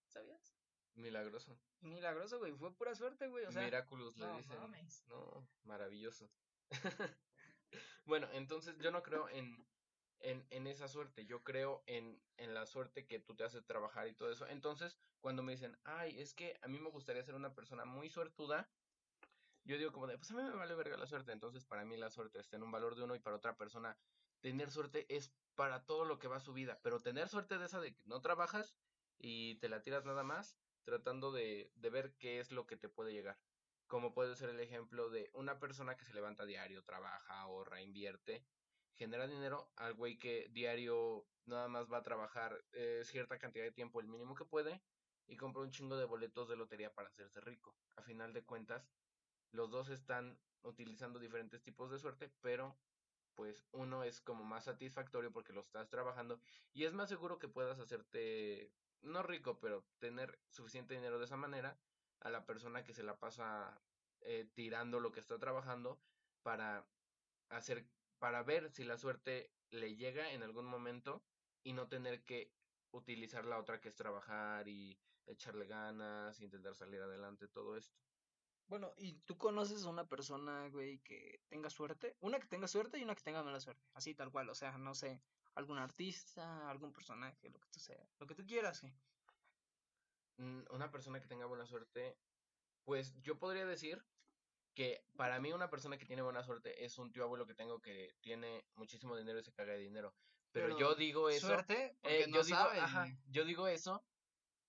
¿Sabías? 0.07 0.55
Milagroso. 0.95 1.57
Milagroso, 1.81 2.39
güey. 2.39 2.53
Fue 2.53 2.75
pura 2.75 2.95
suerte, 2.95 3.27
güey. 3.27 3.45
O 3.45 3.51
sea, 3.51 3.63
Miraculous 3.63 4.17
le 4.17 4.25
no 4.27 4.37
dicen. 4.37 4.57
mames. 4.59 5.05
No, 5.07 5.47
maravilloso. 5.63 6.29
bueno, 8.05 8.27
entonces 8.33 8.77
yo 8.79 8.91
no 8.91 9.01
creo 9.01 9.29
en, 9.29 9.65
en, 10.19 10.45
en 10.49 10.67
esa 10.67 10.87
suerte. 10.87 11.25
Yo 11.25 11.43
creo 11.43 11.83
en, 11.87 12.21
en 12.37 12.53
la 12.53 12.65
suerte 12.65 13.07
que 13.07 13.19
tú 13.19 13.35
te 13.35 13.43
haces 13.43 13.65
trabajar 13.65 14.07
y 14.07 14.13
todo 14.13 14.31
eso. 14.31 14.45
Entonces, 14.47 14.97
cuando 15.21 15.43
me 15.43 15.53
dicen, 15.53 15.77
ay, 15.83 16.19
es 16.19 16.33
que 16.33 16.57
a 16.61 16.67
mí 16.67 16.79
me 16.79 16.89
gustaría 16.89 17.23
ser 17.23 17.35
una 17.35 17.53
persona 17.53 17.85
muy 17.85 18.09
suertuda, 18.09 18.69
yo 19.63 19.77
digo 19.77 19.91
como 19.91 20.07
de, 20.07 20.17
pues 20.17 20.31
a 20.31 20.33
mí 20.33 20.41
me 20.41 20.49
vale 20.49 20.73
verga 20.75 20.97
la 20.97 21.05
suerte, 21.05 21.31
entonces 21.31 21.65
para 21.65 21.85
mí 21.85 21.95
la 21.95 22.09
suerte 22.09 22.39
está 22.39 22.57
en 22.57 22.63
un 22.63 22.71
valor 22.71 22.95
de 22.95 23.03
uno 23.03 23.15
y 23.15 23.19
para 23.19 23.35
otra 23.35 23.55
persona 23.55 23.95
tener 24.41 24.71
suerte 24.71 25.05
es 25.07 25.31
para 25.55 25.85
todo 25.85 26.05
lo 26.05 26.19
que 26.19 26.27
va 26.27 26.37
a 26.37 26.41
su 26.41 26.53
vida, 26.53 26.79
pero 26.81 27.01
tener 27.01 27.29
suerte 27.29 27.57
de 27.57 27.65
esa 27.65 27.79
de 27.79 27.93
que 27.93 28.03
no 28.05 28.21
trabajas 28.21 28.75
y 29.17 29.55
te 29.55 29.69
la 29.69 29.81
tiras 29.81 30.05
nada 30.05 30.23
más, 30.23 30.57
tratando 30.83 31.31
de, 31.31 31.71
de 31.75 31.89
ver 31.89 32.15
qué 32.17 32.39
es 32.39 32.51
lo 32.51 32.65
que 32.65 32.77
te 32.77 32.89
puede 32.89 33.13
llegar. 33.13 33.39
Como 33.87 34.13
puede 34.13 34.35
ser 34.35 34.49
el 34.49 34.59
ejemplo 34.59 35.09
de 35.09 35.29
una 35.33 35.59
persona 35.59 35.97
que 35.97 36.05
se 36.05 36.13
levanta 36.13 36.45
diario, 36.45 36.83
trabaja, 36.83 37.41
ahorra, 37.41 37.81
invierte, 37.81 38.45
genera 38.93 39.27
dinero 39.27 39.71
al 39.75 39.93
güey 39.93 40.17
que 40.17 40.47
diario 40.51 41.25
nada 41.45 41.67
más 41.67 41.91
va 41.91 41.97
a 41.97 42.03
trabajar 42.03 42.63
eh, 42.71 43.01
cierta 43.03 43.37
cantidad 43.39 43.63
de 43.63 43.71
tiempo, 43.71 43.99
el 43.99 44.07
mínimo 44.07 44.35
que 44.35 44.45
puede, 44.45 44.81
y 45.27 45.37
compra 45.37 45.63
un 45.63 45.71
chingo 45.71 45.97
de 45.97 46.05
boletos 46.05 46.47
de 46.49 46.55
lotería 46.55 46.93
para 46.93 47.09
hacerse 47.09 47.41
rico. 47.41 47.75
A 47.95 48.01
final 48.03 48.33
de 48.33 48.43
cuentas, 48.43 48.89
los 49.51 49.69
dos 49.69 49.89
están 49.89 50.39
utilizando 50.63 51.19
diferentes 51.19 51.61
tipos 51.63 51.91
de 51.91 51.99
suerte, 51.99 52.31
pero 52.41 52.77
pues 53.35 53.65
uno 53.71 54.03
es 54.03 54.21
como 54.21 54.43
más 54.43 54.65
satisfactorio 54.65 55.31
porque 55.31 55.53
lo 55.53 55.61
estás 55.61 55.89
trabajando 55.89 56.39
y 56.73 56.85
es 56.85 56.93
más 56.93 57.09
seguro 57.09 57.39
que 57.39 57.47
puedas 57.47 57.79
hacerte, 57.79 58.71
no 59.01 59.23
rico, 59.23 59.59
pero 59.59 59.83
tener 59.99 60.39
suficiente 60.49 60.93
dinero 60.93 61.19
de 61.19 61.25
esa 61.25 61.37
manera 61.37 61.77
a 62.19 62.29
la 62.29 62.45
persona 62.45 62.83
que 62.83 62.93
se 62.93 63.03
la 63.03 63.19
pasa 63.19 63.81
eh, 64.21 64.49
tirando 64.53 64.99
lo 64.99 65.11
que 65.11 65.19
está 65.19 65.39
trabajando 65.39 65.99
para 66.43 66.87
hacer, 67.49 67.87
para 68.19 68.43
ver 68.43 68.71
si 68.71 68.83
la 68.83 68.97
suerte 68.97 69.51
le 69.71 69.95
llega 69.95 70.31
en 70.31 70.43
algún 70.43 70.65
momento 70.65 71.23
y 71.63 71.73
no 71.73 71.87
tener 71.87 72.23
que 72.23 72.51
utilizar 72.91 73.45
la 73.45 73.57
otra 73.57 73.79
que 73.79 73.89
es 73.89 73.95
trabajar 73.95 74.67
y 74.67 74.99
echarle 75.25 75.65
ganas, 75.65 76.39
intentar 76.41 76.75
salir 76.75 77.01
adelante, 77.01 77.47
todo 77.47 77.77
esto. 77.77 77.97
Bueno, 78.71 78.93
¿y 78.95 79.15
tú 79.25 79.37
conoces 79.37 79.83
a 79.83 79.89
una 79.89 80.07
persona, 80.07 80.69
güey, 80.69 80.99
que 80.99 81.41
tenga 81.49 81.69
suerte? 81.69 82.15
Una 82.21 82.39
que 82.39 82.47
tenga 82.47 82.69
suerte 82.69 82.97
y 82.97 83.03
una 83.03 83.15
que 83.15 83.21
tenga 83.21 83.43
mala 83.43 83.59
suerte. 83.59 83.85
Así, 83.95 84.15
tal 84.15 84.31
cual. 84.31 84.47
O 84.47 84.55
sea, 84.55 84.77
no 84.77 84.95
sé, 84.95 85.21
algún 85.55 85.77
artista, 85.77 86.69
algún 86.69 86.93
personaje, 86.93 87.49
lo 87.49 87.59
que 87.59 87.67
tú 87.67 87.81
sea, 87.81 88.01
lo 88.17 88.27
que 88.27 88.33
tú 88.33 88.45
quieras, 88.45 88.79
güey. 88.79 88.93
Mm, 90.37 90.61
Una 90.69 90.89
persona 90.89 91.19
que 91.19 91.27
tenga 91.27 91.47
buena 91.47 91.65
suerte, 91.65 92.17
pues 92.85 93.13
yo 93.21 93.37
podría 93.37 93.65
decir 93.65 94.05
que 94.73 95.03
para 95.17 95.41
mí 95.41 95.51
una 95.51 95.69
persona 95.69 95.97
que 95.97 96.05
tiene 96.05 96.21
buena 96.21 96.41
suerte 96.41 96.85
es 96.85 96.97
un 96.97 97.11
tío 97.11 97.25
abuelo 97.25 97.45
que 97.45 97.55
tengo 97.55 97.81
que 97.81 98.15
tiene 98.21 98.63
muchísimo 98.75 99.17
dinero 99.17 99.39
y 99.39 99.43
se 99.43 99.51
caga 99.51 99.73
de 99.73 99.79
dinero. 99.79 100.15
Pero, 100.53 100.79
yo 100.79 100.95
digo 100.95 101.29
eso. 101.29 101.47
Suerte, 101.47 101.97
porque 101.99 102.23
eh, 102.23 102.27
no 102.27 102.37
yo 102.37 102.43
digo, 102.45 102.57
ajá, 102.57 103.07
yo 103.27 103.43
digo 103.43 103.67
eso, 103.67 104.01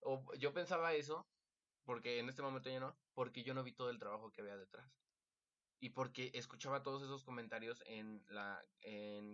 o 0.00 0.34
yo 0.34 0.52
pensaba 0.52 0.92
eso, 0.92 1.24
porque 1.84 2.18
en 2.18 2.28
este 2.28 2.42
momento 2.42 2.68
ya 2.68 2.80
no, 2.80 2.96
porque 3.14 3.42
yo 3.42 3.54
no 3.54 3.62
vi 3.62 3.72
todo 3.72 3.90
el 3.90 3.98
trabajo 3.98 4.32
que 4.32 4.40
había 4.40 4.56
detrás. 4.56 5.00
Y 5.80 5.90
porque 5.90 6.30
escuchaba 6.34 6.82
todos 6.82 7.02
esos 7.02 7.24
comentarios 7.24 7.82
en 7.86 8.24
la, 8.28 8.64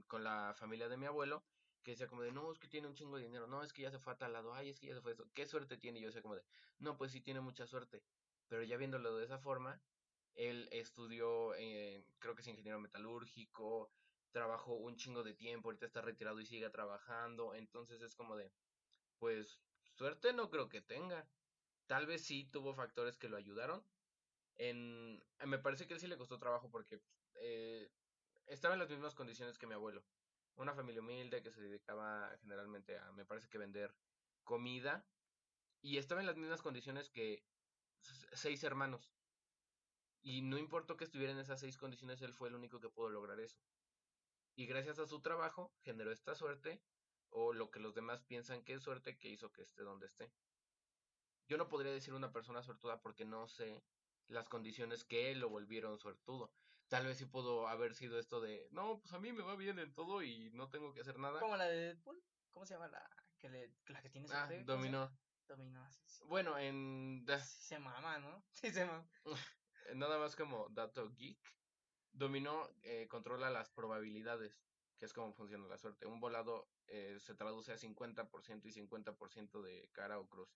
con 0.06 0.24
la 0.24 0.54
familia 0.54 0.88
de 0.88 0.96
mi 0.96 1.06
abuelo, 1.06 1.44
que 1.82 1.92
decía 1.92 2.06
como 2.06 2.22
de, 2.22 2.32
no, 2.32 2.50
es 2.50 2.58
que 2.58 2.68
tiene 2.68 2.88
un 2.88 2.94
chingo 2.94 3.16
de 3.18 3.24
dinero, 3.24 3.46
no, 3.46 3.62
es 3.62 3.72
que 3.72 3.82
ya 3.82 3.90
se 3.90 3.98
fue 3.98 4.12
a 4.12 4.18
tal 4.18 4.32
lado, 4.32 4.54
ay, 4.54 4.70
es 4.70 4.80
que 4.80 4.86
ya 4.88 4.94
se 4.94 5.02
fue 5.02 5.12
eso, 5.12 5.24
¿qué 5.34 5.46
suerte 5.46 5.76
tiene? 5.76 6.00
Yo 6.00 6.06
decía 6.06 6.22
como 6.22 6.36
de, 6.36 6.42
no, 6.78 6.96
pues 6.96 7.12
sí 7.12 7.20
tiene 7.20 7.40
mucha 7.40 7.66
suerte. 7.66 8.02
Pero 8.48 8.62
ya 8.62 8.76
viéndolo 8.78 9.16
de 9.16 9.24
esa 9.24 9.38
forma, 9.38 9.82
él 10.34 10.68
estudió, 10.72 11.50
creo 12.18 12.34
que 12.34 12.40
es 12.40 12.46
ingeniero 12.48 12.80
metalúrgico, 12.80 13.90
trabajó 14.30 14.74
un 14.74 14.96
chingo 14.96 15.22
de 15.22 15.34
tiempo, 15.34 15.68
ahorita 15.68 15.86
está 15.86 16.00
retirado 16.00 16.40
y 16.40 16.46
sigue 16.46 16.70
trabajando, 16.70 17.54
entonces 17.54 18.00
es 18.02 18.14
como 18.14 18.36
de, 18.36 18.52
pues 19.18 19.60
suerte 19.96 20.32
no 20.32 20.48
creo 20.48 20.68
que 20.68 20.80
tenga. 20.80 21.28
Tal 21.88 22.06
vez 22.06 22.22
sí 22.22 22.44
tuvo 22.44 22.74
factores 22.74 23.16
que 23.16 23.30
lo 23.30 23.38
ayudaron. 23.38 23.82
En, 24.56 25.24
me 25.46 25.58
parece 25.58 25.86
que 25.86 25.94
él 25.94 26.00
sí 26.00 26.06
le 26.06 26.18
costó 26.18 26.38
trabajo 26.38 26.70
porque 26.70 27.00
eh, 27.36 27.90
estaba 28.46 28.74
en 28.74 28.80
las 28.80 28.90
mismas 28.90 29.14
condiciones 29.14 29.56
que 29.56 29.66
mi 29.66 29.72
abuelo. 29.72 30.04
Una 30.56 30.74
familia 30.74 31.00
humilde 31.00 31.42
que 31.42 31.50
se 31.50 31.62
dedicaba 31.62 32.36
generalmente 32.42 32.98
a, 32.98 33.10
me 33.12 33.24
parece 33.24 33.48
que 33.48 33.56
vender 33.56 33.96
comida. 34.44 35.08
Y 35.80 35.96
estaba 35.96 36.20
en 36.20 36.26
las 36.26 36.36
mismas 36.36 36.60
condiciones 36.60 37.08
que 37.08 37.42
seis 38.02 38.62
hermanos. 38.64 39.14
Y 40.20 40.42
no 40.42 40.58
importó 40.58 40.98
que 40.98 41.04
estuviera 41.04 41.32
en 41.32 41.38
esas 41.38 41.60
seis 41.60 41.78
condiciones, 41.78 42.20
él 42.20 42.34
fue 42.34 42.48
el 42.48 42.54
único 42.54 42.80
que 42.80 42.90
pudo 42.90 43.08
lograr 43.08 43.40
eso. 43.40 43.58
Y 44.56 44.66
gracias 44.66 44.98
a 44.98 45.06
su 45.06 45.22
trabajo 45.22 45.72
generó 45.84 46.12
esta 46.12 46.34
suerte, 46.34 46.82
o 47.30 47.54
lo 47.54 47.70
que 47.70 47.80
los 47.80 47.94
demás 47.94 48.20
piensan 48.24 48.62
que 48.62 48.74
es 48.74 48.82
suerte, 48.82 49.16
que 49.16 49.30
hizo 49.30 49.52
que 49.52 49.62
esté 49.62 49.82
donde 49.82 50.06
esté. 50.06 50.30
Yo 51.48 51.56
no 51.56 51.68
podría 51.68 51.92
decir 51.92 52.14
una 52.14 52.32
persona 52.32 52.62
suertuda 52.62 53.00
porque 53.00 53.24
no 53.24 53.48
sé 53.48 53.82
las 54.28 54.48
condiciones 54.48 55.04
que 55.04 55.34
lo 55.34 55.48
volvieron 55.48 55.98
suertudo. 55.98 56.50
Tal 56.88 57.06
vez 57.06 57.18
sí 57.18 57.26
pudo 57.26 57.68
haber 57.68 57.94
sido 57.94 58.18
esto 58.18 58.40
de, 58.40 58.68
no, 58.70 58.98
pues 59.00 59.12
a 59.12 59.18
mí 59.18 59.32
me 59.32 59.42
va 59.42 59.56
bien 59.56 59.78
en 59.78 59.92
todo 59.94 60.22
y 60.22 60.50
no 60.50 60.68
tengo 60.70 60.92
que 60.92 61.00
hacer 61.00 61.18
nada. 61.18 61.40
Como 61.40 61.56
la 61.56 61.66
de 61.66 61.76
Deadpool. 61.94 62.22
¿Cómo 62.52 62.66
se 62.66 62.74
llama 62.74 62.88
la 62.88 63.08
que, 63.38 63.48
le, 63.48 63.72
la 63.88 64.02
que 64.02 64.10
tiene 64.10 64.26
Ah, 64.30 64.46
suerte? 64.46 64.64
¿Cómo 64.66 64.82
se 64.82 64.90
llama? 64.90 65.08
dominó. 65.08 65.18
Dominó, 65.48 65.82
así 65.84 66.06
sí. 66.06 66.24
Bueno, 66.26 66.58
en 66.58 67.24
Sí 67.26 67.62
se 67.62 67.78
mama, 67.78 68.18
¿no? 68.18 68.42
Sí 68.52 68.70
se 68.70 68.84
mama. 68.84 69.08
nada 69.94 70.18
más 70.18 70.36
como 70.36 70.68
dato 70.70 71.08
geek, 71.14 71.38
dominó 72.12 72.68
eh, 72.82 73.06
controla 73.08 73.48
las 73.48 73.70
probabilidades, 73.70 74.60
que 74.98 75.06
es 75.06 75.12
como 75.12 75.32
funciona 75.32 75.66
la 75.66 75.78
suerte. 75.78 76.06
Un 76.06 76.20
volado 76.20 76.68
eh, 76.88 77.16
se 77.20 77.34
traduce 77.34 77.72
a 77.72 77.76
50% 77.78 78.66
y 78.66 78.72
50% 78.72 79.62
de 79.62 79.88
cara 79.92 80.18
o 80.18 80.28
cruz. 80.28 80.50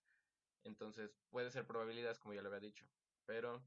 Entonces 0.63 1.11
puede 1.29 1.51
ser 1.51 1.65
probabilidades, 1.65 2.19
como 2.19 2.33
ya 2.33 2.41
lo 2.41 2.47
había 2.47 2.59
dicho. 2.61 2.85
Pero 3.25 3.61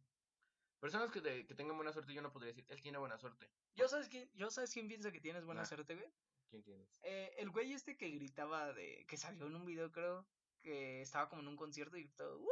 personas 0.81 1.11
que, 1.11 1.21
de- 1.21 1.47
que 1.47 1.55
tengan 1.55 1.77
buena 1.77 1.93
suerte, 1.93 2.13
yo 2.15 2.23
no 2.23 2.33
podría 2.33 2.49
decir, 2.53 2.65
él 2.69 2.81
tiene 2.83 2.99
buena 2.99 3.19
suerte. 3.19 3.51
Yo 3.75 3.89
sabes 3.89 4.09
quién, 4.09 4.31
yo 4.35 4.51
sabes 4.51 4.73
quién 4.73 4.89
piensa 4.89 5.13
que 5.13 5.21
tienes 5.21 5.45
buena 5.45 5.63
Nah. 5.63 5.67
suerte, 5.67 5.95
güey. 5.95 6.11
¿Quién 6.49 6.63
tienes? 6.63 7.01
Eh, 7.03 7.35
el 7.39 7.51
güey 7.51 7.73
este 7.73 7.97
que 7.97 8.09
gritaba 8.11 8.73
de. 8.73 9.05
que 9.09 9.17
salió 9.17 9.47
en 9.47 9.57
un 9.57 9.67
video, 9.67 9.91
creo. 9.93 10.27
Que 10.63 11.01
estaba 11.03 11.29
como 11.29 11.43
en 11.43 11.49
un 11.49 11.57
concierto 11.57 11.97
y 11.97 12.05
gritó. 12.05 12.39
"¡Woo!". 12.39 12.49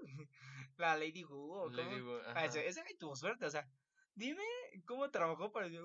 La 0.76 0.96
Lady 0.96 1.24
Wu. 1.24 1.52
¿o 1.52 1.70
Le 1.70 1.82
cómo? 1.84 1.94
digo, 1.94 2.20
Ah, 2.26 2.44
ese, 2.44 2.66
ese 2.66 2.80
güey 2.82 2.96
tuvo 2.96 3.14
suerte, 3.16 3.46
o 3.46 3.50
sea. 3.50 3.68
Dime 4.14 4.42
cómo 4.86 5.10
trabajó 5.10 5.50
para 5.52 5.66
decir. 5.68 5.82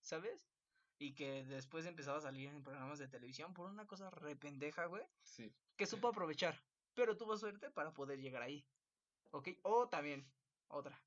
¿Sabes? 0.00 0.46
Y 0.98 1.14
que 1.14 1.44
después 1.44 1.86
empezaba 1.86 2.18
a 2.18 2.22
salir 2.22 2.48
en 2.48 2.62
programas 2.62 2.98
de 2.98 3.08
televisión 3.08 3.54
por 3.54 3.68
una 3.70 3.86
cosa 3.86 4.10
re 4.10 4.36
pendeja, 4.36 4.86
güey. 4.86 5.02
Sí. 5.22 5.52
Que 5.76 5.86
supo 5.86 6.08
aprovechar. 6.08 6.62
Pero 6.94 7.16
tuvo 7.16 7.36
suerte 7.36 7.70
para 7.70 7.92
poder 7.92 8.20
llegar 8.20 8.42
ahí. 8.42 8.64
¿Ok? 9.30 9.48
O 9.62 9.88
también, 9.88 10.26
otra. 10.68 11.00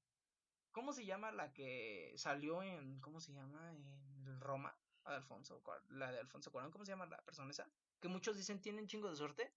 ¿Cómo 0.71 0.93
se 0.93 1.05
llama 1.05 1.31
la 1.31 1.53
que 1.53 2.13
salió 2.17 2.63
en. 2.63 2.99
¿Cómo 2.99 3.19
se 3.19 3.33
llama? 3.33 3.71
En 3.71 4.39
Roma. 4.39 4.75
Alfonso, 5.05 5.61
la 5.89 6.11
de 6.11 6.19
Alfonso 6.19 6.51
Cuarón. 6.51 6.71
¿Cómo 6.71 6.83
se 6.83 6.91
llama 6.91 7.05
la 7.05 7.21
persona 7.21 7.51
esa? 7.51 7.69
Que 7.99 8.07
muchos 8.07 8.35
dicen 8.37 8.59
tiene 8.59 8.81
un 8.81 8.87
chingo 8.87 9.09
de 9.09 9.15
suerte. 9.15 9.53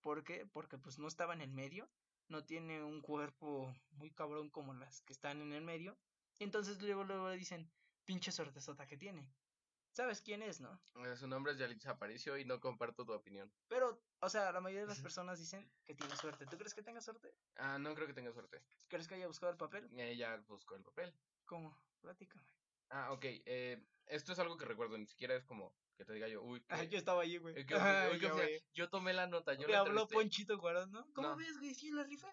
¿Por 0.00 0.24
qué? 0.24 0.46
Porque 0.46 0.78
pues 0.78 0.98
no 0.98 1.08
estaba 1.08 1.32
en 1.34 1.40
el 1.40 1.50
medio. 1.52 1.88
No 2.28 2.44
tiene 2.44 2.82
un 2.82 3.00
cuerpo 3.00 3.74
muy 3.90 4.10
cabrón 4.10 4.48
como 4.48 4.74
las 4.74 5.02
que 5.02 5.12
están 5.12 5.42
en 5.42 5.52
el 5.52 5.62
medio. 5.62 5.98
Y 6.38 6.44
entonces 6.44 6.80
luego, 6.80 7.04
luego 7.04 7.28
le 7.28 7.36
dicen, 7.36 7.70
pinche 8.04 8.32
suerte 8.32 8.60
sota 8.60 8.86
que 8.86 8.96
tiene. 8.96 9.28
¿Sabes 9.90 10.22
quién 10.22 10.42
es, 10.42 10.60
no? 10.60 10.80
Eh, 11.04 11.16
Su 11.16 11.26
nombre 11.26 11.52
es 11.52 11.58
Yalitza 11.58 11.90
Aparicio 11.90 12.38
y 12.38 12.44
no 12.44 12.60
comparto 12.60 13.04
tu 13.04 13.12
opinión. 13.12 13.52
Pero, 13.68 14.00
o 14.22 14.28
sea, 14.28 14.52
la 14.52 14.60
mayoría 14.60 14.82
de 14.82 14.88
las 14.88 15.00
personas 15.00 15.38
dicen 15.40 15.68
que 15.84 15.94
tiene 15.94 16.16
suerte. 16.16 16.46
¿Tú 16.46 16.56
crees 16.56 16.74
que 16.74 16.82
tenga 16.82 17.00
suerte? 17.00 17.34
Ah, 17.56 17.78
no 17.78 17.92
creo 17.94 18.06
que 18.06 18.14
tenga 18.14 18.32
suerte. 18.32 18.62
¿Crees 18.88 19.08
que 19.08 19.16
haya 19.16 19.26
buscado 19.26 19.50
el 19.50 19.58
papel? 19.58 19.90
Ella 19.98 20.36
buscó 20.48 20.76
el 20.76 20.82
papel. 20.84 21.12
¿Cómo? 21.44 21.76
Platícame. 22.00 22.44
Ah, 22.88 23.12
ok. 23.12 23.24
eh, 23.24 23.84
esto 24.06 24.32
es 24.32 24.38
algo 24.38 24.56
que 24.56 24.64
recuerdo, 24.64 24.96
ni 24.96 25.06
siquiera 25.06 25.34
es 25.34 25.44
como 25.44 25.74
que 25.96 26.04
te 26.04 26.12
diga 26.12 26.28
yo, 26.28 26.42
uy, 26.42 26.64
Ah, 26.68 26.84
yo 26.84 26.98
estaba 26.98 27.22
allí, 27.22 27.38
güey. 27.38 27.54
eh, 27.58 28.10
uy, 28.12 28.28
güey. 28.28 28.62
yo 28.74 28.88
tomé 28.90 29.12
la 29.12 29.26
nota, 29.26 29.54
yo 29.54 29.66
Me 29.66 29.74
habló. 29.74 30.06
Ponchito 30.06 30.58
Cuarón, 30.58 30.92
¿no? 30.92 31.12
¿Cómo 31.14 31.30
No. 31.30 31.36
ves, 31.36 31.58
güey? 31.58 31.74
¿Sí 31.74 31.90
la 31.90 32.04
rifa? 32.04 32.32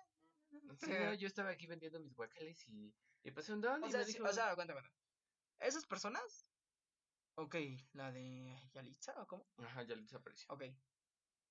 Sí, 0.50 0.62
no, 0.92 1.14
yo 1.16 1.28
estaba 1.28 1.50
aquí 1.50 1.66
vendiendo 1.68 2.00
mis 2.00 2.14
guacales 2.16 2.68
y, 2.68 2.94
y 3.24 3.32
pasé 3.32 3.54
un 3.54 3.62
don 3.62 3.84
O 3.84 3.88
y 3.88 3.92
sea, 3.92 4.00
me 4.02 4.06
sí, 4.06 4.14
dijo, 4.14 4.26
o 4.26 4.34
sea, 4.34 4.50
aguanta. 4.52 4.76
¿Esas 5.60 5.86
personas? 5.86 6.46
Ok, 7.36 7.56
la 7.94 8.12
de 8.12 8.56
Yalitza 8.74 9.22
o 9.22 9.28
cómo? 9.28 9.46
Ajá, 9.58 9.84
Yalitza 9.84 10.18
Aparicio. 10.18 10.46
Ok. 10.50 10.64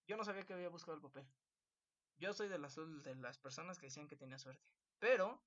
Yo 0.09 0.17
no 0.17 0.25
sabía 0.25 0.43
que 0.45 0.55
había 0.55 0.71
buscado 0.71 0.97
el 0.97 1.03
papel. 1.03 1.29
Yo 2.17 2.33
soy 2.33 2.49
de 2.49 2.59
las, 2.59 2.75
de 2.77 3.15
las 3.17 3.39
personas 3.39 3.79
que 3.79 3.87
decían 3.87 4.09
que 4.09 4.17
tenía 4.17 4.39
suerte. 4.39 4.67
Pero, 4.99 5.41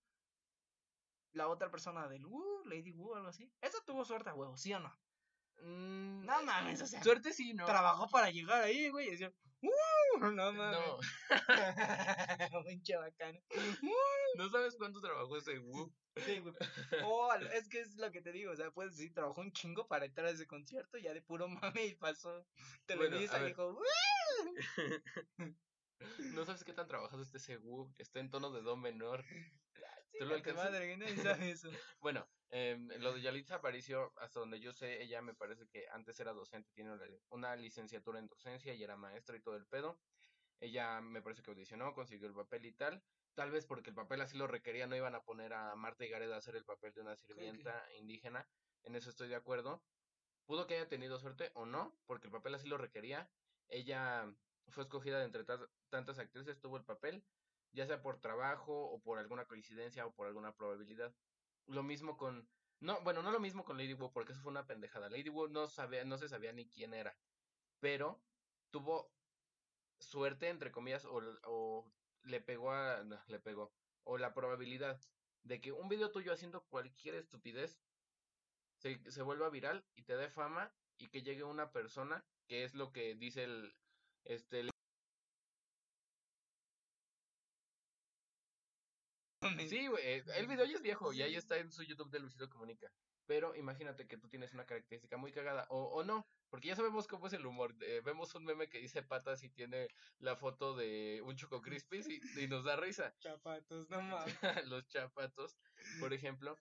la 1.34 1.47
otra 1.47 1.70
persona 1.72 2.07
del 2.07 2.26
Wu, 2.26 2.64
Lady 2.66 2.91
Wu, 2.91 3.16
algo 3.16 3.28
así. 3.28 3.51
Esa 3.59 3.84
tuvo 3.84 4.05
suerte 4.05 4.30
a 4.30 4.36
huevo, 4.36 4.55
¿sí 4.57 4.72
o 4.74 4.80
no? 4.80 4.95
Mm, 5.64 6.26
No 6.26 6.43
mames, 6.43 6.82
o 6.82 6.88
sea. 6.88 7.03
Suerte 7.03 7.34
sí, 7.34 7.53
no. 7.53 7.66
Trabajó 7.66 8.07
para 8.09 8.30
llegar 8.30 8.62
ahí, 8.64 8.89
güey. 8.89 9.07
Y 9.07 9.12
decía, 9.12 9.34
¡Uh! 9.62 10.20
No 10.20 10.53
mames. 10.53 10.80
No, 12.51 12.64
Pinche 12.64 12.95
bacano. 12.95 13.39
no 14.38 14.49
sabes 14.49 14.76
cuánto 14.78 15.01
trabajó 15.01 15.38
ese 15.38 15.57
Wu. 15.59 15.91
Sí, 16.26 16.39
güey. 16.39 16.53
Oh, 17.05 17.34
es 17.34 17.68
que 17.68 17.80
es 17.82 17.95
lo 17.97 18.12
que 18.12 18.22
te 18.22 18.32
digo, 18.32 18.51
o 18.51 18.55
sea, 18.55 18.70
puedes 18.72 18.95
decir, 18.95 19.14
trabajó 19.14 19.41
un 19.41 19.51
chingo 19.53 19.88
para 19.88 20.05
entrar 20.05 20.28
a 20.28 20.32
ese 20.32 20.45
concierto, 20.45 20.97
ya 20.97 21.14
de 21.14 21.22
puro 21.22 21.47
mame 21.47 21.86
y 21.86 21.95
pasó 21.95 22.45
Televisa 22.86 23.38
a 23.38 23.41
y 23.43 23.47
dijo, 23.47 23.70
"Uh". 23.70 23.82
No 26.32 26.46
sabes 26.46 26.64
qué 26.64 26.74
tan 26.74 26.88
trabajado 26.88 27.22
está 27.22 27.38
ese 27.38 27.58
Wu. 27.58 27.94
Está 27.98 28.20
en 28.20 28.30
tono 28.30 28.52
de 28.52 28.62
do 28.62 28.76
menor. 28.78 29.24
¿Tú 30.18 30.26
lo 30.26 30.36
Chinga 30.36 30.42
tu 30.44 30.54
alcanzas? 30.54 30.66
madre, 30.66 30.98
nadie 30.98 31.18
sabe 31.18 31.52
eso. 31.52 31.70
Bueno, 32.02 32.28
em, 32.50 32.88
lo 33.00 33.14
de 33.14 33.22
Yalitza 33.22 33.56
Aparicio, 33.56 34.14
hasta 34.18 34.39
donde 34.39 34.60
yo 34.60 34.74
sé, 34.74 35.02
ella 35.02 35.22
me 35.22 35.36
parece 35.36 35.68
que 35.68 35.88
antes 35.89 36.20
era 36.20 36.34
docente, 36.34 36.70
tiene 36.74 36.94
una, 36.94 37.06
una 37.30 37.56
licenciatura 37.56 38.20
en 38.20 38.28
docencia 38.28 38.74
y 38.74 38.84
era 38.84 38.98
maestra 38.98 39.38
y 39.38 39.42
todo 39.42 39.56
el 39.56 39.68
pedo. 39.68 40.02
Ella 40.60 41.02
me 41.02 41.22
parece 41.22 41.42
que 41.42 41.52
audicionó, 41.52 41.94
consiguió 41.94 42.28
el 42.28 42.34
papel 42.36 42.66
y 42.66 42.74
tal. 42.74 43.04
Tal 43.34 43.52
vez 43.52 43.66
porque 43.66 43.89
el 43.89 43.96
papel 43.96 44.22
así 44.22 44.38
lo 44.38 44.48
requería, 44.48 44.88
no 44.88 44.96
iban 44.96 45.16
a 45.16 45.24
poner 45.24 45.54
a 45.54 45.76
Marta 45.76 46.06
y 46.06 46.10
Gareda 46.10 46.36
a 46.36 46.39
hacer 46.39 46.56
el 46.56 46.66
papel 46.66 46.94
de 46.94 47.02
una 47.02 47.16
sirvienta 47.16 47.92
indígena. 47.98 48.48
En 48.84 48.96
eso 48.96 49.10
estoy 49.10 49.30
de 49.30 49.36
acuerdo. 49.36 49.88
Pudo 50.46 50.68
que 50.68 50.76
haya 50.76 50.89
tenido 50.89 51.20
suerte 51.20 51.52
o 51.56 51.66
no, 51.66 52.00
porque 52.06 52.28
el 52.28 52.32
papel 52.34 52.56
así 52.56 52.68
lo 52.68 52.78
requería. 52.78 53.32
Ella 53.72 54.36
fue 54.68 54.84
escogida 54.84 55.20
de 55.20 55.26
entre 55.26 55.46
ta- 55.46 55.72
tantas 55.90 56.20
actrices, 56.20 56.62
tuvo 56.62 56.78
el 56.78 56.86
papel, 56.86 57.28
ya 57.72 57.88
sea 57.88 58.02
por 58.04 58.22
trabajo 58.22 58.92
o 58.92 59.02
por 59.02 59.20
alguna 59.20 59.48
coincidencia 59.48 60.06
o 60.08 60.16
por 60.16 60.28
alguna 60.28 60.56
probabilidad. 60.56 61.16
Lo 61.68 61.84
mismo 61.84 62.18
con... 62.18 62.52
No, 62.80 63.02
bueno, 63.04 63.24
no 63.24 63.32
lo 63.32 63.40
mismo 63.40 63.66
con 63.66 63.78
Lady 63.78 63.94
Wu, 63.96 64.12
porque 64.14 64.34
eso 64.34 64.42
fue 64.42 64.52
una 64.52 64.68
pendejada. 64.68 65.10
Lady 65.10 65.30
Wu 65.30 65.48
no, 65.50 65.68
sabía, 65.68 66.06
no 66.06 66.18
se 66.20 66.30
sabía 66.30 66.54
ni 66.54 66.70
quién 66.70 66.94
era, 66.94 67.20
pero 67.80 68.26
tuvo 68.72 69.16
suerte, 70.00 70.50
entre 70.50 70.72
comillas, 70.72 71.06
o, 71.06 71.22
o 71.46 71.94
le 72.24 72.42
pegó 72.42 72.72
a... 72.72 73.04
no, 73.04 73.24
le 73.28 73.40
pegó. 73.40 73.76
O 74.04 74.18
la 74.18 74.34
probabilidad 74.34 75.00
de 75.44 75.62
que 75.62 75.72
un 75.72 75.90
video 75.90 76.12
tuyo 76.12 76.34
haciendo 76.34 76.68
cualquier 76.68 77.16
estupidez 77.16 77.86
se, 78.78 79.12
se 79.12 79.22
vuelva 79.22 79.50
viral 79.50 79.90
y 79.96 80.04
te 80.04 80.18
dé 80.18 80.30
fama 80.30 80.78
y 80.98 81.10
que 81.10 81.24
llegue 81.24 81.44
una 81.44 81.72
persona, 81.72 82.31
que 82.52 82.66
es 82.66 82.74
lo 82.76 82.91
que 82.91 83.16
dice 83.16 83.45
el... 83.45 83.74
Este, 84.26 84.60
el- 84.60 84.70
Sí, 89.70 89.88
güey, 89.88 90.04
eh, 90.06 90.24
el 90.36 90.47
video 90.47 90.66
ya 90.66 90.76
es 90.76 90.82
viejo 90.82 91.14
y 91.14 91.22
ahí 91.22 91.36
está 91.36 91.58
en 91.58 91.72
su 91.72 91.84
YouTube 91.84 92.12
de 92.12 92.20
Luisito 92.20 92.49
Comunica. 92.49 92.91
Pero 93.26 93.56
imagínate 93.56 94.06
que 94.06 94.18
tú 94.18 94.28
tienes 94.28 94.54
una 94.54 94.66
característica 94.66 95.16
muy 95.16 95.32
cagada, 95.32 95.66
o, 95.70 95.82
o 95.86 96.04
no, 96.04 96.28
porque 96.49 96.68
ya 96.68 96.76
sabemos 96.76 97.08
cómo 97.08 97.28
es 97.28 97.34
el 97.34 97.45
humor. 97.45 97.74
eh, 97.80 98.02
vemos 98.04 98.36
un 98.36 98.43
meme 98.43 98.68
que 98.68 98.80
dice 98.80 99.02
patas 99.02 99.43
y 99.43 99.49
tiene 99.49 99.88
la 100.20 100.36
foto 100.36 100.76
de 100.76 101.22
un 101.24 101.38
Choco 101.38 101.62
Crispis 101.62 102.10
y, 102.10 102.20
y 102.38 102.47
nos 102.49 102.66
da 102.66 102.76
risa. 102.76 103.16
Chapatos, 103.20 103.89
no 103.89 104.02
mames. 104.02 104.38
Los 104.68 104.86
chapatos, 104.89 105.58
por 106.02 106.12
ejemplo, 106.14 106.58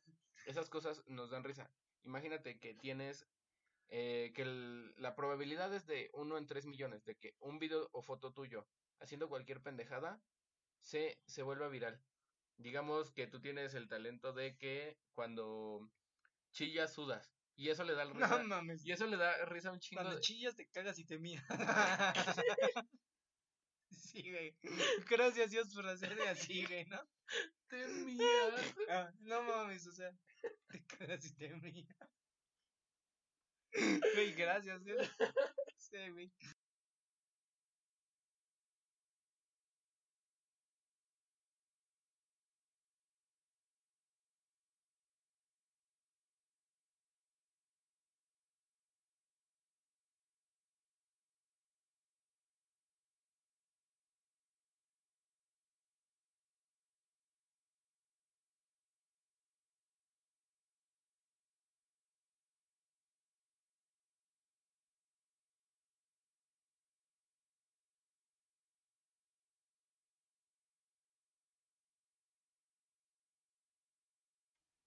esas 0.47 0.71
cosas 0.71 1.03
nos 1.09 1.31
dan 1.31 1.43
risa. 1.43 1.69
Imagínate 2.05 2.61
que 2.61 2.75
tienes 2.75 3.27
eh, 3.91 4.33
que 4.35 4.43
el- 4.43 4.95
la 4.97 5.15
probabilidad 5.15 5.73
es 5.75 5.87
de 5.87 6.11
uno 6.15 6.39
en 6.39 6.47
3 6.47 6.67
millones 6.67 7.05
de 7.05 7.17
que 7.17 7.35
un 7.41 7.59
video 7.59 7.89
o 7.93 8.03
foto 8.03 8.33
tuyo 8.33 8.67
haciendo 9.01 9.29
cualquier 9.29 9.61
pendejada 9.63 10.23
se, 10.83 11.19
se 11.27 11.43
vuelva 11.43 11.69
viral. 11.69 12.01
Digamos 12.57 13.11
que 13.13 13.27
tú 13.27 13.41
tienes 13.41 13.75
el 13.75 13.89
talento 13.89 14.33
de 14.33 14.57
que 14.57 14.99
cuando 15.15 15.91
chillas 16.53 16.93
sudas 16.93 17.35
y 17.57 17.69
eso 17.71 17.85
le 17.85 17.95
da 17.95 18.05
risa, 18.39 18.39
No 18.43 18.49
mames. 18.49 18.85
y 18.85 18.93
eso 18.93 19.07
le 19.07 19.17
da 19.17 19.45
risa 19.47 19.71
a 19.71 19.73
un 19.73 19.81
chingo 19.81 20.01
Cuando 20.03 20.17
de- 20.17 20.23
chillas 20.23 20.55
te 20.57 20.67
cagas 20.69 20.99
y 20.99 21.05
te 21.05 21.19
miras. 21.19 21.45
sí, 23.91 24.31
güey. 24.31 24.57
Gracias 25.09 25.51
Dios 25.51 25.75
por 25.75 25.87
hacerme 25.89 26.29
así, 26.29 26.65
güey, 26.67 26.85
¿no? 26.87 27.01
Te 27.69 27.87
mías. 27.87 28.75
Ah, 28.89 29.11
no 29.21 29.43
mames, 29.43 29.87
o 29.87 29.93
sea, 29.93 30.13
te 30.69 30.85
cagas 30.85 31.25
y 31.27 31.35
te 31.35 31.55
miras. 31.57 32.20
Güey, 34.15 34.33
gracias, 34.35 34.83
güey. 34.85 34.97
Sí, 35.77 35.97
güey. 36.13 36.31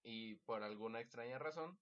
Y 0.04 0.36
por 0.36 0.62
alguna 0.62 1.00
extraña 1.00 1.38
razón 1.38 1.76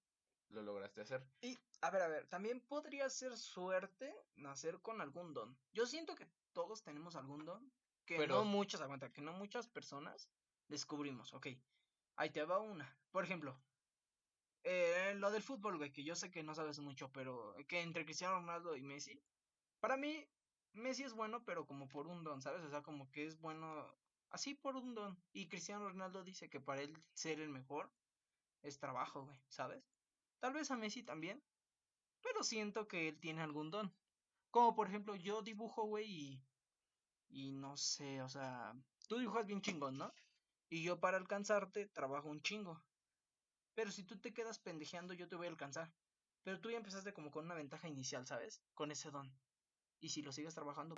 lo 0.48 0.62
lograste 0.62 1.00
hacer. 1.02 1.26
Y, 1.40 1.58
a 1.80 1.90
ver, 1.90 2.02
a 2.02 2.08
ver, 2.08 2.26
también 2.28 2.60
podría 2.60 3.10
ser 3.10 3.36
suerte 3.36 4.14
nacer 4.36 4.80
con 4.80 5.00
algún 5.00 5.34
don. 5.34 5.58
Yo 5.72 5.86
siento 5.86 6.14
que 6.14 6.26
todos 6.52 6.82
tenemos 6.82 7.16
algún 7.16 7.44
don 7.44 7.70
que 8.06 8.16
Pero- 8.16 8.36
no 8.36 8.44
muchas, 8.44 8.80
aguanta, 8.80 9.12
que 9.12 9.22
no 9.22 9.32
muchas 9.32 9.68
personas 9.68 10.30
descubrimos. 10.68 11.32
Ok, 11.34 11.48
ahí 12.16 12.30
te 12.30 12.44
va 12.44 12.58
una. 12.58 12.96
Por 13.10 13.24
ejemplo, 13.24 13.58
eh, 14.64 15.14
lo 15.16 15.30
del 15.30 15.42
fútbol, 15.42 15.76
güey, 15.78 15.92
que 15.92 16.04
yo 16.04 16.14
sé 16.14 16.30
que 16.30 16.42
no 16.42 16.54
sabes 16.54 16.78
mucho, 16.78 17.10
pero 17.12 17.54
que 17.66 17.80
entre 17.80 18.04
Cristiano 18.04 18.36
Ronaldo 18.36 18.76
y 18.76 18.82
Messi, 18.82 19.20
para 19.80 19.96
mí, 19.96 20.28
Messi 20.74 21.02
es 21.04 21.12
bueno, 21.14 21.44
pero 21.44 21.66
como 21.66 21.88
por 21.88 22.06
un 22.06 22.22
don, 22.24 22.40
¿sabes? 22.40 22.62
O 22.62 22.70
sea, 22.70 22.82
como 22.82 23.10
que 23.10 23.26
es 23.26 23.40
bueno 23.40 23.96
así 24.30 24.54
por 24.54 24.76
un 24.76 24.94
don. 24.94 25.18
Y 25.32 25.48
Cristiano 25.48 25.88
Ronaldo 25.88 26.22
dice 26.24 26.48
que 26.48 26.60
para 26.60 26.82
él 26.82 26.96
ser 27.14 27.40
el 27.40 27.48
mejor 27.48 27.90
es 28.62 28.78
trabajo, 28.78 29.24
güey, 29.24 29.38
¿sabes? 29.48 29.84
Tal 30.40 30.52
vez 30.54 30.70
a 30.70 30.76
Messi 30.76 31.02
también, 31.02 31.42
pero 32.22 32.42
siento 32.42 32.88
que 32.88 33.08
él 33.08 33.20
tiene 33.20 33.42
algún 33.42 33.70
don. 33.70 33.94
Como 34.50 34.74
por 34.74 34.88
ejemplo, 34.88 35.16
yo 35.16 35.42
dibujo, 35.42 35.84
güey, 35.84 36.06
y, 36.10 36.42
y 37.28 37.52
no 37.52 37.76
sé, 37.76 38.22
o 38.22 38.28
sea, 38.28 38.74
tú 39.08 39.18
dibujas 39.18 39.46
bien 39.46 39.62
chingón, 39.62 39.98
¿no? 39.98 40.12
Y 40.70 40.82
yo 40.82 41.00
para 41.00 41.18
alcanzarte 41.18 41.88
trabajo 41.88 42.28
un 42.28 42.42
chingo. 42.42 42.82
Pero 43.74 43.90
si 43.90 44.04
tú 44.04 44.18
te 44.18 44.32
quedas 44.32 44.58
pendejeando, 44.58 45.14
yo 45.14 45.28
te 45.28 45.36
voy 45.36 45.46
a 45.46 45.50
alcanzar. 45.50 45.92
Pero 46.42 46.60
tú 46.60 46.70
ya 46.70 46.76
empezaste 46.78 47.12
como 47.12 47.30
con 47.30 47.44
una 47.46 47.54
ventaja 47.54 47.88
inicial, 47.88 48.26
¿sabes? 48.26 48.62
Con 48.74 48.90
ese 48.90 49.10
don. 49.10 49.32
Y 50.00 50.10
si 50.10 50.22
lo 50.22 50.32
sigues 50.32 50.54
trabajando, 50.54 50.96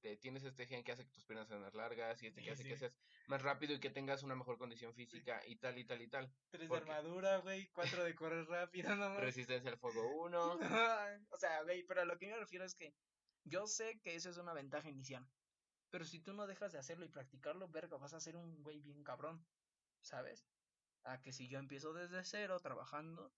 te- 0.00 0.16
tienes 0.16 0.44
este 0.44 0.66
gen 0.66 0.82
que 0.84 0.92
hace 0.92 1.04
que 1.04 1.10
tus 1.12 1.24
piernas 1.24 1.48
sean 1.48 1.60
más 1.60 1.74
largas 1.74 2.22
y 2.22 2.26
este 2.26 2.40
que 2.40 2.46
Sí, 2.48 2.52
hace 2.52 2.62
sí. 2.64 2.68
que 2.68 2.76
seas 2.76 2.94
más 3.26 3.42
rápido 3.42 3.74
y 3.74 3.80
que 3.80 3.90
tengas 3.90 4.22
una 4.22 4.34
mejor 4.34 4.58
condición 4.58 4.94
física 4.94 5.40
y 5.46 5.56
tal 5.56 5.78
y 5.78 5.84
tal 5.84 6.00
y 6.02 6.08
tal. 6.08 6.32
tres 6.50 6.68
de 6.68 6.76
armadura, 6.76 7.38
güey, 7.38 7.68
cuatro 7.72 8.04
de 8.04 8.14
correr 8.14 8.46
rápido, 8.46 8.94
no. 8.96 9.18
Resistencia 9.20 9.70
al 9.70 9.78
fuego 9.78 10.02
1. 10.24 10.58
o 11.30 11.38
sea, 11.38 11.62
güey, 11.62 11.82
pero 11.84 12.02
a 12.02 12.04
lo 12.04 12.18
que 12.18 12.26
me 12.26 12.36
refiero 12.36 12.64
es 12.64 12.74
que 12.74 12.94
yo 13.44 13.66
sé 13.66 14.00
que 14.00 14.14
eso 14.14 14.30
es 14.30 14.38
una 14.38 14.52
ventaja 14.54 14.88
inicial. 14.88 15.26
Pero 15.90 16.04
si 16.04 16.20
tú 16.20 16.32
no 16.32 16.46
dejas 16.46 16.72
de 16.72 16.78
hacerlo 16.78 17.04
y 17.04 17.08
practicarlo, 17.08 17.68
verga, 17.68 17.96
vas 17.98 18.14
a 18.14 18.20
ser 18.20 18.36
un 18.36 18.62
güey 18.62 18.80
bien 18.80 19.04
cabrón, 19.04 19.46
¿sabes? 20.00 20.44
A 21.04 21.20
que 21.20 21.32
si 21.32 21.48
yo 21.48 21.58
empiezo 21.58 21.92
desde 21.92 22.24
cero 22.24 22.58
trabajando, 22.60 23.32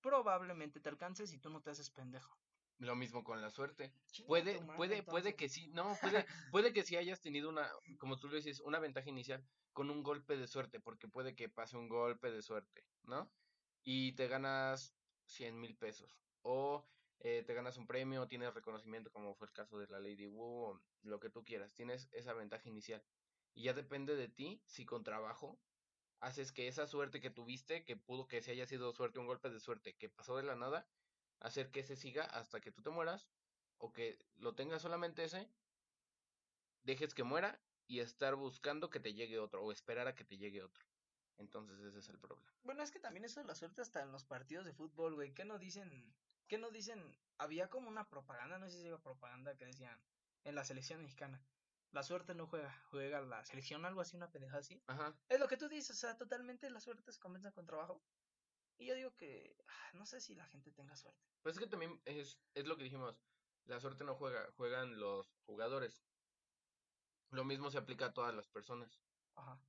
probablemente 0.00 0.80
te 0.80 0.88
alcances 0.88 1.32
y 1.32 1.38
tú 1.38 1.50
no 1.50 1.62
te 1.62 1.70
haces 1.70 1.90
pendejo. 1.90 2.36
Lo 2.80 2.96
mismo 2.96 3.22
con 3.22 3.40
la 3.42 3.50
suerte. 3.50 3.92
Chinga 4.10 4.26
Puede, 4.26 4.54
tu 4.54 4.62
madre, 4.62 4.76
puede, 4.76 5.02
puede 5.02 5.36
que 5.36 5.48
sí, 5.48 5.68
no, 5.68 5.84
puede, 6.00 6.26
puede 6.50 6.72
que 6.72 6.82
sí 6.82 6.96
hayas 6.96 7.20
tenido 7.20 7.48
una, 7.48 7.70
como 7.98 8.18
tú 8.18 8.28
lo 8.28 8.36
dices, 8.36 8.60
una 8.60 8.78
ventaja 8.78 9.08
inicial 9.08 9.44
con 9.72 9.90
un 9.90 10.02
golpe 10.02 10.36
de 10.36 10.46
suerte, 10.46 10.80
porque 10.80 11.06
puede 11.06 11.36
que 11.36 11.48
pase 11.48 11.76
un 11.76 11.88
golpe 11.88 12.30
de 12.30 12.42
suerte, 12.42 12.84
¿no? 13.04 13.30
Y 13.82 14.12
te 14.12 14.28
ganas 14.28 14.94
100 15.26 15.60
mil 15.60 15.76
pesos. 15.76 16.18
O 16.42 16.88
eh, 17.20 17.44
te 17.46 17.52
ganas 17.52 17.76
un 17.76 17.86
premio, 17.86 18.26
tienes 18.26 18.54
reconocimiento, 18.54 19.10
como 19.12 19.34
fue 19.34 19.46
el 19.46 19.52
caso 19.52 19.78
de 19.78 19.86
la 19.86 20.00
Lady 20.00 20.26
Wu, 20.26 20.42
o 20.42 20.82
lo 21.02 21.20
que 21.20 21.28
tú 21.28 21.44
quieras. 21.44 21.74
Tienes 21.74 22.08
esa 22.12 22.32
ventaja 22.32 22.66
inicial. 22.68 23.04
Y 23.52 23.64
ya 23.64 23.74
depende 23.74 24.16
de 24.16 24.28
ti 24.28 24.62
si 24.64 24.86
con 24.86 25.04
trabajo 25.04 25.60
haces 26.20 26.52
que 26.52 26.68
esa 26.68 26.86
suerte 26.86 27.20
que 27.20 27.30
tuviste, 27.30 27.84
que 27.84 27.96
pudo 27.96 28.26
que 28.26 28.42
se 28.42 28.52
haya 28.52 28.66
sido 28.66 28.92
suerte, 28.92 29.18
un 29.18 29.26
golpe 29.26 29.50
de 29.50 29.60
suerte 29.60 29.96
que 29.96 30.08
pasó 30.08 30.36
de 30.36 30.44
la 30.44 30.54
nada, 30.54 30.86
hacer 31.40 31.70
que 31.70 31.80
ese 31.80 31.96
siga 31.96 32.24
hasta 32.24 32.60
que 32.60 32.70
tú 32.70 32.82
te 32.82 32.90
mueras 32.90 33.28
o 33.78 33.92
que 33.92 34.18
lo 34.36 34.54
tengas 34.54 34.82
solamente 34.82 35.24
ese, 35.24 35.48
dejes 36.82 37.14
que 37.14 37.24
muera 37.24 37.60
y 37.86 38.00
estar 38.00 38.36
buscando 38.36 38.90
que 38.90 39.00
te 39.00 39.14
llegue 39.14 39.38
otro 39.38 39.62
o 39.62 39.72
esperar 39.72 40.06
a 40.06 40.14
que 40.14 40.24
te 40.24 40.36
llegue 40.36 40.62
otro. 40.62 40.84
Entonces 41.38 41.80
ese 41.80 41.98
es 41.98 42.08
el 42.08 42.18
problema. 42.18 42.52
Bueno, 42.62 42.82
es 42.82 42.90
que 42.90 43.00
también 43.00 43.24
eso 43.24 43.40
de 43.40 43.46
la 43.46 43.54
suerte 43.54 43.80
hasta 43.80 44.02
en 44.02 44.12
los 44.12 44.24
partidos 44.24 44.66
de 44.66 44.74
fútbol, 44.74 45.14
güey. 45.14 45.32
¿Qué 45.32 45.44
no 45.44 45.58
dicen? 45.58 46.14
¿Qué 46.46 46.58
no 46.58 46.70
dicen? 46.70 47.16
Había 47.38 47.70
como 47.70 47.88
una 47.88 48.08
propaganda, 48.08 48.58
no 48.58 48.68
sé 48.68 48.78
si 48.78 48.86
era 48.86 48.98
propaganda 48.98 49.56
que 49.56 49.64
decían 49.64 49.98
en 50.44 50.54
la 50.54 50.64
selección 50.64 51.00
mexicana. 51.00 51.42
La 51.92 52.02
suerte 52.02 52.34
no 52.34 52.46
juega, 52.46 52.72
juega 52.90 53.20
la 53.22 53.44
selección, 53.44 53.84
algo 53.84 54.02
así, 54.02 54.16
una 54.16 54.30
pendeja 54.30 54.58
así. 54.58 54.80
Ajá. 54.86 55.14
Es 55.28 55.40
lo 55.40 55.48
que 55.48 55.56
tú 55.56 55.68
dices, 55.68 55.96
o 55.96 55.98
sea, 55.98 56.16
totalmente 56.16 56.70
la 56.70 56.80
suerte 56.80 57.10
se 57.10 57.18
comienza 57.18 57.50
con 57.52 57.66
trabajo. 57.66 58.00
Y 58.80 58.86
yo 58.86 58.94
digo 58.94 59.14
que 59.14 59.54
ah, 59.68 59.90
no 59.92 60.06
sé 60.06 60.20
si 60.22 60.34
la 60.34 60.46
gente 60.46 60.72
tenga 60.72 60.96
suerte. 60.96 61.20
Pues 61.42 61.54
es 61.54 61.60
que 61.60 61.66
también 61.68 62.00
es, 62.06 62.38
es 62.54 62.66
lo 62.66 62.78
que 62.78 62.84
dijimos. 62.84 63.22
La 63.66 63.78
suerte 63.78 64.04
no 64.04 64.14
juega, 64.14 64.50
juegan 64.52 64.98
los 64.98 65.36
jugadores. 65.44 66.02
Lo 67.30 67.44
mismo 67.44 67.70
se 67.70 67.76
aplica 67.76 68.06
a 68.06 68.14
todas 68.14 68.34
las 68.34 68.48
personas. 68.48 69.02
Ajá. 69.34 69.60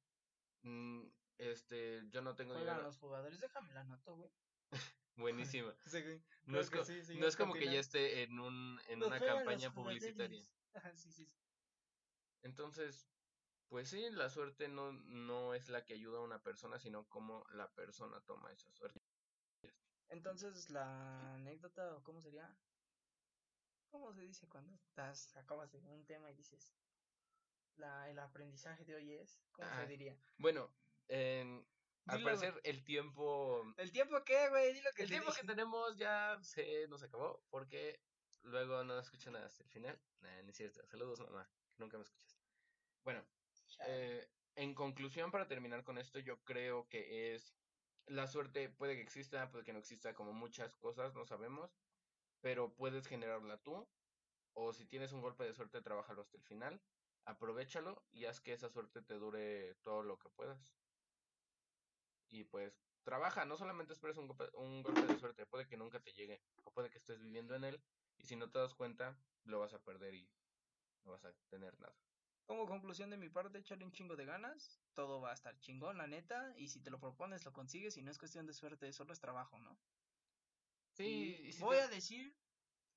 Mm, 0.63 1.07
este, 1.37 2.07
yo 2.09 2.21
no 2.21 2.35
tengo 2.35 2.53
Juegan 2.53 2.75
dinero. 2.75 2.87
los 2.87 2.97
jugadores, 2.97 3.41
déjame 3.41 3.73
la 3.73 3.83
nota, 3.83 4.11
güey. 4.11 4.31
Buenísima. 5.17 5.75
Sí. 5.85 6.23
No 6.45 6.59
es, 6.61 6.69
co- 6.69 6.85
sí, 6.85 7.01
no 7.19 7.27
es 7.27 7.35
como 7.35 7.53
que 7.53 7.65
ya 7.65 7.79
esté 7.79 8.23
en 8.23 8.39
un 8.39 8.79
en 8.87 9.03
una 9.03 9.19
campaña 9.19 9.73
publicitaria. 9.73 10.41
Ajá, 10.73 10.95
sí, 10.95 11.11
sí, 11.11 11.25
sí. 11.25 11.37
Entonces, 12.43 13.11
pues 13.71 13.89
sí, 13.89 14.09
la 14.11 14.29
suerte 14.29 14.67
no, 14.67 14.91
no 14.91 15.53
es 15.53 15.69
la 15.69 15.85
que 15.85 15.93
ayuda 15.93 16.17
a 16.17 16.23
una 16.23 16.43
persona, 16.43 16.77
sino 16.77 17.07
cómo 17.07 17.45
la 17.53 17.73
persona 17.73 18.19
toma 18.25 18.51
esa 18.51 18.69
suerte. 18.69 18.99
Entonces, 20.09 20.69
la 20.69 21.35
anécdota, 21.35 21.95
o 21.95 22.03
cómo 22.03 22.21
sería, 22.21 22.53
¿cómo 23.89 24.11
se 24.13 24.23
dice 24.23 24.45
cuando 24.49 24.73
estás, 24.75 25.33
acabas 25.37 25.71
de 25.71 25.79
un 25.79 26.05
tema 26.05 26.29
y 26.29 26.33
dices, 26.35 26.75
la, 27.77 28.09
el 28.09 28.19
aprendizaje 28.19 28.83
de 28.83 28.95
hoy 28.95 29.13
es, 29.13 29.39
¿cómo 29.53 29.69
Ah, 29.71 29.83
se 29.83 29.87
diría? 29.87 30.17
Bueno, 30.37 30.69
en, 31.07 31.65
al 32.07 32.17
Dilo. 32.17 32.25
parecer 32.25 32.59
el 32.65 32.83
tiempo 32.83 33.63
¿El 33.77 33.93
tiempo 33.93 34.21
qué, 34.25 34.49
güey? 34.49 34.73
Dilo 34.73 34.89
que 34.93 35.03
el 35.03 35.09
tiempo 35.09 35.31
que 35.31 35.43
tenemos 35.55 35.95
ya 35.95 36.37
se 36.41 36.89
nos 36.89 37.03
acabó 37.03 37.41
porque 37.49 38.03
luego 38.43 38.83
no 38.83 38.99
escuchan 38.99 39.37
hasta 39.37 39.63
el 39.63 39.69
final. 39.69 39.97
No 40.19 40.49
es 40.49 40.57
cierto. 40.57 40.85
Saludos, 40.87 41.21
mamá, 41.21 41.49
que 41.73 41.79
nunca 41.83 41.97
me 41.97 42.03
escuchas. 42.03 42.37
Bueno. 43.05 43.23
Eh, 43.87 44.29
en 44.55 44.73
conclusión, 44.73 45.31
para 45.31 45.47
terminar 45.47 45.83
con 45.83 45.97
esto, 45.97 46.19
yo 46.19 46.43
creo 46.43 46.87
que 46.89 47.33
es 47.33 47.55
la 48.05 48.27
suerte 48.27 48.69
puede 48.69 48.95
que 48.95 49.01
exista, 49.01 49.49
puede 49.51 49.63
que 49.63 49.73
no 49.73 49.79
exista, 49.79 50.13
como 50.13 50.33
muchas 50.33 50.75
cosas, 50.75 51.13
no 51.15 51.25
sabemos, 51.25 51.77
pero 52.41 52.73
puedes 52.75 53.07
generarla 53.07 53.57
tú, 53.57 53.87
o 54.53 54.73
si 54.73 54.85
tienes 54.85 55.13
un 55.13 55.21
golpe 55.21 55.43
de 55.45 55.53
suerte, 55.53 55.81
trabájalo 55.81 56.21
hasta 56.21 56.37
el 56.37 56.43
final, 56.43 56.81
aprovechalo 57.25 58.03
y 58.11 58.25
haz 58.25 58.41
que 58.41 58.53
esa 58.53 58.69
suerte 58.69 59.01
te 59.01 59.15
dure 59.15 59.75
todo 59.83 60.03
lo 60.03 60.17
que 60.17 60.29
puedas. 60.29 60.75
Y 62.29 62.43
pues 62.45 62.81
trabaja, 63.03 63.45
no 63.45 63.57
solamente 63.57 63.93
esperes 63.93 64.17
un 64.17 64.27
golpe, 64.27 64.49
un 64.55 64.83
golpe 64.83 65.05
de 65.05 65.19
suerte, 65.19 65.45
puede 65.45 65.67
que 65.67 65.77
nunca 65.77 65.99
te 66.01 66.13
llegue, 66.13 66.41
o 66.63 66.71
puede 66.71 66.89
que 66.89 66.97
estés 66.97 67.19
viviendo 67.19 67.55
en 67.55 67.63
él, 67.63 67.83
y 68.17 68.25
si 68.25 68.35
no 68.35 68.49
te 68.49 68.59
das 68.59 68.73
cuenta, 68.75 69.17
lo 69.43 69.59
vas 69.59 69.73
a 69.73 69.83
perder 69.83 70.15
y 70.15 70.29
no 71.03 71.11
vas 71.11 71.25
a 71.25 71.33
tener 71.49 71.79
nada. 71.79 72.10
Como 72.51 72.65
conclusión 72.67 73.09
de 73.09 73.15
mi 73.17 73.29
parte, 73.29 73.59
échale 73.59 73.85
un 73.85 73.93
chingo 73.93 74.17
de 74.17 74.25
ganas, 74.25 74.83
todo 74.93 75.21
va 75.21 75.31
a 75.31 75.33
estar 75.33 75.57
chingón, 75.61 75.97
la 75.97 76.05
neta, 76.05 76.51
y 76.57 76.67
si 76.67 76.81
te 76.83 76.91
lo 76.91 76.99
propones, 76.99 77.45
lo 77.45 77.53
consigues, 77.53 77.95
y 77.95 78.01
no 78.01 78.11
es 78.11 78.19
cuestión 78.19 78.45
de 78.45 78.51
suerte, 78.51 78.91
solo 78.91 79.13
es 79.13 79.21
trabajo, 79.21 79.57
¿no? 79.57 79.79
Sí, 80.97 81.37
Y 81.47 81.53
si 81.53 81.63
voy 81.63 81.77
te- 81.77 81.83
a 81.83 81.87
decir 81.87 82.35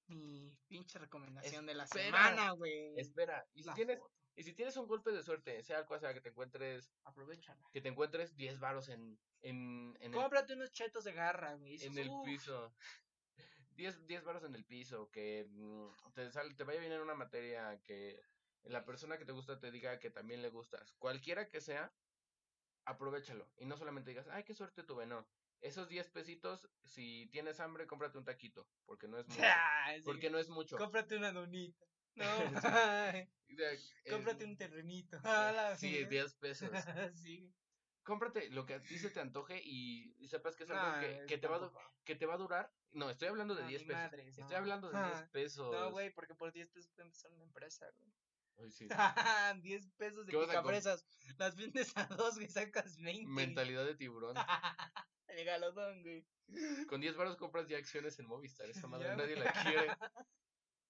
mi 0.09 0.59
pinche 0.67 0.99
recomendación 0.99 1.67
de 1.67 1.75
la 1.75 1.87
semana, 1.87 2.51
güey. 2.51 2.99
Espera, 2.99 3.45
y 3.55 3.63
si 3.63 3.69
La 3.69 3.75
tienes, 3.77 3.99
foto. 4.01 4.13
y 4.35 4.43
si 4.43 4.55
tienes 4.55 4.77
un 4.77 4.89
golpe 4.89 5.13
de 5.13 5.23
suerte, 5.23 5.63
sea 5.63 5.87
cual 5.87 6.01
sea 6.01 6.13
que 6.15 6.21
te 6.21 6.31
encuentres, 6.31 6.97
Aprovechala. 7.05 7.63
que 7.73 7.81
te 7.81 7.91
encuentres 7.91 8.35
10 8.35 8.59
varos 8.59 8.89
en, 8.89 9.21
en, 9.41 9.97
en 10.01 10.15
el, 10.15 10.21
Cómprate 10.21 10.55
unos 10.55 10.73
chetos 10.73 11.05
de 11.05 11.13
garra, 11.13 11.55
güey. 11.55 11.77
en 11.81 11.97
el 11.97 12.09
"Uf". 12.09 12.27
piso. 12.27 12.75
10, 13.77 14.05
10 14.07 14.25
varos 14.25 14.43
en 14.43 14.55
el 14.57 14.65
piso, 14.65 15.11
que 15.13 15.47
mm, 15.49 16.13
te, 16.13 16.31
sal- 16.33 16.57
te 16.57 16.65
vaya 16.65 16.81
bien 16.81 16.93
en 16.93 17.03
una 17.03 17.15
materia, 17.15 17.81
que 17.85 18.21
la 18.65 18.85
persona 18.85 19.19
que 19.19 19.25
te 19.25 19.33
gusta 19.33 19.59
te 19.61 19.71
diga 19.71 19.99
que 19.99 20.11
también 20.11 20.43
le 20.43 20.49
gustas. 20.51 20.93
Cualquiera 20.99 21.49
que 21.49 21.61
sea, 21.61 21.93
aprovechalo. 22.85 23.51
Y 23.57 23.67
no 23.67 23.77
solamente 23.77 24.11
digas, 24.11 24.29
ay, 24.29 24.45
qué 24.45 24.55
suerte 24.55 24.83
tuve, 24.83 25.07
no. 25.07 25.27
Esos 25.61 25.89
10 25.89 26.11
pesitos, 26.11 26.69
si 26.83 27.27
tienes 27.33 27.59
hambre, 27.61 27.87
cómprate 27.87 28.19
un 28.19 28.25
taquito, 28.25 28.69
porque 28.85 29.09
no 29.09 29.19
es 29.19 29.27
mucho. 29.29 29.41
Ah, 29.45 29.93
sí. 29.97 30.03
Porque 30.05 30.29
no 30.31 30.39
es 30.39 30.49
mucho. 30.51 30.77
Cómprate 30.77 31.17
una 31.17 31.33
donita. 31.33 31.87
No, 32.17 32.27
cómprate 34.09 34.45
eh, 34.45 34.47
un 34.47 34.57
terrenito. 34.57 35.19
A 35.25 35.51
la 35.53 35.77
Sí, 35.77 35.93
verga. 35.95 36.11
10 36.11 36.35
pesos. 36.37 36.71
sí. 37.15 37.53
cómprate 38.05 38.51
lo 38.51 38.67
que 38.67 38.75
a 38.75 38.83
ti 38.83 38.99
se 38.99 39.11
te 39.11 39.19
antoje 39.21 39.61
y, 39.65 40.15
y 40.19 40.29
sepas 40.29 40.55
que 40.55 40.63
es 40.65 40.71
algo 40.71 40.83
Nah, 40.83 41.01
que, 41.01 41.27
que 41.27 41.39
te 41.39 41.49
va 41.49 41.57
a, 41.57 41.73
que 42.05 42.15
te 42.15 42.27
va 42.27 42.35
a 42.35 42.39
durar. 42.39 42.73
No, 42.93 43.11
estoy 43.11 43.29
hablando 43.29 43.55
de 43.57 43.63
No, 43.63 43.69
10 43.69 43.83
ni 43.83 43.89
pesos. 43.89 44.13
Estoy 44.13 44.45
no. 44.51 44.57
hablando 44.57 44.91
de 44.91 44.99
10 44.99 45.09
Ah, 45.17 45.29
pesos. 45.33 45.73
No, 45.73 45.91
güey, 45.91 46.11
porque 46.15 46.35
por 46.37 46.53
10 46.53 46.71
pesos 46.71 46.93
puede 46.93 47.07
empezar 47.09 47.33
una 47.33 47.43
empresa, 47.45 47.91
güey. 47.99 48.13
Ay, 48.59 48.71
sí. 48.71 48.89
10 49.63 49.87
pesos 49.97 50.27
de 50.27 50.31
¿Qué 50.31 50.37
vas 50.37 50.49
a 50.51 50.55
com- 50.55 50.63
picafresas. 50.63 51.05
Las 51.39 51.57
vendes 51.57 51.93
a 51.97 52.07
dos, 52.07 52.37
güey, 52.37 52.49
sacas 52.49 52.97
20. 52.99 53.27
Mentalidad 53.31 53.85
de 53.85 53.95
tiburón. 53.97 54.37
El 55.29 55.45
galodón, 55.45 56.03
güey. 56.03 56.25
Con 56.89 57.01
10 57.01 57.17
baros 57.17 57.37
compras 57.37 57.67
ya 57.69 57.79
acciones 57.79 58.19
en 58.19 58.27
Movistar. 58.27 58.69
Esa 58.71 58.87
madre 58.87 59.09
Ya, 59.09 59.17
nadie 59.17 59.35
güey. 59.35 59.45
la 59.47 59.53
quiere. 59.63 59.97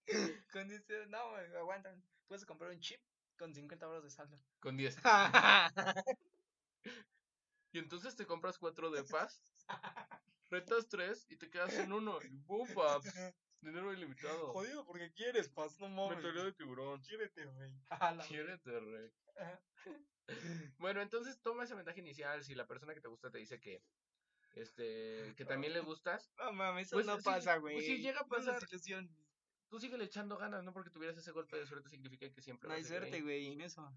Con 0.53 0.69
10 0.69 0.83
pesos- 0.85 1.09
no, 1.09 1.31
güey, 1.31 1.47
aguantan. 1.57 2.03
Puedes 2.27 2.45
comprar 2.45 2.71
un 2.71 2.81
chip 2.81 3.01
con 3.39 3.53
50 3.55 3.87
euros 3.87 4.05
de 4.05 4.11
saldo. 4.11 4.39
Con 4.61 4.77
10. 4.77 4.97
Y 7.73 7.79
entonces 7.79 8.15
te 8.15 8.27
compras 8.27 8.59
4 8.59 8.91
de 8.91 9.03
paz. 9.05 9.43
Retas 10.51 10.89
3 10.89 11.27
y 11.31 11.37
te 11.37 11.51
quedas 11.51 11.75
en 11.75 11.93
uno. 11.93 12.19
Y 12.23 12.29
¡Bum, 12.29 12.69
paps! 12.75 13.13
Dinero 13.65 13.93
ilimitado. 13.93 14.53
Jodido 14.53 14.85
porque 14.85 15.13
quieres, 15.13 15.49
paz, 15.49 15.79
no 15.81 15.89
mames. 15.89 16.17
Mentalidad 16.19 16.45
de 16.45 16.53
tiburón. 16.53 17.01
Quiérete, 17.03 17.45
la- 17.91 18.25
Quiérete, 18.29 18.81
rey. 18.81 19.11
Bueno, 20.79 21.03
entonces 21.03 21.39
toma 21.43 21.65
esa 21.65 21.75
ventaja 21.75 21.99
inicial. 22.01 22.43
Si 22.45 22.55
la 22.55 22.67
persona 22.67 22.95
que 22.95 23.01
te 23.01 23.09
gusta 23.09 23.31
te 23.31 23.39
dice 23.39 23.61
que 23.61 23.83
este 24.55 25.35
que 25.37 25.45
también 25.45 25.73
le 25.73 25.81
gustas, 25.81 26.33
No 26.39 26.53
mames, 26.53 26.87
eso 26.87 26.97
Pues 26.97 27.07
no 27.07 27.19
pasa, 27.19 27.61
pues 27.61 27.75
güey. 27.75 27.87
sí 27.87 27.99
llega 27.99 28.21
a 28.21 28.23
No 28.23 28.29
pasar. 28.29 28.63
ilusiones. 28.71 29.11
tú 29.69 29.81
sigue 29.81 30.03
echando 30.03 30.37
ganas, 30.39 30.63
no 30.65 30.73
porque 30.73 30.91
tuvieras 30.91 31.19
ese 31.19 31.33
golpe 31.33 31.57
de 31.59 31.67
suerte 31.67 31.89
significa 31.91 32.31
que 32.33 32.41
siempre 32.41 32.69
No 32.69 32.71
va 32.71 32.75
a 32.77 32.79
hay 32.79 32.85
suerte, 32.85 33.21
güey, 33.21 33.53
en 33.53 33.61
eso. 33.61 33.93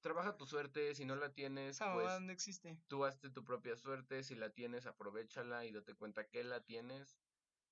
Trabaja 0.00 0.36
tu 0.36 0.46
suerte, 0.46 0.94
si 0.94 1.04
no 1.04 1.16
la 1.16 1.32
tienes, 1.34 1.76
Esa 1.76 1.92
pues 1.92 2.20
no 2.20 2.30
existe. 2.32 2.78
tú 2.86 3.04
hazte 3.04 3.28
tu 3.30 3.44
propia 3.44 3.76
suerte, 3.76 4.22
si 4.22 4.36
la 4.36 4.50
tienes, 4.50 4.86
aprovechala 4.86 5.64
y 5.66 5.72
date 5.72 5.94
cuenta 5.96 6.28
que 6.28 6.44
la 6.44 6.62
tienes. 6.64 7.18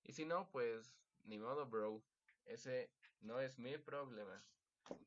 Y 0.02 0.12
si 0.12 0.24
no, 0.24 0.50
pues 0.50 0.92
ni 1.26 1.38
modo, 1.38 1.66
bro. 1.66 2.02
Ese 2.44 2.90
no 3.20 3.40
es 3.40 3.58
mi 3.58 3.76
problema. 3.78 4.44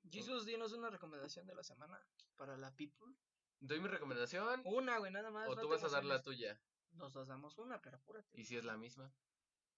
Jesus, 0.09 0.45
dinos 0.45 0.73
una 0.73 0.89
recomendación 0.89 1.47
de 1.47 1.55
la 1.55 1.63
semana 1.63 1.99
para 2.35 2.57
la 2.57 2.75
people. 2.75 3.13
¿Doy 3.61 3.79
mi 3.79 3.87
recomendación 3.87 4.61
Una, 4.65 4.97
güey, 4.99 5.11
nada 5.11 5.31
más. 5.31 5.49
o 5.49 5.55
no 5.55 5.61
tú 5.61 5.69
vas 5.69 5.83
a 5.83 5.89
dar 5.89 6.05
la 6.05 6.21
tuya? 6.21 6.59
Nos 6.91 7.13
damos 7.27 7.57
una, 7.57 7.81
pero 7.81 7.97
apúrate. 7.97 8.29
¿Y 8.39 8.45
si 8.45 8.57
es 8.57 8.65
la 8.65 8.77
misma? 8.77 9.13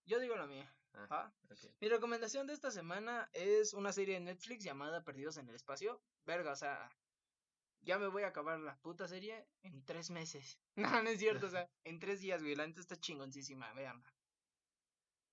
Yo 0.06 0.20
digo 0.20 0.36
la 0.36 0.48
mía. 0.48 0.74
Ah. 0.94 1.32
Mi 1.80 1.88
recomendación 1.88 2.48
de 2.48 2.54
esta 2.54 2.72
semana 2.72 3.30
es 3.34 3.74
una 3.74 3.94
serie 3.94 4.16
de 4.16 4.22
Netflix 4.22 4.64
llamada 4.64 5.04
Perdidos 5.04 5.38
en 5.38 5.48
el 5.48 5.56
Espacio. 5.56 6.02
Verga, 6.26 6.52
o 6.52 6.56
sea, 6.56 6.92
ya 7.82 7.98
me 7.98 8.08
voy 8.08 8.24
a 8.24 8.28
acabar 8.28 8.60
la 8.60 8.78
puta 8.80 9.08
serie 9.08 9.48
en 9.64 9.84
tres 9.86 10.10
meses. 10.10 10.60
No, 10.76 11.04
no 11.04 11.10
es 11.10 11.20
cierto, 11.20 11.48
o 11.48 11.50
sea, 11.50 11.70
en 11.84 12.00
tres 12.00 12.22
días, 12.22 12.42
güey. 12.42 12.56
La 12.56 12.66
neta 12.66 12.82
está 12.82 12.96
chingoncísima, 12.96 13.74
veanla. 13.74 14.12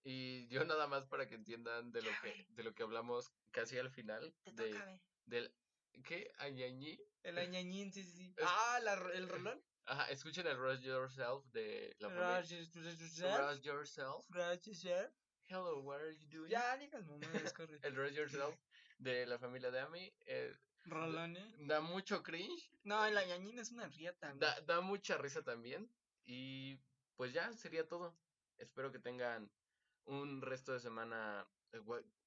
Y 0.05 0.47
yo 0.49 0.65
nada 0.65 0.87
más 0.87 1.07
para 1.07 1.27
que 1.27 1.35
entiendan 1.35 1.91
de 1.93 2.03
lo 2.03 2.11
que 2.23 2.47
de 2.51 2.63
lo 2.63 2.75
que 2.75 2.83
hablamos 2.83 3.31
casi 3.51 3.79
al 3.79 3.91
final 3.91 4.35
Te 4.45 4.53
de 4.53 4.71
toca, 4.71 5.01
del 5.27 5.55
¿qué? 6.05 6.33
Añañí. 6.39 6.99
El 7.23 7.39
añañín, 7.39 7.93
sí, 7.93 8.03
sí, 8.05 8.13
sí. 8.17 8.35
Es- 8.37 8.45
Ah, 8.47 8.81
la, 8.83 8.95
el 9.15 9.29
rolón. 9.29 9.63
Ajá, 9.85 10.11
escuchen 10.11 10.47
el 10.47 10.59
Rush 10.59 10.81
Yourself 10.81 11.45
de 11.47 11.97
la 11.99 12.09
familia. 12.09 12.29
Gracias, 12.29 12.71
gracias, 12.71 13.39
Rush 13.39 13.61
Yourself. 13.63 14.25
gracias, 14.29 14.79
sir. 14.81 15.13
Hello, 15.49 15.81
what 15.81 15.99
are 16.01 16.15
you 16.15 16.27
doing? 16.29 16.51
Ya, 16.51 16.77
digas 16.77 17.07
mamadas, 17.07 17.53
corre. 17.55 17.79
El 17.83 17.97
Rush 17.97 18.13
Yourself 18.13 18.55
de 18.99 19.25
la 19.27 19.39
familia 19.39 19.71
de 19.71 19.81
Ami 19.81 20.13
eh, 20.27 20.55
Rolón, 20.85 21.37
eh. 21.37 21.55
da 21.61 21.81
mucho 21.81 22.23
cringe, 22.23 22.71
No, 22.83 23.05
el 23.07 23.17
añañín 23.17 23.59
es 23.59 23.71
una 23.73 23.89
rieta, 23.89 24.35
da, 24.37 24.61
da 24.63 24.81
mucha 24.83 25.17
risa 25.17 25.43
también. 25.43 25.91
Y 26.25 26.77
pues 27.17 27.33
ya 27.33 27.51
sería 27.55 27.89
todo. 27.89 28.15
Espero 28.59 28.93
que 28.93 28.99
tengan 28.99 29.51
un 30.09 30.43
resto 30.43 30.73
de 30.73 30.81
semana. 30.81 31.47
eh, 31.73 31.81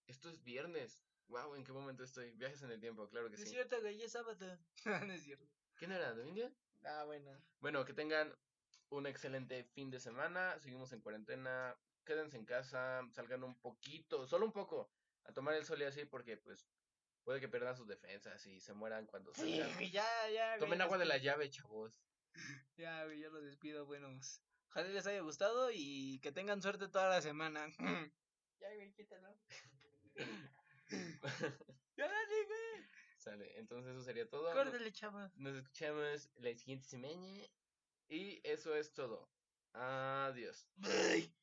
Esto 0.08 0.30
es 0.30 0.44
viernes. 0.44 1.04
Wow, 1.28 1.56
¿en 1.56 1.64
qué 1.64 1.72
momento 1.72 2.04
estoy? 2.04 2.32
Viajes 2.32 2.62
en 2.64 2.72
el 2.72 2.80
tiempo, 2.80 3.08
claro 3.10 3.30
que 3.30 3.38
No 3.38 3.44
es 3.44 3.50
sí. 3.50 3.56
cierto, 3.56 3.80
güey, 3.82 3.98
ya 3.98 4.06
es 4.06 4.12
sábado. 4.12 4.58
no 5.10 5.14
es 5.14 5.24
cierto. 5.24 5.46
¿Quién 5.76 5.92
era? 5.92 6.14
¿De 6.14 6.28
India? 6.28 6.52
Ah, 6.84 7.04
bueno. 7.06 7.32
Bueno, 7.60 7.86
que 7.86 7.94
tengan 7.94 8.36
un 8.90 9.08
excelente 9.08 9.64
fin 9.64 9.90
de 9.90 10.00
semana. 10.00 10.60
Seguimos 10.60 10.92
en 10.92 11.02
cuarentena. 11.02 11.76
Quédense 12.04 12.36
en 12.38 12.46
casa, 12.46 13.08
salgan 13.12 13.44
un 13.44 13.56
poquito, 13.62 14.26
solo 14.28 14.46
un 14.48 14.52
poco, 14.52 14.92
a 15.24 15.32
tomar 15.34 15.54
el 15.54 15.64
sol 15.66 15.80
y 15.82 15.86
así, 15.86 16.04
porque 16.04 16.36
pues 16.36 16.68
puede 17.24 17.40
que 17.40 17.48
pierdan 17.48 17.78
sus 17.78 17.88
defensas 17.88 18.44
y 18.48 18.60
se 18.60 18.74
mueran 18.74 19.06
cuando 19.06 19.32
Sí, 19.36 19.58
salgan. 19.60 19.74
güey, 19.76 19.92
ya, 19.92 20.30
ya. 20.34 20.58
Tomen 20.58 20.82
agua 20.82 20.98
de 20.98 21.06
la 21.06 21.18
llave, 21.18 21.50
chavos. 21.52 22.02
Ya, 22.76 23.06
güey, 23.06 23.20
yo 23.20 23.30
los 23.30 23.44
despido, 23.44 23.86
buenos. 23.86 24.42
Ojalá 24.72 24.88
les 24.88 25.06
haya 25.06 25.20
gustado 25.20 25.70
y 25.70 26.20
que 26.20 26.32
tengan 26.32 26.62
suerte 26.62 26.88
toda 26.88 27.10
la 27.10 27.22
semana. 27.22 27.68
Ya, 28.62 28.76
güey, 28.76 28.94
quítalo. 28.94 29.36
ya, 31.98 32.08
dale, 32.08 32.46
güey. 32.46 32.88
Sale, 33.18 33.58
entonces 33.58 33.92
eso 33.92 34.04
sería 34.04 34.30
todo. 34.30 34.54
Córtale, 34.54 34.92
chava. 34.92 35.32
Nos 35.36 35.56
escuchamos 35.56 36.30
la 36.36 36.54
siguiente 36.56 36.88
semana. 36.88 37.40
Y 38.08 38.40
eso 38.44 38.76
es 38.76 38.94
todo. 38.94 39.32
Adiós. 39.74 40.68
Bye. 40.76 41.34